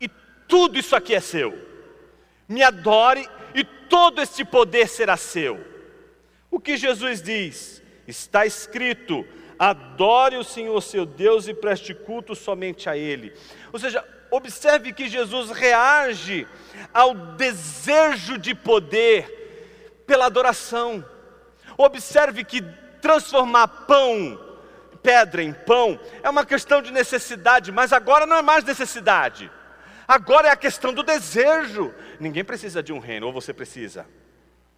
e 0.00 0.08
tudo 0.46 0.78
isso 0.78 0.94
aqui 0.94 1.12
é 1.12 1.18
seu. 1.18 1.58
Me 2.48 2.62
adore 2.62 3.28
e 3.56 3.64
todo 3.64 4.22
este 4.22 4.44
poder 4.44 4.86
será 4.86 5.16
seu. 5.16 5.66
O 6.48 6.60
que 6.60 6.76
Jesus 6.76 7.20
diz? 7.20 7.82
Está 8.06 8.46
escrito: 8.46 9.26
adore 9.58 10.36
o 10.36 10.44
Senhor 10.44 10.80
seu 10.82 11.06
Deus 11.06 11.48
e 11.48 11.54
preste 11.54 11.94
culto 11.94 12.34
somente 12.34 12.88
a 12.88 12.96
Ele. 12.96 13.32
Ou 13.72 13.78
seja, 13.78 14.04
observe 14.30 14.92
que 14.92 15.08
Jesus 15.08 15.50
reage 15.50 16.46
ao 16.92 17.14
desejo 17.14 18.38
de 18.38 18.54
poder 18.54 20.02
pela 20.06 20.26
adoração. 20.26 21.04
Observe 21.76 22.44
que 22.44 22.62
transformar 23.00 23.68
pão, 23.68 24.40
pedra 25.02 25.42
em 25.42 25.52
pão, 25.52 26.00
é 26.22 26.28
uma 26.28 26.44
questão 26.44 26.80
de 26.82 26.90
necessidade, 26.90 27.70
mas 27.70 27.92
agora 27.92 28.26
não 28.26 28.36
é 28.36 28.42
mais 28.42 28.64
necessidade. 28.64 29.50
Agora 30.08 30.48
é 30.48 30.50
a 30.50 30.56
questão 30.56 30.92
do 30.92 31.02
desejo. 31.02 31.92
Ninguém 32.20 32.44
precisa 32.44 32.82
de 32.82 32.92
um 32.92 32.98
reino, 32.98 33.26
ou 33.26 33.32
você 33.32 33.52
precisa? 33.52 34.06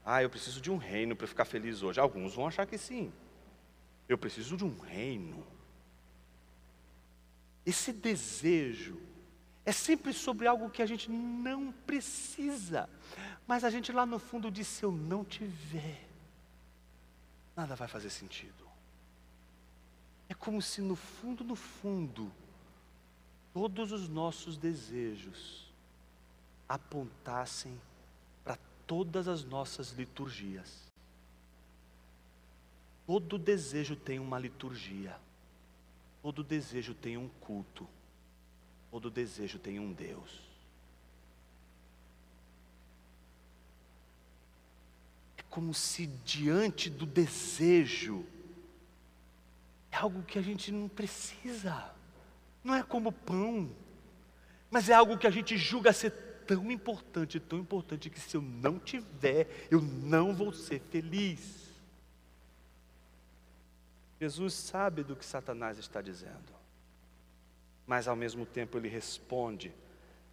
Ah, 0.04 0.22
eu 0.22 0.30
preciso 0.30 0.60
de 0.60 0.70
um 0.70 0.78
reino 0.78 1.14
para 1.14 1.26
ficar 1.26 1.44
feliz 1.44 1.82
hoje. 1.82 2.00
Alguns 2.00 2.34
vão 2.34 2.46
achar 2.46 2.66
que 2.66 2.78
sim. 2.78 3.12
Eu 4.08 4.16
preciso 4.16 4.56
de 4.56 4.64
um 4.64 4.78
reino. 4.78 5.46
Esse 7.66 7.92
desejo 7.92 8.98
é 9.66 9.72
sempre 9.72 10.14
sobre 10.14 10.46
algo 10.46 10.70
que 10.70 10.80
a 10.80 10.86
gente 10.86 11.10
não 11.10 11.70
precisa, 11.70 12.88
mas 13.46 13.64
a 13.64 13.70
gente 13.70 13.92
lá 13.92 14.06
no 14.06 14.18
fundo 14.18 14.50
diz: 14.50 14.66
se 14.66 14.82
eu 14.82 14.90
não 14.90 15.22
tiver, 15.22 16.08
nada 17.54 17.76
vai 17.76 17.86
fazer 17.86 18.08
sentido. 18.08 18.66
É 20.26 20.34
como 20.34 20.62
se 20.62 20.80
no 20.80 20.96
fundo, 20.96 21.44
no 21.44 21.54
fundo, 21.54 22.32
todos 23.52 23.92
os 23.92 24.08
nossos 24.08 24.56
desejos 24.56 25.70
apontassem 26.66 27.78
para 28.42 28.58
todas 28.86 29.28
as 29.28 29.44
nossas 29.44 29.92
liturgias. 29.92 30.87
Todo 33.08 33.38
desejo 33.38 33.96
tem 33.96 34.18
uma 34.18 34.38
liturgia. 34.38 35.16
Todo 36.20 36.44
desejo 36.44 36.92
tem 36.92 37.16
um 37.16 37.26
culto. 37.40 37.88
Todo 38.90 39.10
desejo 39.10 39.58
tem 39.58 39.80
um 39.80 39.94
Deus. 39.94 40.42
É 45.38 45.42
como 45.48 45.72
se 45.72 46.06
diante 46.22 46.90
do 46.90 47.06
desejo 47.06 48.26
é 49.90 49.96
algo 49.96 50.22
que 50.22 50.38
a 50.38 50.42
gente 50.42 50.70
não 50.70 50.86
precisa. 50.86 51.90
Não 52.62 52.74
é 52.74 52.82
como 52.82 53.10
pão, 53.10 53.74
mas 54.70 54.90
é 54.90 54.92
algo 54.92 55.16
que 55.16 55.26
a 55.26 55.30
gente 55.30 55.56
julga 55.56 55.94
ser 55.94 56.10
tão 56.46 56.70
importante, 56.70 57.40
tão 57.40 57.58
importante 57.58 58.10
que 58.10 58.20
se 58.20 58.36
eu 58.36 58.42
não 58.42 58.78
tiver, 58.78 59.66
eu 59.70 59.80
não 59.80 60.34
vou 60.34 60.52
ser 60.52 60.82
feliz. 60.90 61.67
Jesus 64.20 64.54
sabe 64.54 65.04
do 65.04 65.14
que 65.14 65.24
Satanás 65.24 65.78
está 65.78 66.00
dizendo, 66.00 66.52
mas 67.86 68.08
ao 68.08 68.16
mesmo 68.16 68.44
tempo 68.44 68.76
ele 68.76 68.88
responde, 68.88 69.72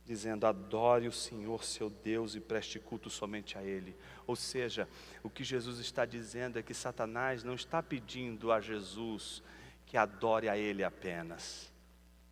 dizendo: 0.04 0.48
adore 0.48 1.08
o 1.08 1.12
Senhor 1.12 1.64
seu 1.64 1.90
Deus 1.90 2.36
e 2.36 2.40
preste 2.40 2.80
culto 2.80 3.10
somente 3.10 3.58
a 3.58 3.64
Ele. 3.64 3.96
Ou 4.26 4.36
seja, 4.36 4.88
o 5.24 5.30
que 5.30 5.44
Jesus 5.44 5.80
está 5.80 6.06
dizendo 6.06 6.58
é 6.58 6.64
que 6.64 6.74
Satanás 6.74 7.44
não 7.44 7.54
está 7.54 7.82
pedindo 7.82 8.52
a 8.52 8.60
Jesus 8.60 9.44
que 9.86 9.98
adore 9.98 10.50
a 10.50 10.58
Ele 10.58 10.84
apenas, 10.84 11.72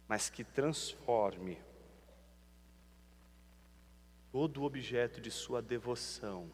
mas 0.08 0.30
que 0.30 0.44
transforme 0.44 1.60
todo 4.32 4.62
o 4.62 4.64
objeto 4.64 5.22
de 5.22 5.30
sua 5.30 5.62
devoção 5.62 6.52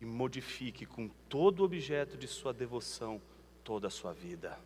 e 0.00 0.04
modifique 0.04 0.84
com 0.84 1.08
todo 1.08 1.60
o 1.60 1.64
objeto 1.64 2.16
de 2.16 2.26
sua 2.26 2.52
devoção 2.52 3.22
toda 3.64 3.88
a 3.88 3.90
sua 3.90 4.12
vida. 4.12 4.56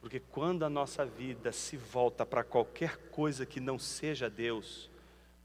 Porque 0.00 0.20
quando 0.20 0.64
a 0.64 0.70
nossa 0.70 1.04
vida 1.04 1.50
se 1.50 1.76
volta 1.76 2.24
para 2.24 2.44
qualquer 2.44 2.96
coisa 3.10 3.44
que 3.44 3.58
não 3.58 3.78
seja 3.78 4.30
Deus, 4.30 4.88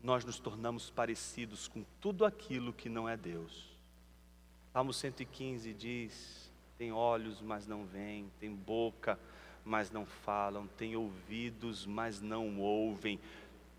nós 0.02 0.24
nos 0.24 0.40
tornamos 0.40 0.90
parecidos 0.90 1.68
com 1.68 1.84
tudo 2.00 2.26
aquilo 2.26 2.72
que 2.72 2.88
não 2.88 3.10
é 3.10 3.18
Deus. 3.18 3.68
Salmo 4.72 4.94
115 4.94 5.74
diz: 5.74 6.52
tem 6.78 6.92
olhos, 6.92 7.42
mas 7.42 7.68
não 7.68 7.86
veem, 7.86 8.32
tem 8.40 8.54
boca, 8.54 9.20
mas 9.66 9.92
não 9.92 10.06
falam, 10.06 10.68
tem 10.78 10.96
ouvidos, 10.96 11.86
mas 11.86 12.22
não 12.22 12.60
ouvem. 12.60 13.20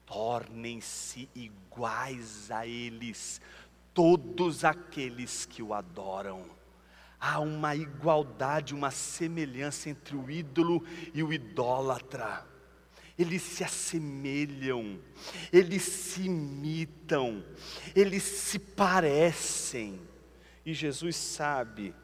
Tornem-se 0.04 1.28
iguais 1.34 2.50
a 2.50 2.66
eles, 2.66 3.40
todos 3.94 4.64
aqueles 4.64 5.46
que 5.46 5.62
o 5.62 5.72
adoram 5.72 6.44
há 7.20 7.38
uma 7.38 7.76
igualdade, 7.76 8.74
uma 8.74 8.90
semelhança 8.90 9.90
entre 9.90 10.16
o 10.16 10.30
ídolo 10.30 10.82
e 11.12 11.22
o 11.22 11.32
idólatra. 11.32 12.46
Eles 13.18 13.42
se 13.42 13.62
assemelham, 13.62 14.98
eles 15.52 15.82
se 15.82 16.22
imitam, 16.22 17.44
eles 17.94 18.22
se 18.22 18.58
parecem. 18.58 20.00
E 20.64 20.72
Jesus 20.72 21.16
sabe 21.16 21.94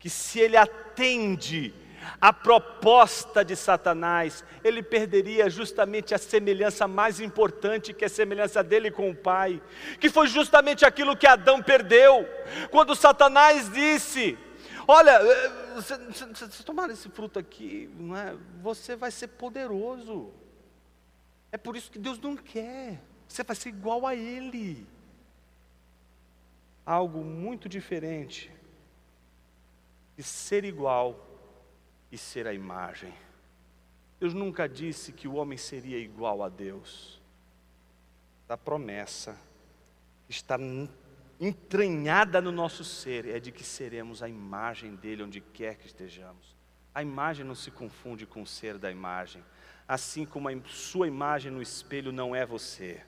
que 0.00 0.10
se 0.10 0.40
ele 0.40 0.56
atende 0.56 1.72
a 2.20 2.32
proposta 2.32 3.44
de 3.44 3.56
Satanás, 3.56 4.44
ele 4.62 4.82
perderia 4.82 5.48
justamente 5.48 6.14
a 6.14 6.18
semelhança 6.18 6.86
mais 6.86 7.20
importante, 7.20 7.94
que 7.94 8.04
é 8.04 8.06
a 8.06 8.10
semelhança 8.10 8.62
dele 8.62 8.90
com 8.90 9.10
o 9.10 9.16
Pai, 9.16 9.62
que 10.00 10.10
foi 10.10 10.26
justamente 10.26 10.84
aquilo 10.84 11.16
que 11.16 11.26
Adão 11.26 11.62
perdeu, 11.62 12.28
quando 12.70 12.94
Satanás 12.94 13.70
disse: 13.72 14.36
Olha, 14.86 15.12
eh, 15.12 15.74
você, 15.74 15.96
você, 15.96 16.62
tomar 16.62 16.90
esse 16.90 17.08
fruto 17.08 17.38
aqui, 17.38 17.90
não 17.96 18.16
é? 18.16 18.36
você 18.60 18.94
vai 18.94 19.10
ser 19.10 19.28
poderoso. 19.28 20.32
É 21.50 21.56
por 21.56 21.76
isso 21.76 21.90
que 21.90 21.98
Deus 21.98 22.18
não 22.18 22.36
quer. 22.36 23.00
Você 23.28 23.42
vai 23.42 23.56
ser 23.56 23.70
igual 23.70 24.06
a 24.06 24.14
Ele. 24.14 24.86
Algo 26.84 27.24
muito 27.24 27.68
diferente 27.68 28.50
de 30.16 30.22
ser 30.22 30.64
igual 30.64 31.26
e 32.12 32.18
ser 32.18 32.46
a 32.46 32.52
imagem. 32.52 33.12
Deus 34.20 34.34
nunca 34.34 34.68
disse 34.68 35.12
que 35.12 35.26
o 35.26 35.34
homem 35.34 35.58
seria 35.58 35.98
igual 35.98 36.42
a 36.42 36.48
Deus. 36.48 37.20
A 38.48 38.56
promessa 38.56 39.36
está 40.28 40.56
entranhada 41.40 42.40
no 42.40 42.52
nosso 42.52 42.84
ser 42.84 43.26
é 43.26 43.38
de 43.38 43.50
que 43.50 43.64
seremos 43.64 44.22
a 44.22 44.28
imagem 44.28 44.94
dele 44.94 45.22
onde 45.22 45.40
quer 45.40 45.76
que 45.76 45.86
estejamos. 45.86 46.54
A 46.94 47.02
imagem 47.02 47.44
não 47.44 47.54
se 47.54 47.70
confunde 47.70 48.24
com 48.24 48.42
o 48.42 48.46
ser 48.46 48.78
da 48.78 48.90
imagem, 48.90 49.42
assim 49.86 50.24
como 50.24 50.48
a 50.48 50.52
sua 50.66 51.08
imagem 51.08 51.50
no 51.50 51.60
espelho 51.60 52.12
não 52.12 52.34
é 52.34 52.46
você. 52.46 53.00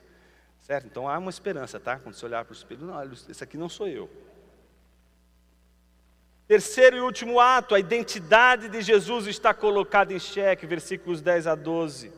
Certo? 0.59 0.85
Então 0.87 1.07
há 1.07 1.17
uma 1.17 1.29
esperança, 1.29 1.79
tá? 1.79 1.97
Quando 1.97 2.15
você 2.15 2.25
olhar 2.25 2.43
para 2.43 2.53
o 2.53 2.55
espelho, 2.55 2.85
não, 2.85 3.01
esse 3.03 3.43
aqui 3.43 3.57
não 3.57 3.69
sou 3.69 3.87
eu. 3.87 4.09
Terceiro 6.47 6.97
e 6.97 7.01
último 7.01 7.39
ato, 7.39 7.75
a 7.75 7.79
identidade 7.79 8.69
de 8.69 8.81
Jesus 8.81 9.27
está 9.27 9.53
colocada 9.53 10.13
em 10.13 10.19
xeque, 10.19 10.65
versículos 10.65 11.21
10 11.21 11.47
a 11.47 11.55
12. 11.55 12.11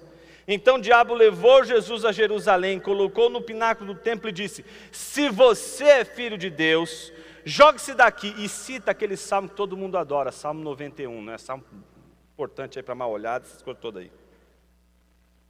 Então 0.52 0.78
o 0.78 0.82
diabo 0.82 1.14
levou 1.14 1.64
Jesus 1.64 2.04
a 2.04 2.12
Jerusalém, 2.12 2.80
colocou 2.80 3.30
no 3.30 3.40
pináculo 3.40 3.94
do 3.94 4.00
templo 4.00 4.28
e 4.28 4.32
disse: 4.32 4.66
Se 4.92 5.30
você 5.30 5.84
é 5.84 6.04
filho 6.04 6.40
de 6.40 6.50
Deus, 6.50 7.14
jogue-se 7.46 7.94
daqui. 7.94 8.34
E 8.36 8.50
cita 8.50 8.90
aquele 8.90 9.16
salmo 9.16 9.48
que 9.48 9.56
todo 9.56 9.78
mundo 9.78 9.96
adora, 9.96 10.32
Salmo 10.32 10.64
91, 10.64 11.24
né? 11.24 11.38
Salmo 11.38 11.64
importante 12.34 12.80
aí 12.80 12.84
para 12.84 12.96
mal 12.96 13.12
olhada, 13.12 13.46
essas 13.46 13.62
coisas 13.62 13.80
todas 13.80 14.02
aí. 14.02 14.12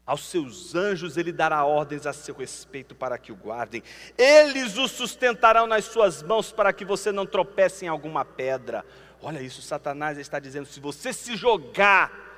Aos 0.05 0.27
seus 0.27 0.75
anjos 0.75 1.15
ele 1.15 1.31
dará 1.31 1.63
ordens 1.63 2.05
a 2.05 2.11
seu 2.11 2.35
respeito 2.35 2.93
para 2.93 3.17
que 3.17 3.31
o 3.31 3.35
guardem. 3.35 3.81
Eles 4.17 4.77
o 4.77 4.85
sustentarão 4.89 5.65
nas 5.65 5.85
suas 5.85 6.21
mãos 6.21 6.51
para 6.51 6.73
que 6.73 6.83
você 6.83 7.09
não 7.09 7.25
tropece 7.25 7.85
em 7.85 7.87
alguma 7.87 8.25
pedra. 8.25 8.83
Olha 9.21 9.41
isso, 9.41 9.61
Satanás 9.61 10.17
está 10.17 10.39
dizendo: 10.39 10.65
se 10.65 10.81
você 10.81 11.13
se 11.13 11.37
jogar, 11.37 12.28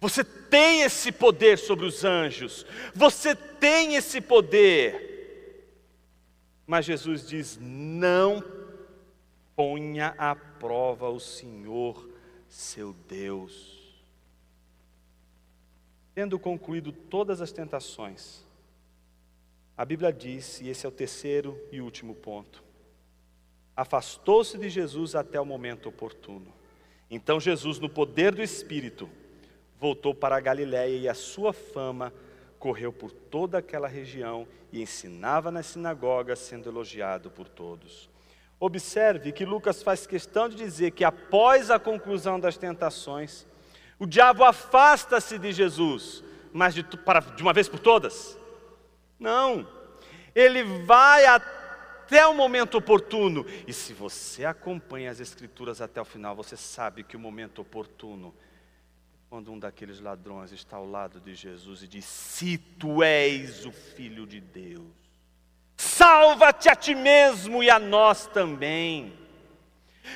você 0.00 0.22
tem 0.22 0.82
esse 0.82 1.10
poder 1.10 1.58
sobre 1.58 1.84
os 1.84 2.04
anjos, 2.04 2.64
você 2.94 3.34
tem 3.34 3.96
esse 3.96 4.20
poder. 4.20 5.06
Mas 6.66 6.84
Jesus 6.84 7.26
diz: 7.26 7.58
não 7.60 8.44
ponha 9.56 10.14
à 10.16 10.36
prova 10.36 11.08
o 11.08 11.18
Senhor, 11.18 12.08
seu 12.48 12.92
Deus. 13.08 13.76
Tendo 16.14 16.38
concluído 16.38 16.92
todas 16.92 17.40
as 17.40 17.52
tentações, 17.52 18.44
a 19.76 19.84
Bíblia 19.84 20.12
diz, 20.12 20.60
e 20.60 20.68
esse 20.68 20.84
é 20.84 20.88
o 20.88 20.92
terceiro 20.92 21.60
e 21.72 21.80
último 21.80 22.14
ponto: 22.14 22.62
afastou-se 23.74 24.56
de 24.58 24.68
Jesus 24.68 25.16
até 25.16 25.40
o 25.40 25.44
momento 25.44 25.88
oportuno. 25.88 26.52
Então 27.10 27.40
Jesus, 27.40 27.80
no 27.80 27.88
poder 27.88 28.34
do 28.34 28.42
Espírito, 28.42 29.08
voltou 29.78 30.14
para 30.14 30.36
a 30.36 30.40
Galiléia 30.40 30.96
e 30.96 31.08
a 31.08 31.14
sua 31.14 31.52
fama 31.52 32.12
correu 32.58 32.92
por 32.92 33.12
toda 33.12 33.58
aquela 33.58 33.86
região 33.86 34.46
e 34.72 34.82
ensinava 34.82 35.50
nas 35.50 35.66
sinagogas, 35.66 36.40
sendo 36.40 36.68
elogiado 36.68 37.30
por 37.30 37.48
todos. 37.48 38.10
Observe 38.60 39.30
que 39.30 39.44
Lucas 39.44 39.82
faz 39.82 40.06
questão 40.06 40.48
de 40.48 40.56
dizer 40.56 40.90
que 40.90 41.04
após 41.04 41.70
a 41.70 41.78
conclusão 41.78 42.40
das 42.40 42.58
tentações, 42.58 43.46
o 43.98 44.06
diabo 44.06 44.42
afasta-se 44.42 45.38
de 45.38 45.52
Jesus, 45.52 46.24
mas 46.52 46.74
de, 46.74 46.82
para, 46.82 47.20
de 47.20 47.42
uma 47.42 47.52
vez 47.52 47.68
por 47.68 47.78
todas? 47.78 48.36
Não. 49.18 49.66
Ele 50.34 50.64
vai 50.84 51.24
até 51.24 52.26
o 52.26 52.34
momento 52.34 52.78
oportuno. 52.78 53.46
E 53.66 53.72
se 53.72 53.92
você 53.92 54.44
acompanha 54.44 55.10
as 55.10 55.20
Escrituras 55.20 55.80
até 55.80 56.00
o 56.00 56.04
final, 56.04 56.34
você 56.34 56.56
sabe 56.56 57.04
que 57.04 57.16
o 57.16 57.20
momento 57.20 57.62
oportuno 57.62 58.34
quando 59.28 59.52
um 59.52 59.58
daqueles 59.58 60.00
ladrões 60.00 60.52
está 60.52 60.78
ao 60.78 60.86
lado 60.86 61.20
de 61.20 61.34
Jesus 61.34 61.82
e 61.82 61.88
diz: 61.88 62.04
Se 62.04 62.56
tu 62.56 63.02
és 63.02 63.66
o 63.66 63.72
filho 63.72 64.26
de 64.26 64.40
Deus, 64.40 64.86
salva-te 65.76 66.68
a 66.68 66.74
ti 66.74 66.94
mesmo 66.94 67.62
e 67.62 67.68
a 67.68 67.78
nós 67.78 68.26
também. 68.26 69.12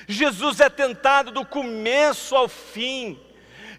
Jesus 0.08 0.60
é 0.60 0.70
tentado 0.70 1.30
do 1.30 1.44
começo 1.44 2.34
ao 2.34 2.48
fim. 2.48 3.20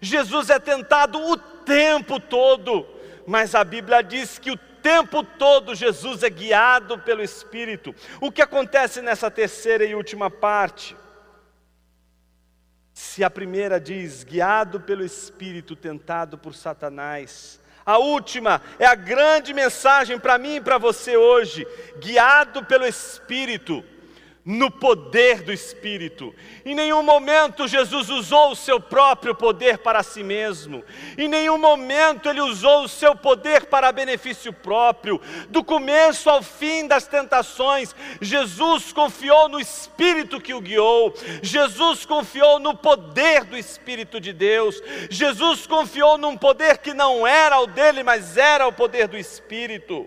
Jesus 0.00 0.50
é 0.50 0.60
tentado 0.60 1.18
o 1.18 1.36
tempo 1.36 2.20
todo, 2.20 2.86
mas 3.26 3.54
a 3.54 3.64
Bíblia 3.64 4.02
diz 4.02 4.38
que 4.38 4.52
o 4.52 4.56
tempo 4.56 5.24
todo 5.24 5.74
Jesus 5.74 6.22
é 6.22 6.30
guiado 6.30 6.98
pelo 7.00 7.22
Espírito. 7.22 7.92
O 8.20 8.30
que 8.30 8.42
acontece 8.42 9.02
nessa 9.02 9.30
terceira 9.30 9.84
e 9.84 9.94
última 9.96 10.30
parte? 10.30 10.94
Se 13.04 13.22
a 13.22 13.28
primeira 13.28 13.78
diz 13.78 14.24
guiado 14.24 14.80
pelo 14.80 15.04
Espírito, 15.04 15.76
tentado 15.76 16.36
por 16.38 16.54
Satanás, 16.54 17.60
a 17.86 17.98
última 17.98 18.62
é 18.78 18.86
a 18.86 18.94
grande 18.94 19.52
mensagem 19.52 20.18
para 20.18 20.38
mim 20.38 20.56
e 20.56 20.60
para 20.60 20.78
você 20.78 21.14
hoje: 21.14 21.66
guiado 21.98 22.64
pelo 22.64 22.86
Espírito 22.86 23.84
no 24.44 24.70
poder 24.70 25.42
do 25.42 25.52
Espírito. 25.52 26.34
Em 26.66 26.74
nenhum 26.74 27.02
momento 27.02 27.66
Jesus 27.66 28.10
usou 28.10 28.50
o 28.50 28.56
seu 28.56 28.78
próprio 28.78 29.34
poder 29.34 29.78
para 29.78 30.02
si 30.02 30.22
mesmo. 30.22 30.84
Em 31.16 31.28
nenhum 31.28 31.56
momento 31.56 32.28
ele 32.28 32.42
usou 32.42 32.84
o 32.84 32.88
seu 32.88 33.16
poder 33.16 33.66
para 33.66 33.90
benefício 33.90 34.52
próprio. 34.52 35.20
Do 35.48 35.64
começo 35.64 36.28
ao 36.28 36.42
fim 36.42 36.86
das 36.86 37.06
tentações, 37.06 37.94
Jesus 38.20 38.92
confiou 38.92 39.48
no 39.48 39.58
Espírito 39.58 40.40
que 40.40 40.52
o 40.52 40.60
guiou. 40.60 41.14
Jesus 41.42 42.04
confiou 42.04 42.58
no 42.58 42.74
poder 42.74 43.44
do 43.44 43.56
Espírito 43.56 44.20
de 44.20 44.32
Deus. 44.32 44.82
Jesus 45.08 45.66
confiou 45.66 46.18
num 46.18 46.36
poder 46.36 46.78
que 46.78 46.92
não 46.92 47.26
era 47.26 47.58
o 47.60 47.66
dele, 47.66 48.02
mas 48.02 48.36
era 48.36 48.66
o 48.66 48.72
poder 48.72 49.08
do 49.08 49.16
Espírito. 49.16 50.06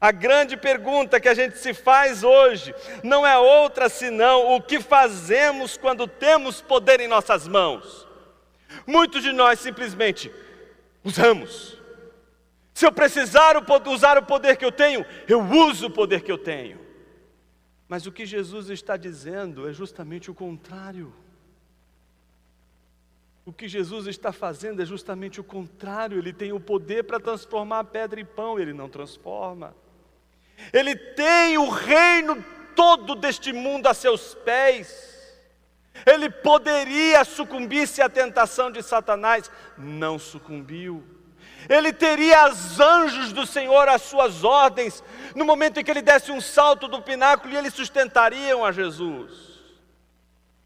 A 0.00 0.12
grande 0.12 0.56
pergunta 0.56 1.18
que 1.18 1.28
a 1.28 1.34
gente 1.34 1.58
se 1.58 1.74
faz 1.74 2.22
hoje 2.22 2.72
não 3.02 3.26
é 3.26 3.36
outra 3.36 3.88
senão 3.88 4.54
o 4.54 4.62
que 4.62 4.80
fazemos 4.80 5.76
quando 5.76 6.06
temos 6.06 6.60
poder 6.60 7.00
em 7.00 7.08
nossas 7.08 7.48
mãos. 7.48 8.06
Muitos 8.86 9.22
de 9.22 9.32
nós 9.32 9.58
simplesmente 9.58 10.32
usamos. 11.02 11.76
Se 12.72 12.86
eu 12.86 12.92
precisar 12.92 13.56
usar 13.88 14.18
o 14.18 14.22
poder 14.24 14.56
que 14.56 14.64
eu 14.64 14.70
tenho, 14.70 15.04
eu 15.26 15.40
uso 15.40 15.88
o 15.88 15.90
poder 15.90 16.22
que 16.22 16.30
eu 16.30 16.38
tenho. 16.38 16.78
Mas 17.88 18.06
o 18.06 18.12
que 18.12 18.24
Jesus 18.24 18.70
está 18.70 18.96
dizendo 18.96 19.68
é 19.68 19.72
justamente 19.72 20.30
o 20.30 20.34
contrário. 20.34 21.12
O 23.44 23.52
que 23.52 23.66
Jesus 23.66 24.06
está 24.06 24.30
fazendo 24.30 24.80
é 24.80 24.84
justamente 24.84 25.40
o 25.40 25.44
contrário. 25.44 26.18
Ele 26.18 26.32
tem 26.32 26.52
o 26.52 26.60
poder 26.60 27.02
para 27.02 27.18
transformar 27.18 27.82
pedra 27.84 28.20
em 28.20 28.24
pão, 28.24 28.60
ele 28.60 28.72
não 28.72 28.88
transforma. 28.88 29.74
Ele 30.72 30.94
tem 30.96 31.58
o 31.58 31.68
reino 31.68 32.44
todo 32.74 33.14
deste 33.14 33.52
mundo 33.52 33.86
a 33.86 33.94
seus 33.94 34.34
pés. 34.34 35.08
Ele 36.06 36.30
poderia 36.30 37.24
sucumbir-se 37.24 38.00
à 38.00 38.08
tentação 38.08 38.70
de 38.70 38.82
Satanás, 38.82 39.50
não 39.76 40.18
sucumbiu. 40.18 41.04
Ele 41.68 41.92
teria 41.92 42.48
os 42.48 42.78
anjos 42.78 43.32
do 43.32 43.44
Senhor 43.44 43.88
às 43.88 44.02
suas 44.02 44.44
ordens, 44.44 45.02
no 45.34 45.44
momento 45.44 45.78
em 45.78 45.84
que 45.84 45.90
ele 45.90 46.02
desse 46.02 46.30
um 46.30 46.40
salto 46.40 46.86
do 46.86 47.02
pináculo 47.02 47.52
e 47.52 47.56
eles 47.56 47.74
sustentariam 47.74 48.64
a 48.64 48.72
Jesus. 48.72 49.48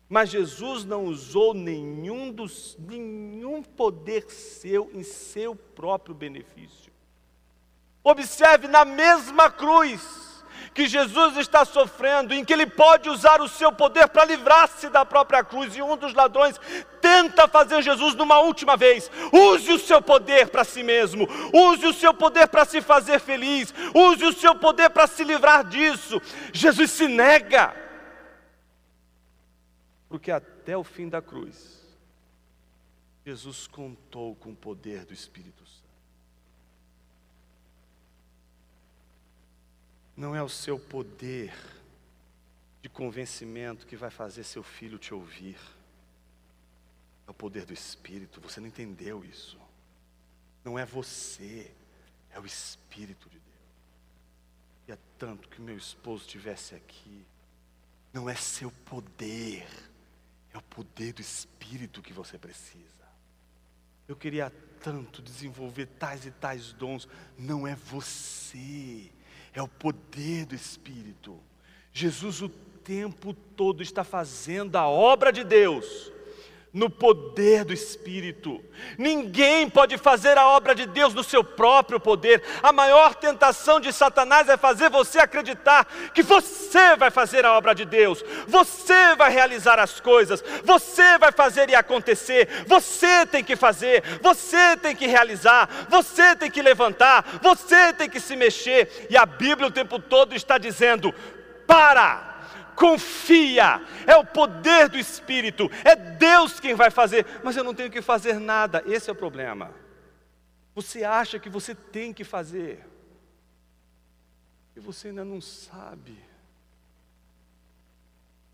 Mas 0.08 0.28
Jesus 0.28 0.84
não 0.84 1.06
usou 1.06 1.54
nenhum, 1.54 2.30
dos, 2.30 2.76
nenhum 2.78 3.62
poder 3.62 4.30
seu 4.30 4.90
em 4.92 5.02
seu 5.02 5.56
próprio 5.56 6.14
benefício. 6.14 6.91
Observe 8.04 8.66
na 8.66 8.84
mesma 8.84 9.50
cruz 9.50 10.22
que 10.74 10.86
Jesus 10.86 11.36
está 11.36 11.64
sofrendo, 11.64 12.32
em 12.32 12.44
que 12.44 12.52
ele 12.52 12.66
pode 12.66 13.08
usar 13.08 13.40
o 13.40 13.48
seu 13.48 13.70
poder 13.72 14.08
para 14.08 14.24
livrar-se 14.24 14.88
da 14.88 15.04
própria 15.04 15.44
cruz, 15.44 15.76
e 15.76 15.82
um 15.82 15.96
dos 15.96 16.14
ladrões 16.14 16.58
tenta 17.00 17.46
fazer 17.46 17.82
Jesus 17.82 18.14
numa 18.14 18.40
última 18.40 18.76
vez. 18.76 19.10
Use 19.32 19.70
o 19.72 19.78
seu 19.78 20.00
poder 20.00 20.48
para 20.48 20.64
si 20.64 20.82
mesmo, 20.82 21.28
use 21.52 21.86
o 21.86 21.92
seu 21.92 22.14
poder 22.14 22.48
para 22.48 22.64
se 22.64 22.80
fazer 22.80 23.20
feliz, 23.20 23.72
use 23.94 24.24
o 24.24 24.32
seu 24.32 24.54
poder 24.54 24.90
para 24.90 25.06
se 25.06 25.22
livrar 25.24 25.64
disso. 25.64 26.20
Jesus 26.52 26.90
se 26.90 27.06
nega, 27.06 27.76
porque 30.08 30.30
até 30.30 30.76
o 30.76 30.84
fim 30.84 31.08
da 31.08 31.20
cruz, 31.20 31.82
Jesus 33.26 33.66
contou 33.66 34.34
com 34.36 34.50
o 34.50 34.56
poder 34.56 35.04
do 35.04 35.12
Espírito 35.12 35.64
Santo. 35.66 35.82
Não 40.16 40.34
é 40.36 40.42
o 40.42 40.48
seu 40.48 40.78
poder 40.78 41.54
de 42.82 42.88
convencimento 42.88 43.86
que 43.86 43.96
vai 43.96 44.10
fazer 44.10 44.44
seu 44.44 44.62
filho 44.62 44.98
te 44.98 45.14
ouvir. 45.14 45.58
É 47.26 47.30
o 47.30 47.34
poder 47.34 47.64
do 47.64 47.72
Espírito. 47.72 48.40
Você 48.40 48.60
não 48.60 48.66
entendeu 48.66 49.24
isso. 49.24 49.58
Não 50.64 50.78
é 50.78 50.84
você, 50.84 51.72
é 52.30 52.38
o 52.38 52.46
Espírito 52.46 53.28
de 53.28 53.38
Deus. 53.38 53.52
E 54.88 54.92
é 54.92 54.98
tanto 55.18 55.48
que 55.48 55.60
meu 55.60 55.76
esposo 55.76 56.24
estivesse 56.24 56.74
aqui. 56.74 57.24
Não 58.12 58.28
é 58.28 58.34
seu 58.34 58.70
poder, 58.70 59.66
é 60.52 60.58
o 60.58 60.62
poder 60.62 61.14
do 61.14 61.22
Espírito 61.22 62.02
que 62.02 62.12
você 62.12 62.36
precisa. 62.36 63.02
Eu 64.06 64.16
queria 64.16 64.50
tanto 64.82 65.22
desenvolver 65.22 65.86
tais 65.86 66.26
e 66.26 66.30
tais 66.30 66.72
dons. 66.72 67.08
Não 67.38 67.66
é 67.66 67.74
você, 67.74 69.10
é 69.52 69.62
o 69.62 69.68
poder 69.68 70.46
do 70.46 70.54
Espírito. 70.54 71.38
Jesus 71.92 72.40
o 72.42 72.48
tempo 72.48 73.34
todo 73.56 73.82
está 73.82 74.04
fazendo 74.04 74.76
a 74.76 74.88
obra 74.88 75.32
de 75.32 75.44
Deus 75.44 76.11
no 76.72 76.88
poder 76.88 77.64
do 77.64 77.72
Espírito. 77.72 78.62
Ninguém 78.96 79.68
pode 79.68 79.98
fazer 79.98 80.38
a 80.38 80.48
obra 80.48 80.74
de 80.74 80.86
Deus 80.86 81.12
no 81.12 81.22
seu 81.22 81.44
próprio 81.44 82.00
poder. 82.00 82.42
A 82.62 82.72
maior 82.72 83.14
tentação 83.14 83.78
de 83.78 83.92
Satanás 83.92 84.48
é 84.48 84.56
fazer 84.56 84.88
você 84.88 85.18
acreditar 85.18 85.84
que 86.14 86.22
você 86.22 86.96
vai 86.96 87.10
fazer 87.10 87.44
a 87.44 87.52
obra 87.52 87.74
de 87.74 87.84
Deus, 87.84 88.24
você 88.48 89.14
vai 89.16 89.30
realizar 89.30 89.78
as 89.78 90.00
coisas, 90.00 90.42
você 90.64 91.18
vai 91.18 91.30
fazer 91.30 91.68
e 91.68 91.74
acontecer, 91.74 92.48
você 92.66 93.26
tem 93.26 93.44
que 93.44 93.54
fazer, 93.54 94.02
você 94.22 94.76
tem 94.78 94.96
que 94.96 95.06
realizar, 95.06 95.86
você 95.90 96.34
tem 96.34 96.50
que 96.50 96.62
levantar, 96.62 97.38
você 97.42 97.92
tem 97.92 98.08
que 98.08 98.18
se 98.18 98.34
mexer. 98.34 99.06
E 99.10 99.16
a 99.16 99.26
Bíblia 99.26 99.68
o 99.68 99.72
tempo 99.72 99.98
todo 99.98 100.34
está 100.34 100.56
dizendo: 100.56 101.14
para! 101.66 102.31
Confia, 102.76 103.80
é 104.06 104.16
o 104.16 104.24
poder 104.24 104.88
do 104.88 104.98
Espírito, 104.98 105.70
é 105.84 105.94
Deus 105.94 106.60
quem 106.60 106.74
vai 106.74 106.90
fazer, 106.90 107.26
mas 107.42 107.56
eu 107.56 107.64
não 107.64 107.74
tenho 107.74 107.90
que 107.90 108.02
fazer 108.02 108.38
nada, 108.38 108.82
esse 108.86 109.08
é 109.08 109.12
o 109.12 109.16
problema. 109.16 109.72
Você 110.74 111.04
acha 111.04 111.38
que 111.38 111.48
você 111.48 111.74
tem 111.74 112.12
que 112.12 112.24
fazer, 112.24 112.86
e 114.74 114.80
você 114.80 115.08
ainda 115.08 115.24
não 115.24 115.40
sabe. 115.40 116.18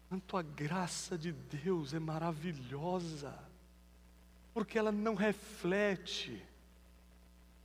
Quanto 0.08 0.36
a 0.36 0.42
graça 0.42 1.18
de 1.18 1.32
Deus 1.32 1.92
é 1.92 1.98
maravilhosa, 1.98 3.38
porque 4.54 4.78
ela 4.78 4.90
não 4.90 5.14
reflete 5.14 6.42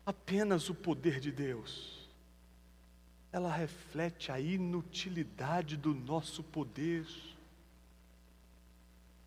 apenas 0.05 0.69
o 0.69 0.75
poder 0.75 1.19
de 1.19 1.31
Deus 1.31 1.92
ela 3.33 3.51
reflete 3.51 4.31
a 4.31 4.39
inutilidade 4.39 5.75
do 5.75 5.91
nosso 5.91 6.43
poder. 6.43 7.03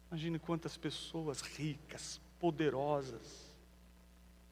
Imagine 0.08 0.38
quantas 0.38 0.76
pessoas 0.76 1.40
ricas, 1.40 2.20
poderosas, 2.38 3.52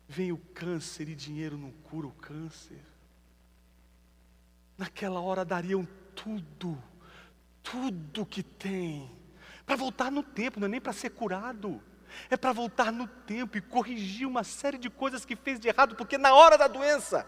vem 0.09 0.33
o 0.33 0.39
câncer 0.53 1.09
e 1.09 1.15
dinheiro 1.15 1.57
não 1.57 1.71
cura 1.71 2.09
o 2.09 2.13
câncer. 2.13 2.81
Naquela 4.77 5.21
hora 5.21 5.45
dariam 5.45 5.87
tudo, 6.17 6.77
tudo 7.63 8.27
que 8.27 8.43
tem, 8.43 9.09
para 9.65 9.77
voltar 9.77 10.11
no 10.11 10.25
tempo, 10.25 10.59
não 10.59 10.67
é 10.67 10.71
nem 10.71 10.81
para 10.81 10.93
ser 10.93 11.11
curado 11.11 11.81
é 12.31 12.37
para 12.37 12.53
voltar 12.53 12.93
no 12.93 13.07
tempo 13.07 13.57
e 13.57 13.61
corrigir 13.61 14.27
uma 14.27 14.45
série 14.45 14.79
de 14.79 14.91
coisas 14.91 15.25
que 15.25 15.37
fez 15.37 15.59
de 15.59 15.69
errado, 15.69 15.95
porque 15.97 16.19
na 16.19 16.35
hora 16.35 16.57
da 16.57 16.67
doença, 16.67 17.27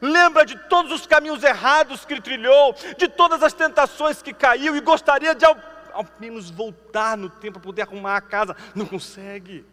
lembra 0.00 0.44
de 0.44 0.56
todos 0.68 0.92
os 0.92 1.06
caminhos 1.06 1.42
errados 1.42 2.04
que 2.04 2.20
trilhou, 2.20 2.74
de 2.96 3.08
todas 3.08 3.42
as 3.42 3.52
tentações 3.52 4.22
que 4.22 4.32
caiu 4.32 4.76
e 4.76 4.80
gostaria 4.80 5.34
de 5.34 5.44
ao, 5.44 5.56
ao 5.92 6.06
menos 6.18 6.50
voltar 6.50 7.16
no 7.16 7.30
tempo 7.30 7.54
para 7.54 7.62
poder 7.62 7.82
arrumar 7.82 8.16
a 8.16 8.20
casa, 8.20 8.56
não 8.74 8.86
consegue. 8.86 9.64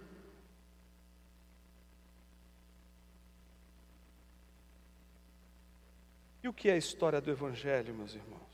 E 6.45 6.47
o 6.47 6.53
que 6.53 6.69
é 6.69 6.73
a 6.73 6.77
história 6.77 7.19
do 7.19 7.31
Evangelho, 7.31 7.91
meus 7.95 8.13
irmãos? 8.13 8.45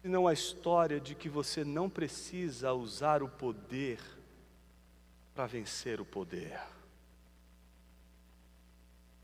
Se 0.00 0.08
não 0.08 0.26
a 0.26 0.32
história 0.32 0.98
de 0.98 1.14
que 1.14 1.28
você 1.28 1.62
não 1.62 1.90
precisa 1.90 2.72
usar 2.72 3.22
o 3.22 3.28
poder 3.28 4.00
para 5.36 5.46
vencer 5.46 6.00
o 6.00 6.04
poder. 6.04 6.58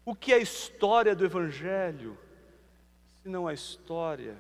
O 0.05 0.15
que 0.15 0.31
é 0.33 0.37
a 0.37 0.41
história 0.41 1.17
do 1.17 1.25
Evangelho, 1.25 2.19
se 3.23 3.31
não 3.31 3.49
a 3.49 3.55
história 3.55 4.37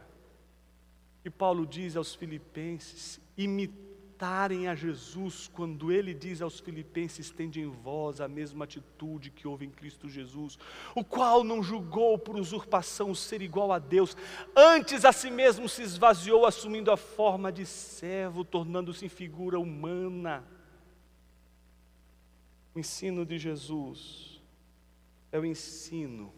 que 1.23 1.31
Paulo 1.31 1.65
diz 1.65 1.97
aos 1.97 2.15
Filipenses, 2.15 3.19
imitarem 3.39 4.69
a 4.69 4.75
Jesus, 4.75 5.49
quando 5.49 5.91
ele 5.91 6.13
diz 6.13 6.43
aos 6.43 6.61
Filipenses: 6.61 7.31
tende 7.31 7.61
em 7.61 7.71
vós 7.71 8.21
a 8.21 8.29
mesma 8.29 8.65
atitude 8.65 9.31
que 9.31 9.49
houve 9.49 9.65
em 9.65 9.71
Cristo 9.71 10.11
Jesus, 10.11 10.59
o 10.95 11.03
qual 11.03 11.43
não 11.43 11.63
julgou 11.63 12.19
por 12.19 12.37
usurpação 12.37 13.11
o 13.11 13.17
ser 13.17 13.41
igual 13.41 13.73
a 13.73 13.79
Deus, 13.79 14.15
antes 14.55 15.07
a 15.07 15.13
si 15.13 15.31
mesmo 15.31 15.69
se 15.71 15.83
esvaziou, 15.83 16.45
assumindo 16.45 16.91
a 16.91 16.99
forma 16.99 17.51
de 17.51 17.65
servo, 17.65 18.45
tornando-se 18.45 19.07
em 19.07 19.09
figura 19.09 19.59
humana 19.59 20.45
o 22.75 22.79
ensino 22.79 23.27
de 23.27 23.39
Jesus 23.39 24.41
é 25.31 25.39
o 25.39 25.45
ensino 25.45 26.33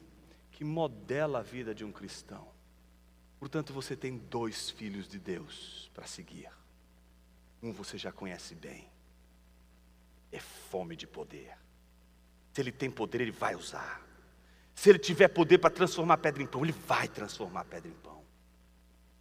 que 0.51 0.65
modela 0.65 1.41
a 1.41 1.43
vida 1.43 1.75
de 1.75 1.85
um 1.85 1.93
cristão. 1.93 2.49
Portanto, 3.39 3.73
você 3.73 3.97
tem 3.97 4.17
dois 4.17 4.71
filhos 4.71 5.09
de 5.09 5.19
Deus 5.19 5.91
para 5.95 6.07
seguir. 6.07 6.51
Um 7.63 7.73
você 7.73 7.99
já 7.99 8.11
conhece 8.11 8.55
bem. 8.55 8.89
É 10.33 10.41
fome 10.41 10.97
de 10.97 11.07
poder. 11.07 11.57
Se 12.53 12.61
ele 12.61 12.73
tem 12.73 12.91
poder, 12.91 13.21
ele 13.21 13.31
vai 13.31 13.55
usar. 13.55 14.03
Se 14.75 14.91
ele 14.91 14.99
tiver 14.99 15.29
poder 15.29 15.59
para 15.59 15.71
transformar 15.71 16.19
pedra 16.19 16.43
em 16.43 16.47
pão, 16.47 16.65
ele 16.65 16.73
vai 16.73 17.07
transformar 17.07 17.65
pedra 17.65 17.91
em 17.91 17.95
pão. 17.95 18.25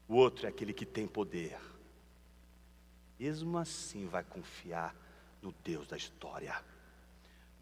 O 0.07 0.15
outro 0.15 0.45
é 0.45 0.49
aquele 0.49 0.73
que 0.73 0.85
tem 0.85 1.07
poder. 1.07 1.59
Mesmo 3.19 3.57
assim, 3.57 4.07
vai 4.07 4.23
confiar 4.23 4.95
no 5.41 5.51
Deus 5.63 5.87
da 5.87 5.97
história 5.97 6.53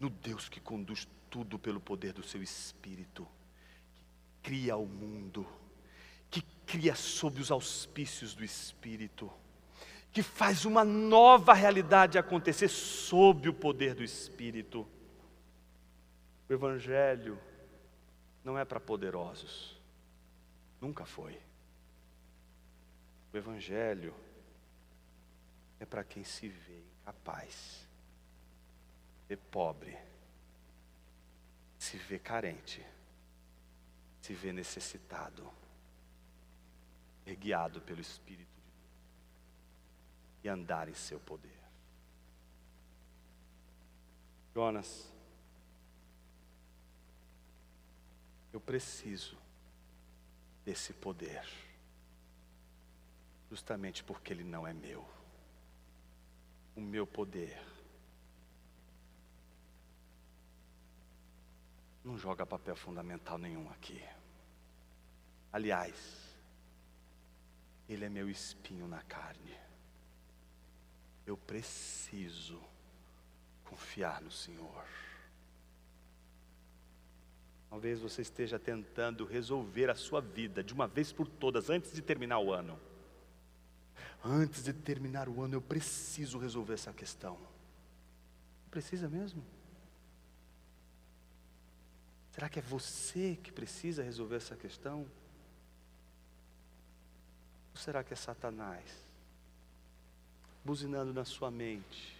no 0.02 0.10
Deus 0.10 0.48
que 0.48 0.60
conduz 0.60 1.06
tudo 1.30 1.60
pelo 1.60 1.80
poder 1.80 2.12
do 2.12 2.24
seu 2.24 2.42
Espírito, 2.42 3.26
que 3.94 4.04
cria 4.42 4.76
o 4.76 4.84
mundo, 4.84 5.46
que 6.28 6.42
cria 6.66 6.96
sob 6.96 7.40
os 7.40 7.52
auspícios 7.52 8.34
do 8.34 8.42
Espírito, 8.42 9.32
que 10.10 10.20
faz 10.20 10.64
uma 10.64 10.84
nova 10.84 11.54
realidade 11.54 12.18
acontecer 12.18 12.66
sob 12.66 13.48
o 13.48 13.54
poder 13.54 13.94
do 13.94 14.02
Espírito. 14.02 14.84
O 16.48 16.52
Evangelho 16.52 17.38
não 18.42 18.58
é 18.58 18.64
para 18.64 18.80
poderosos, 18.80 19.80
nunca 20.80 21.06
foi. 21.06 21.38
O 23.32 23.36
Evangelho 23.36 24.12
é 25.78 25.86
para 25.86 26.02
quem 26.02 26.24
se 26.24 26.48
vê 26.48 26.82
incapaz 27.00 27.81
vê 29.32 29.36
pobre, 29.50 29.98
se 31.78 31.96
vê 31.96 32.18
carente, 32.18 32.84
se 34.20 34.34
vê 34.34 34.52
necessitado, 34.52 35.50
é 37.24 37.34
guiado 37.34 37.80
pelo 37.80 38.02
Espírito 38.02 38.52
de 38.54 38.60
Deus 38.60 40.44
e 40.44 40.48
andar 40.50 40.86
em 40.86 40.94
seu 40.94 41.18
poder. 41.18 41.58
Jonas, 44.54 45.10
eu 48.52 48.60
preciso 48.60 49.38
desse 50.62 50.92
poder, 50.92 51.48
justamente 53.48 54.04
porque 54.04 54.30
ele 54.30 54.44
não 54.44 54.66
é 54.66 54.74
meu. 54.74 55.08
O 56.76 56.82
meu 56.82 57.06
poder 57.06 57.71
não 62.04 62.18
joga 62.18 62.44
papel 62.44 62.74
fundamental 62.74 63.38
nenhum 63.38 63.70
aqui. 63.70 64.02
Aliás, 65.52 65.94
ele 67.88 68.04
é 68.04 68.08
meu 68.08 68.28
espinho 68.28 68.88
na 68.88 69.02
carne. 69.02 69.56
Eu 71.26 71.36
preciso 71.36 72.60
confiar 73.64 74.20
no 74.20 74.30
Senhor. 74.30 74.84
Talvez 77.70 78.00
você 78.00 78.22
esteja 78.22 78.58
tentando 78.58 79.24
resolver 79.24 79.88
a 79.88 79.94
sua 79.94 80.20
vida 80.20 80.62
de 80.62 80.74
uma 80.74 80.86
vez 80.86 81.12
por 81.12 81.26
todas, 81.26 81.70
antes 81.70 81.92
de 81.92 82.02
terminar 82.02 82.38
o 82.38 82.52
ano. 82.52 82.78
Antes 84.24 84.62
de 84.62 84.72
terminar 84.72 85.28
o 85.28 85.42
ano, 85.42 85.54
eu 85.54 85.62
preciso 85.62 86.38
resolver 86.38 86.74
essa 86.74 86.92
questão. 86.92 87.38
Precisa 88.70 89.08
mesmo? 89.08 89.42
Será 92.32 92.48
que 92.48 92.58
é 92.58 92.62
você 92.62 93.38
que 93.42 93.52
precisa 93.52 94.02
resolver 94.02 94.36
essa 94.36 94.56
questão? 94.56 95.06
Ou 97.74 97.76
será 97.76 98.02
que 98.02 98.12
é 98.12 98.16
Satanás 98.16 98.82
buzinando 100.64 101.12
na 101.12 101.24
sua 101.24 101.50
mente, 101.50 102.16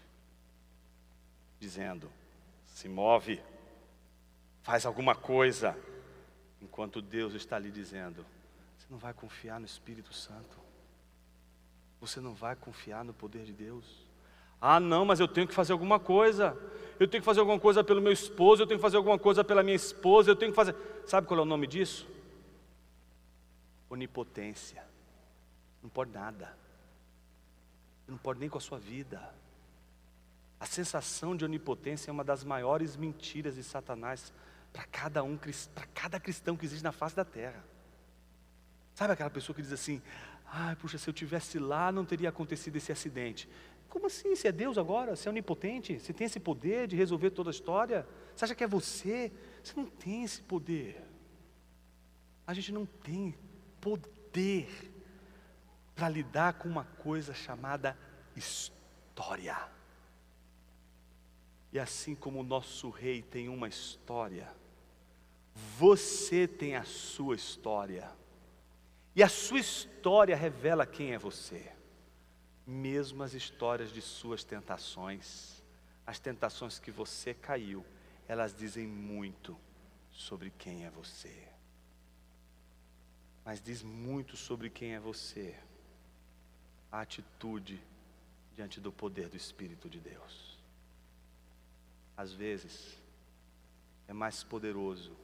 dizendo: 1.60 2.10
se 2.66 2.88
move, 2.88 3.42
faz 4.62 4.84
alguma 4.84 5.14
coisa, 5.14 5.76
enquanto 6.60 7.00
Deus 7.00 7.34
está 7.34 7.58
lhe 7.58 7.70
dizendo: 7.70 8.24
você 8.78 8.86
não 8.90 8.98
vai 8.98 9.14
confiar 9.14 9.60
no 9.60 9.66
Espírito 9.66 10.12
Santo? 10.12 10.60
Você 12.00 12.20
não 12.20 12.34
vai 12.34 12.56
confiar 12.56 13.04
no 13.04 13.14
poder 13.14 13.44
de 13.44 13.52
Deus? 13.52 14.01
Ah, 14.64 14.78
não, 14.78 15.04
mas 15.04 15.18
eu 15.18 15.26
tenho 15.26 15.48
que 15.48 15.52
fazer 15.52 15.72
alguma 15.72 15.98
coisa. 15.98 16.56
Eu 17.00 17.08
tenho 17.08 17.20
que 17.20 17.26
fazer 17.26 17.40
alguma 17.40 17.58
coisa 17.58 17.82
pelo 17.82 18.00
meu 18.00 18.12
esposo, 18.12 18.62
eu 18.62 18.66
tenho 18.66 18.78
que 18.78 18.82
fazer 18.82 18.96
alguma 18.96 19.18
coisa 19.18 19.42
pela 19.42 19.60
minha 19.60 19.74
esposa, 19.74 20.30
eu 20.30 20.36
tenho 20.36 20.52
que 20.52 20.56
fazer. 20.56 20.76
Sabe 21.04 21.26
qual 21.26 21.40
é 21.40 21.42
o 21.42 21.46
nome 21.46 21.66
disso? 21.66 22.06
Onipotência. 23.90 24.84
Não 25.82 25.90
pode 25.90 26.12
nada. 26.12 26.56
Não 28.06 28.16
pode 28.16 28.38
nem 28.38 28.48
com 28.48 28.56
a 28.56 28.60
sua 28.60 28.78
vida. 28.78 29.20
A 30.60 30.66
sensação 30.66 31.34
de 31.34 31.44
onipotência 31.44 32.08
é 32.08 32.12
uma 32.12 32.22
das 32.22 32.44
maiores 32.44 32.94
mentiras 32.94 33.56
de 33.56 33.64
Satanás 33.64 34.32
para 34.72 34.84
cada 34.84 35.24
um, 35.24 35.36
para 35.36 35.86
cada 35.92 36.20
cristão 36.20 36.56
que 36.56 36.64
existe 36.64 36.84
na 36.84 36.92
face 36.92 37.16
da 37.16 37.24
terra. 37.24 37.64
Sabe 38.94 39.12
aquela 39.12 39.30
pessoa 39.30 39.56
que 39.56 39.62
diz 39.62 39.72
assim: 39.72 40.00
"Ai, 40.46 40.76
puxa, 40.76 40.98
se 40.98 41.10
eu 41.10 41.12
tivesse 41.12 41.58
lá 41.58 41.90
não 41.90 42.04
teria 42.04 42.28
acontecido 42.28 42.76
esse 42.76 42.92
acidente". 42.92 43.48
Como 43.93 44.07
assim? 44.07 44.34
Você 44.34 44.49
é 44.49 44.53
Deus 44.53 44.78
agora? 44.78 45.14
Você 45.14 45.28
é 45.28 45.30
onipotente? 45.30 46.01
Você 46.01 46.14
tem 46.14 46.24
esse 46.24 46.40
poder 46.40 46.88
de 46.88 46.97
resolver 46.97 47.28
toda 47.28 47.51
a 47.51 47.53
história? 47.53 48.09
Você 48.34 48.47
acha 48.47 48.55
que 48.55 48.64
é 48.64 48.66
você? 48.66 49.30
Você 49.62 49.74
não 49.76 49.84
tem 49.84 50.24
esse 50.24 50.40
poder. 50.40 51.05
A 52.47 52.55
gente 52.55 52.72
não 52.72 52.86
tem 52.86 53.36
poder 53.82 54.66
para 55.95 56.09
lidar 56.09 56.55
com 56.55 56.70
uma 56.70 56.84
coisa 56.84 57.34
chamada 57.34 57.95
história. 58.34 59.59
E 61.70 61.78
assim 61.78 62.14
como 62.14 62.40
o 62.40 62.43
nosso 62.43 62.88
rei 62.88 63.20
tem 63.20 63.51
uma 63.51 63.68
história, 63.68 64.51
você 65.76 66.49
tem 66.49 66.76
a 66.76 66.84
sua 66.84 67.34
história. 67.34 68.11
E 69.14 69.22
a 69.22 69.28
sua 69.28 69.59
história 69.61 70.34
revela 70.34 70.86
quem 70.86 71.12
é 71.12 71.18
você 71.18 71.82
mesmo 72.66 73.22
as 73.22 73.34
histórias 73.34 73.92
de 73.92 74.00
suas 74.00 74.44
tentações, 74.44 75.62
as 76.06 76.18
tentações 76.18 76.78
que 76.78 76.90
você 76.90 77.34
caiu, 77.34 77.84
elas 78.28 78.54
dizem 78.54 78.86
muito 78.86 79.56
sobre 80.10 80.50
quem 80.50 80.84
é 80.84 80.90
você. 80.90 81.48
Mas 83.44 83.60
diz 83.60 83.82
muito 83.82 84.36
sobre 84.36 84.70
quem 84.70 84.94
é 84.94 85.00
você 85.00 85.58
a 86.90 87.00
atitude 87.00 87.82
diante 88.54 88.80
do 88.80 88.92
poder 88.92 89.28
do 89.28 89.36
Espírito 89.36 89.88
de 89.88 89.98
Deus. 89.98 90.58
Às 92.16 92.32
vezes, 92.32 92.96
é 94.06 94.12
mais 94.12 94.44
poderoso 94.44 95.16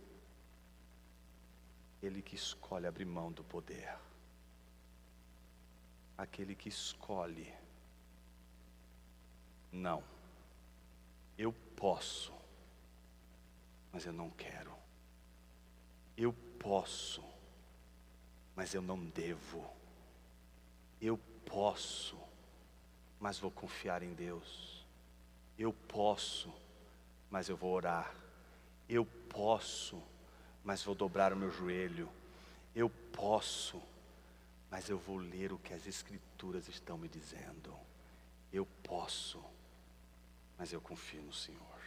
ele 2.03 2.23
que 2.23 2.35
escolhe 2.35 2.87
abrir 2.87 3.05
mão 3.05 3.31
do 3.31 3.45
poder 3.45 3.97
aquele 6.19 6.57
que 6.57 6.69
escolhe. 6.69 7.55
Não, 9.71 10.03
eu 11.37 11.53
posso, 11.77 12.35
mas 13.93 14.05
eu 14.05 14.13
não 14.13 14.29
quero. 14.31 14.75
Eu 16.17 16.33
posso, 16.59 17.23
mas 18.57 18.75
eu 18.75 18.83
não 18.83 18.99
devo. 18.99 19.65
Eu 21.01 21.17
posso, 21.47 22.19
mas 23.21 23.39
vou 23.39 23.53
confiar 23.53 24.03
em 24.03 24.13
Deus. 24.13 24.85
Eu 25.57 25.73
posso, 25.73 26.53
mas 27.31 27.49
eu 27.49 27.57
vou 27.57 27.73
orar. 27.73 28.13
Eu 28.89 29.05
posso, 29.05 30.03
mas 30.65 30.83
vou 30.83 30.95
dobrar 30.95 31.33
o 31.33 31.37
meu 31.37 31.53
joelho. 31.53 32.09
Eu 32.75 32.91
posso, 33.13 33.81
mas 33.81 33.98
eu 34.89 34.99
vou 34.99 35.17
ler 35.17 35.53
o 35.53 35.59
que 35.59 35.73
as 35.73 35.87
Escrituras 35.87 36.69
estão 36.69 36.99
me 36.99 37.09
dizendo. 37.09 37.75
Eu 38.53 38.67
posso, 38.83 39.43
mas 40.57 40.73
eu 40.73 40.81
confio 40.81 41.23
no 41.23 41.33
Senhor. 41.33 41.81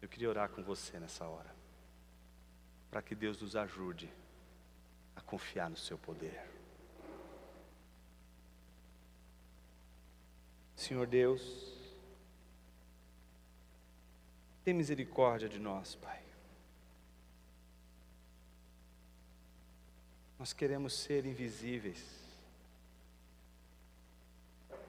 Eu 0.00 0.08
queria 0.08 0.28
orar 0.28 0.48
com 0.48 0.62
você 0.62 0.98
nessa 0.98 1.26
hora, 1.26 1.54
para 2.90 3.02
que 3.02 3.14
Deus 3.14 3.40
nos 3.40 3.56
ajude 3.56 4.12
a 5.14 5.20
confiar 5.20 5.70
no 5.70 5.76
Seu 5.76 5.98
poder. 5.98 6.44
Senhor 10.74 11.06
Deus, 11.06 11.74
tem 14.62 14.74
misericórdia 14.74 15.48
de 15.48 15.58
nós, 15.58 15.94
Pai. 15.94 16.22
Nós 20.46 20.52
queremos 20.52 20.94
ser 20.94 21.26
invisíveis 21.26 22.00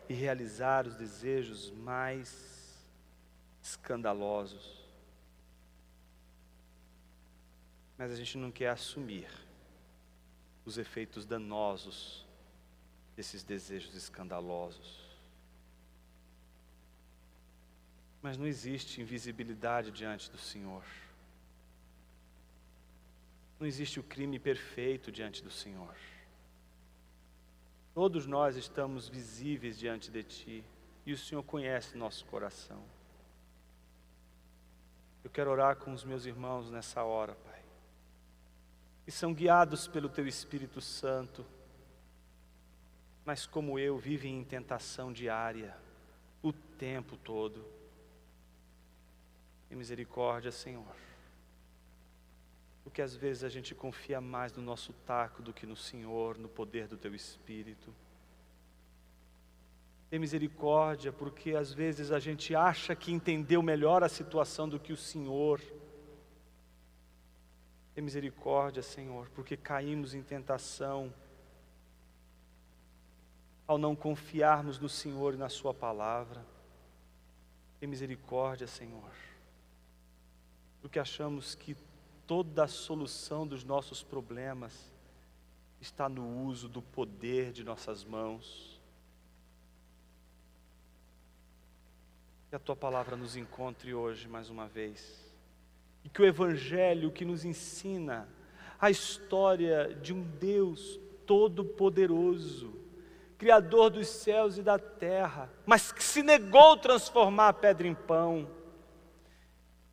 e 0.07 0.13
realizar 0.13 0.85
os 0.85 0.95
desejos 0.95 1.71
mais 1.71 2.77
escandalosos. 3.59 4.85
Mas 7.97 8.11
a 8.11 8.15
gente 8.15 8.37
não 8.37 8.51
quer 8.51 8.69
assumir 8.69 9.27
os 10.63 10.77
efeitos 10.77 11.25
danosos 11.25 12.23
desses 13.15 13.41
desejos 13.41 13.95
escandalosos. 13.95 15.07
Mas 18.21 18.37
não 18.37 18.45
existe 18.45 19.01
invisibilidade 19.01 19.89
diante 19.89 20.29
do 20.29 20.37
Senhor. 20.37 20.83
Não 23.59 23.65
existe 23.65 23.99
o 23.99 24.03
crime 24.03 24.37
perfeito 24.37 25.11
diante 25.11 25.43
do 25.43 25.49
Senhor. 25.49 25.95
Todos 27.93 28.27
nós 28.27 28.55
estamos 28.55 29.09
visíveis 29.09 29.77
diante 29.77 30.11
de 30.11 30.23
Ti 30.23 30.63
e 31.05 31.13
o 31.13 31.17
Senhor 31.17 31.41
conhece 31.41 31.97
nosso 31.97 32.23
coração. 32.25 32.83
Eu 35.23 35.31
quero 35.31 35.49
orar 35.49 35.77
com 35.77 35.91
os 35.91 36.03
meus 36.03 36.25
irmãos 36.25 36.69
nessa 36.69 37.03
hora, 37.03 37.33
Pai, 37.33 37.61
que 39.03 39.11
são 39.11 39.33
guiados 39.33 39.87
pelo 39.87 40.07
Teu 40.07 40.27
Espírito 40.27 40.79
Santo, 40.79 41.43
mas 43.25 43.47
como 43.47 43.79
eu 43.79 43.97
vivem 43.97 44.37
em 44.37 44.43
tentação 44.43 45.11
diária, 45.11 45.75
o 46.43 46.53
tempo 46.53 47.17
todo. 47.17 47.65
Tem 49.67 49.77
misericórdia, 49.77 50.51
Senhor 50.51 51.06
porque 52.87 53.01
às 53.01 53.13
vezes 53.13 53.43
a 53.43 53.49
gente 53.49 53.75
confia 53.75 54.21
mais 54.21 54.53
no 54.53 54.63
nosso 54.63 54.93
taco 55.05 55.41
do 55.41 55.51
que 55.51 55.65
no 55.65 55.75
Senhor, 55.75 56.37
no 56.37 56.47
poder 56.47 56.87
do 56.87 56.95
Teu 56.95 57.13
Espírito. 57.13 57.93
Tem 60.09 60.17
misericórdia, 60.17 61.11
porque 61.11 61.53
às 61.53 61.73
vezes 61.73 62.13
a 62.13 62.19
gente 62.19 62.55
acha 62.55 62.95
que 62.95 63.11
entendeu 63.11 63.61
melhor 63.61 64.05
a 64.05 64.07
situação 64.07 64.69
do 64.69 64.79
que 64.79 64.93
o 64.93 64.95
Senhor. 64.95 65.61
Tem 67.93 68.01
misericórdia, 68.01 68.81
Senhor, 68.81 69.29
porque 69.31 69.57
caímos 69.57 70.13
em 70.13 70.23
tentação 70.23 71.13
ao 73.67 73.77
não 73.77 73.97
confiarmos 73.97 74.79
no 74.79 74.87
Senhor 74.87 75.33
e 75.33 75.37
na 75.37 75.49
Sua 75.49 75.73
palavra. 75.73 76.41
Tem 77.81 77.89
misericórdia, 77.89 78.65
Senhor, 78.65 79.11
porque 80.79 80.97
achamos 80.97 81.53
que 81.53 81.75
toda 82.27 82.65
a 82.65 82.67
solução 82.67 83.47
dos 83.47 83.63
nossos 83.63 84.03
problemas 84.03 84.93
está 85.79 86.09
no 86.09 86.45
uso 86.45 86.67
do 86.67 86.81
poder 86.81 87.53
de 87.53 87.63
nossas 87.63 88.03
mãos. 88.03 88.79
Que 92.49 92.55
a 92.55 92.59
tua 92.59 92.75
palavra 92.75 93.15
nos 93.15 93.37
encontre 93.37 93.93
hoje 93.93 94.27
mais 94.27 94.49
uma 94.49 94.67
vez. 94.67 95.25
E 96.03 96.09
que 96.09 96.21
o 96.21 96.25
Evangelho 96.25 97.11
que 97.11 97.23
nos 97.23 97.45
ensina 97.45 98.27
a 98.79 98.91
história 98.91 99.95
de 99.95 100.13
um 100.13 100.21
Deus 100.21 100.99
todo-poderoso, 101.25 102.75
Criador 103.37 103.91
dos 103.91 104.07
céus 104.07 104.57
e 104.57 104.63
da 104.63 104.79
terra, 104.79 105.49
mas 105.65 105.91
que 105.91 106.03
se 106.03 106.23
negou 106.23 106.73
a 106.73 106.77
transformar 106.77 107.49
a 107.49 107.53
pedra 107.53 107.87
em 107.87 107.95
pão 107.95 108.56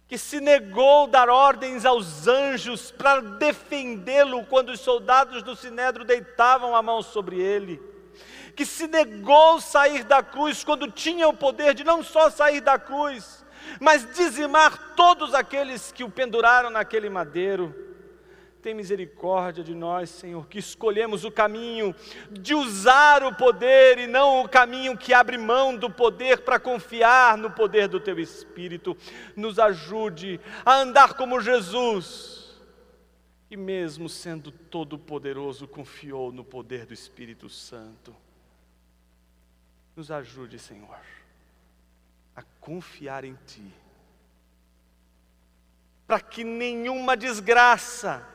que 0.07 0.19
se 0.19 0.41
negou 0.41 1.07
dar 1.07 1.29
ordens 1.29 1.85
aos 1.85 2.29
anjos 2.29 2.91
para 2.91 3.21
defendê-lo 3.21 4.45
quando 4.47 4.71
os 4.71 4.81
soldados 4.81 5.43
do 5.43 5.57
sinédrio 5.57 6.05
deitavam 6.05 6.77
a 6.77 6.83
mão 6.83 7.03
sobre 7.03 7.41
ele, 7.41 7.81
que 8.55 8.67
se 8.67 8.87
negou 8.87 9.61
sair 9.61 10.05
da 10.05 10.23
cruz 10.23 10.63
quando 10.63 10.91
tinha 10.91 11.29
o 11.29 11.35
poder 11.35 11.75
de 11.75 11.83
não 11.83 12.03
só 12.03 12.31
sair 12.31 12.61
da 12.61 12.79
cruz, 12.79 13.45
mas 13.81 14.07
dizimar 14.15 14.95
todos 14.95 15.35
aqueles 15.35 15.91
que 15.91 16.05
o 16.05 16.11
penduraram 16.11 16.71
naquele 16.71 17.09
madeiro 17.09 17.84
tem 18.65 18.73
misericórdia 18.73 19.63
de 19.63 19.75
nós, 19.75 20.09
Senhor, 20.09 20.49
que 20.49 20.59
escolhemos 20.59 21.23
o 21.23 21.31
caminho 21.31 21.95
de 22.31 22.55
usar 22.55 23.23
o 23.23 23.35
poder 23.35 23.99
e 23.99 24.07
não 24.07 24.41
o 24.41 24.49
caminho 24.49 24.97
que 24.97 25.13
abre 25.13 25.37
mão 25.37 25.77
do 25.77 25.91
poder 25.91 26.41
para 26.41 26.59
confiar 26.59 27.37
no 27.37 27.51
poder 27.51 27.89
do 27.89 28.01
Teu 28.01 28.19
Espírito. 28.19 28.97
Nos 29.37 29.59
ajude 29.59 30.41
a 30.65 30.77
andar 30.77 31.13
como 31.13 31.43
Jesus 31.43 32.59
que, 33.47 33.55
mesmo 33.55 34.09
sendo 34.09 34.51
todo-poderoso, 34.51 35.69
confiou 35.69 36.33
no 36.33 36.43
poder 36.43 36.87
do 36.87 36.95
Espírito 36.95 37.51
Santo. 37.51 38.17
Nos 39.95 40.11
ajude, 40.11 40.59
Senhor, 40.59 40.97
a 42.35 42.43
confiar 42.63 43.25
em 43.25 43.37
Ti, 43.47 43.71
para 46.07 46.19
que 46.19 46.43
nenhuma 46.43 47.15
desgraça, 47.15 48.27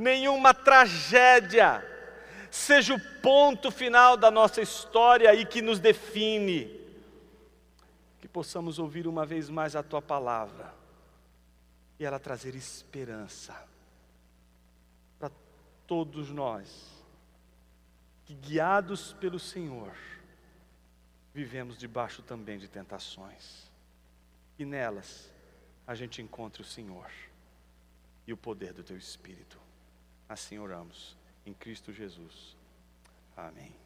nenhuma 0.00 0.54
tragédia, 0.54 1.86
seja 2.50 2.94
o 2.94 3.00
ponto 3.20 3.70
final 3.70 4.16
da 4.16 4.30
nossa 4.30 4.62
história 4.62 5.34
e 5.34 5.44
que 5.44 5.60
nos 5.60 5.78
define. 5.78 6.80
Que 8.18 8.26
possamos 8.26 8.78
ouvir 8.78 9.06
uma 9.06 9.26
vez 9.26 9.50
mais 9.50 9.76
a 9.76 9.82
tua 9.82 10.00
palavra 10.00 10.74
e 11.98 12.04
ela 12.04 12.18
trazer 12.18 12.54
esperança 12.54 13.54
para 15.18 15.30
todos 15.86 16.30
nós, 16.30 16.90
que 18.24 18.32
guiados 18.32 19.12
pelo 19.12 19.38
Senhor, 19.38 19.92
vivemos 21.34 21.76
debaixo 21.76 22.22
também 22.22 22.58
de 22.58 22.68
tentações, 22.68 23.70
e 24.58 24.64
nelas 24.64 25.30
a 25.86 25.94
gente 25.94 26.22
encontre 26.22 26.62
o 26.62 26.64
Senhor 26.64 27.10
e 28.26 28.32
o 28.32 28.36
poder 28.36 28.72
do 28.72 28.82
teu 28.82 28.96
Espírito. 28.96 29.59
Assim 30.30 30.60
oramos 30.60 31.18
em 31.44 31.52
Cristo 31.52 31.92
Jesus. 31.92 32.56
Amém. 33.36 33.79